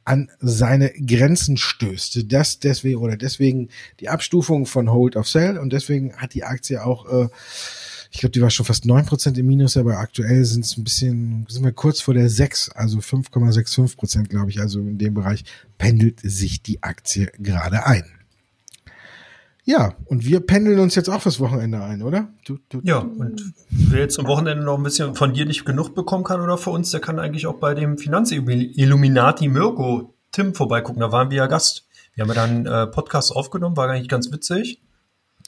an 0.05 0.31
seine 0.39 0.89
Grenzen 0.93 1.57
stößt. 1.57 2.33
Das 2.33 2.59
deswegen 2.59 2.97
oder 2.97 3.15
deswegen 3.15 3.69
die 3.99 4.09
Abstufung 4.09 4.65
von 4.65 4.91
Hold 4.91 5.17
of 5.17 5.27
Sell 5.27 5.59
und 5.59 5.71
deswegen 5.71 6.15
hat 6.17 6.33
die 6.33 6.43
Aktie 6.43 6.83
auch 6.83 7.05
äh, 7.11 7.29
ich 8.09 8.21
glaube, 8.21 8.31
die 8.31 8.41
war 8.41 8.49
schon 8.49 8.65
fast 8.65 8.85
neun 8.85 9.05
Prozent 9.05 9.37
im 9.37 9.45
Minus, 9.45 9.77
aber 9.77 9.99
aktuell 9.99 10.45
sind 10.45 10.65
es 10.65 10.77
ein 10.77 10.83
bisschen, 10.83 11.45
sind 11.47 11.63
wir 11.63 11.73
kurz 11.73 12.01
vor 12.01 12.13
der 12.13 12.29
sechs, 12.29 12.69
also 12.69 12.99
5,65 12.99 13.97
Prozent, 13.97 14.29
glaube 14.29 14.49
ich. 14.49 14.61
Also 14.61 14.79
in 14.79 14.97
dem 14.97 15.13
Bereich 15.13 15.43
pendelt 15.77 16.21
sich 16.21 16.63
die 16.63 16.81
Aktie 16.81 17.29
gerade 17.37 17.85
ein. 17.85 18.05
Ja, 19.67 19.95
und 20.05 20.23
wir 20.23 20.41
pendeln 20.41 20.79
uns 20.79 20.93
jetzt 20.93 21.09
auch 21.09 21.21
fürs 21.21 21.39
Wochenende 21.39 21.81
ein, 21.81 22.03
oder? 22.03 22.29
Du, 22.45 22.59
du, 22.69 22.81
ja, 22.83 22.99
und 22.99 23.53
wer 23.71 23.99
jetzt 23.99 24.19
am 24.19 24.27
Wochenende 24.27 24.63
noch 24.63 24.77
ein 24.77 24.83
bisschen 24.83 25.15
von 25.15 25.33
dir 25.33 25.47
nicht 25.47 25.65
genug 25.65 25.95
bekommen 25.95 26.23
kann 26.23 26.39
oder 26.39 26.59
für 26.59 26.69
uns, 26.69 26.91
der 26.91 26.99
kann 26.99 27.17
eigentlich 27.17 27.47
auch 27.47 27.55
bei 27.59 27.73
dem 27.73 27.97
Finanzilluminati 27.97 29.47
Mirko 29.47 30.13
Tim 30.31 30.53
vorbeigucken. 30.53 30.99
Da 30.99 31.11
waren 31.11 31.31
wir 31.31 31.37
ja 31.37 31.47
Gast. 31.47 31.87
Wir 32.13 32.23
haben 32.23 32.29
ja 32.29 32.35
dann 32.35 32.65
äh, 32.67 32.87
Podcast 32.87 33.35
aufgenommen, 33.35 33.75
war 33.75 33.89
eigentlich 33.89 34.07
ganz 34.07 34.31
witzig. 34.31 34.81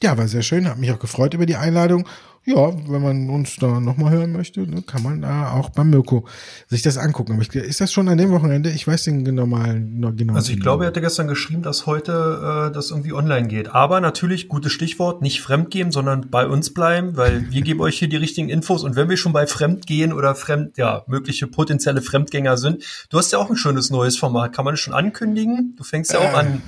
Ja, 0.02 0.16
war 0.16 0.28
sehr 0.28 0.42
schön, 0.42 0.68
hat 0.68 0.78
mich 0.78 0.92
auch 0.92 0.98
gefreut 0.98 1.34
über 1.34 1.46
die 1.46 1.56
Einladung 1.56 2.06
ja, 2.48 2.72
wenn 2.88 3.02
man 3.02 3.28
uns 3.28 3.56
da 3.56 3.78
nochmal 3.78 4.10
hören 4.10 4.32
möchte, 4.32 4.60
ne, 4.60 4.82
kann 4.82 5.02
man 5.02 5.20
da 5.20 5.52
auch 5.52 5.68
beim 5.68 5.90
Mirko 5.90 6.26
sich 6.66 6.80
das 6.80 6.96
angucken. 6.96 7.34
Aber 7.34 7.42
ich, 7.42 7.54
ist 7.54 7.82
das 7.82 7.92
schon 7.92 8.08
an 8.08 8.16
dem 8.16 8.30
Wochenende? 8.30 8.70
Ich 8.70 8.86
weiß 8.86 9.04
den 9.04 9.22
normalen, 9.22 10.16
genau. 10.16 10.34
Also 10.34 10.52
ich 10.52 10.60
glaube, 10.60 10.84
er 10.84 10.88
hatte 10.88 11.02
gestern 11.02 11.28
geschrieben, 11.28 11.62
dass 11.62 11.84
heute 11.84 12.68
äh, 12.70 12.72
das 12.72 12.90
irgendwie 12.90 13.12
online 13.12 13.48
geht. 13.48 13.74
Aber 13.74 14.00
natürlich, 14.00 14.48
gutes 14.48 14.72
Stichwort, 14.72 15.20
nicht 15.20 15.42
fremdgehen, 15.42 15.92
sondern 15.92 16.30
bei 16.30 16.46
uns 16.46 16.72
bleiben, 16.72 17.18
weil 17.18 17.50
wir 17.50 17.60
geben 17.60 17.80
euch 17.80 17.98
hier 17.98 18.08
die 18.08 18.16
richtigen 18.16 18.48
Infos. 18.48 18.82
Und 18.82 18.96
wenn 18.96 19.10
wir 19.10 19.18
schon 19.18 19.34
bei 19.34 19.46
Fremdgehen 19.46 20.14
oder 20.14 20.34
Fremd, 20.34 20.78
ja, 20.78 21.04
mögliche 21.06 21.48
potenzielle 21.48 22.00
Fremdgänger 22.00 22.56
sind, 22.56 22.82
du 23.10 23.18
hast 23.18 23.30
ja 23.30 23.38
auch 23.38 23.50
ein 23.50 23.56
schönes 23.56 23.90
neues 23.90 24.16
Format. 24.16 24.54
Kann 24.54 24.64
man 24.64 24.72
das 24.72 24.80
schon 24.80 24.94
ankündigen? 24.94 25.74
Du 25.76 25.84
fängst 25.84 26.14
ja 26.14 26.20
auch 26.20 26.32
äh. 26.32 26.36
an, 26.36 26.62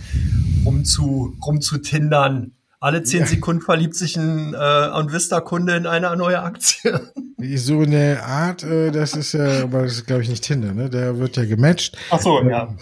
rum 0.67 0.85
zu, 0.85 1.35
rum 1.43 1.63
zu 1.63 1.79
tindern 1.79 2.53
alle 2.81 3.03
zehn 3.03 3.21
ja. 3.21 3.27
Sekunden 3.27 3.63
verliebt 3.63 3.95
sich 3.95 4.17
ein 4.17 4.55
äh, 4.55 5.13
Vista-Kunde 5.13 5.77
in 5.77 5.87
eine 5.87 6.17
neue 6.17 6.43
Aktie. 6.43 7.13
So 7.55 7.81
eine 7.81 8.23
Art, 8.23 8.65
äh, 8.65 8.91
das 8.91 9.15
ist 9.15 9.33
ja, 9.33 9.63
aber 9.63 9.85
das 9.85 9.93
ist 9.93 10.07
glaube 10.07 10.21
ich 10.21 10.29
nicht 10.29 10.45
Tinder, 10.45 10.75
ne? 10.75 10.91
Der 10.91 11.19
wird 11.19 11.39
ja 11.39 11.47
gematcht. 11.47 11.97
Ach 12.11 12.21
so, 12.21 12.39
äh, 12.43 12.51
ja. 12.51 12.77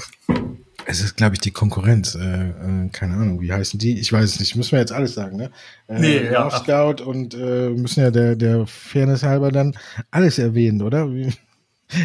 Es 0.85 1.01
ist, 1.01 1.17
glaube 1.17 1.35
ich, 1.35 1.41
die 1.41 1.53
Konkurrenz. 1.53 2.17
Äh, 2.17 2.49
äh, 2.49 2.89
keine 2.91 3.15
Ahnung, 3.15 3.41
wie 3.41 3.53
heißen 3.53 3.79
die? 3.79 4.01
Ich 4.01 4.13
weiß 4.13 4.25
es 4.25 4.41
nicht. 4.41 4.57
Müssen 4.57 4.73
wir 4.73 4.81
jetzt 4.81 4.91
alles 4.91 5.15
sagen, 5.15 5.37
ne? 5.37 5.53
Äh, 5.87 6.01
nee, 6.01 6.25
ja. 6.25 6.51
Scout 6.51 7.05
und 7.05 7.35
äh, 7.35 7.69
müssen 7.71 8.01
ja 8.01 8.11
der, 8.11 8.35
der 8.35 8.67
Fairness 8.67 9.23
halber 9.23 9.53
dann 9.53 9.77
alles 10.11 10.41
erwähnen, 10.41 10.83
oder? 10.83 11.09
Wie? 11.09 11.33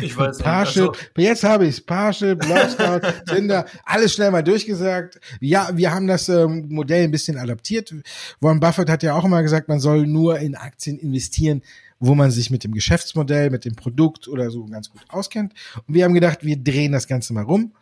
Ich 0.02 0.16
weiß 0.16 0.38
nicht. 0.38 0.46
Parship, 0.46 0.90
also, 0.90 0.94
jetzt 1.18 1.44
habe 1.44 1.66
ich 1.66 1.78
es. 1.78 2.20
Love 2.20 2.70
Scout, 2.70 3.02
Tinder, 3.34 3.66
alles 3.86 4.14
schnell 4.14 4.32
mal 4.32 4.44
durchgesagt. 4.44 5.20
Ja, 5.42 5.70
wir 5.74 5.92
haben 5.92 6.08
das 6.08 6.30
ähm, 6.30 6.68
Modell 6.70 7.04
ein 7.04 7.12
bisschen 7.12 7.38
adaptiert. 7.38 7.94
Warren 8.40 8.60
Buffett 8.60 8.90
hat 8.90 9.04
ja 9.04 9.14
auch 9.14 9.26
immer 9.26 9.42
gesagt, 9.44 9.68
man 9.68 9.80
soll 9.80 10.08
nur 10.08 10.40
in 10.40 10.56
Aktien 10.56 10.98
investieren, 10.98 11.62
wo 12.00 12.16
man 12.16 12.32
sich 12.32 12.50
mit 12.50 12.64
dem 12.64 12.74
Geschäftsmodell, 12.74 13.50
mit 13.50 13.66
dem 13.66 13.76
Produkt 13.76 14.28
oder 14.28 14.50
so 14.52 14.66
ganz 14.66 14.90
gut 14.90 15.02
auskennt. 15.10 15.54
Und 15.88 15.94
wir 15.94 16.06
haben 16.06 16.14
gedacht, 16.14 16.40
wir 16.44 16.58
drehen 16.58 16.94
das 16.94 17.08
Ganze 17.08 17.34
mal 17.34 17.44
rum 17.44 17.74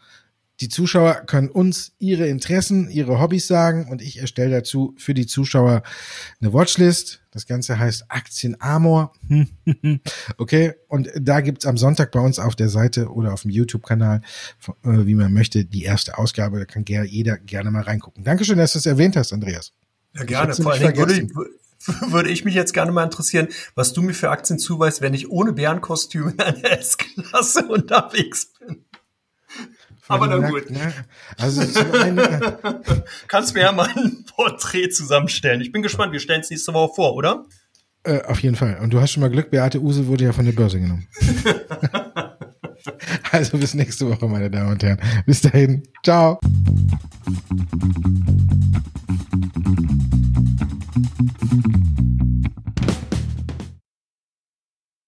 die 0.61 0.69
Zuschauer 0.69 1.23
können 1.25 1.49
uns 1.49 1.93
ihre 1.97 2.27
Interessen, 2.27 2.89
ihre 2.89 3.19
Hobbys 3.19 3.47
sagen 3.47 3.87
und 3.89 4.01
ich 4.01 4.19
erstelle 4.19 4.51
dazu 4.51 4.93
für 4.97 5.15
die 5.15 5.25
Zuschauer 5.25 5.81
eine 6.39 6.53
Watchlist. 6.53 7.23
Das 7.31 7.47
Ganze 7.47 7.79
heißt 7.79 8.05
Aktien 8.09 8.61
Amor. 8.61 9.13
okay, 10.37 10.73
und 10.87 11.09
da 11.19 11.41
gibt's 11.41 11.65
am 11.65 11.77
Sonntag 11.77 12.11
bei 12.11 12.19
uns 12.19 12.37
auf 12.37 12.55
der 12.55 12.69
Seite 12.69 13.09
oder 13.09 13.33
auf 13.33 13.41
dem 13.41 13.51
YouTube-Kanal, 13.51 14.21
äh, 14.83 15.05
wie 15.05 15.15
man 15.15 15.33
möchte, 15.33 15.65
die 15.65 15.83
erste 15.83 16.19
Ausgabe. 16.19 16.59
Da 16.59 16.65
kann 16.65 16.85
jeder 16.85 17.37
gerne 17.37 17.71
mal 17.71 17.81
reingucken. 17.81 18.23
Dankeschön, 18.23 18.59
dass 18.59 18.73
du 18.73 18.79
es 18.79 18.85
erwähnt 18.85 19.15
hast, 19.15 19.33
Andreas. 19.33 19.73
Ja, 20.13 20.25
gerne. 20.25 20.53
Vor 20.53 20.73
allem 20.73 20.95
würde 20.95 21.13
ich, 21.13 21.31
würde 22.11 22.29
ich 22.29 22.45
mich 22.45 22.53
jetzt 22.53 22.73
gerne 22.73 22.91
mal 22.91 23.03
interessieren, 23.03 23.47
was 23.73 23.93
du 23.93 24.03
mir 24.03 24.13
für 24.13 24.29
Aktien 24.29 24.59
zuweist, 24.59 25.01
wenn 25.01 25.15
ich 25.15 25.31
ohne 25.31 25.53
Bärenkostüm 25.53 26.29
in 26.29 26.39
einer 26.39 26.71
S-Klasse 26.71 27.65
unterwegs 27.69 28.53
bin. 28.59 28.85
Aber 30.11 30.27
na 30.27 30.49
gut. 30.49 30.69
Ne? 30.69 30.93
Also 31.37 31.61
einen, 31.99 32.19
Kannst 33.27 33.53
mir 33.53 33.61
ja 33.61 33.71
mal 33.71 33.89
ein 33.95 34.25
Porträt 34.25 34.89
zusammenstellen. 34.89 35.61
Ich 35.61 35.71
bin 35.71 35.81
gespannt. 35.81 36.13
Wir 36.13 36.19
stellen 36.19 36.41
es 36.41 36.49
nächste 36.49 36.73
Woche 36.73 36.93
vor, 36.95 37.15
oder? 37.15 37.45
Äh, 38.03 38.21
auf 38.23 38.41
jeden 38.41 38.55
Fall. 38.55 38.79
Und 38.81 38.93
du 38.93 38.99
hast 38.99 39.11
schon 39.11 39.21
mal 39.21 39.29
Glück, 39.29 39.51
Beate 39.51 39.79
Use 39.79 40.07
wurde 40.07 40.23
ja 40.23 40.33
von 40.33 40.45
der 40.45 40.53
Börse 40.53 40.79
genommen. 40.79 41.07
also 43.31 43.57
bis 43.57 43.75
nächste 43.75 44.09
Woche, 44.09 44.27
meine 44.27 44.49
Damen 44.49 44.71
und 44.71 44.83
Herren. 44.83 44.99
Bis 45.25 45.41
dahin. 45.41 45.83
Ciao. 46.03 46.39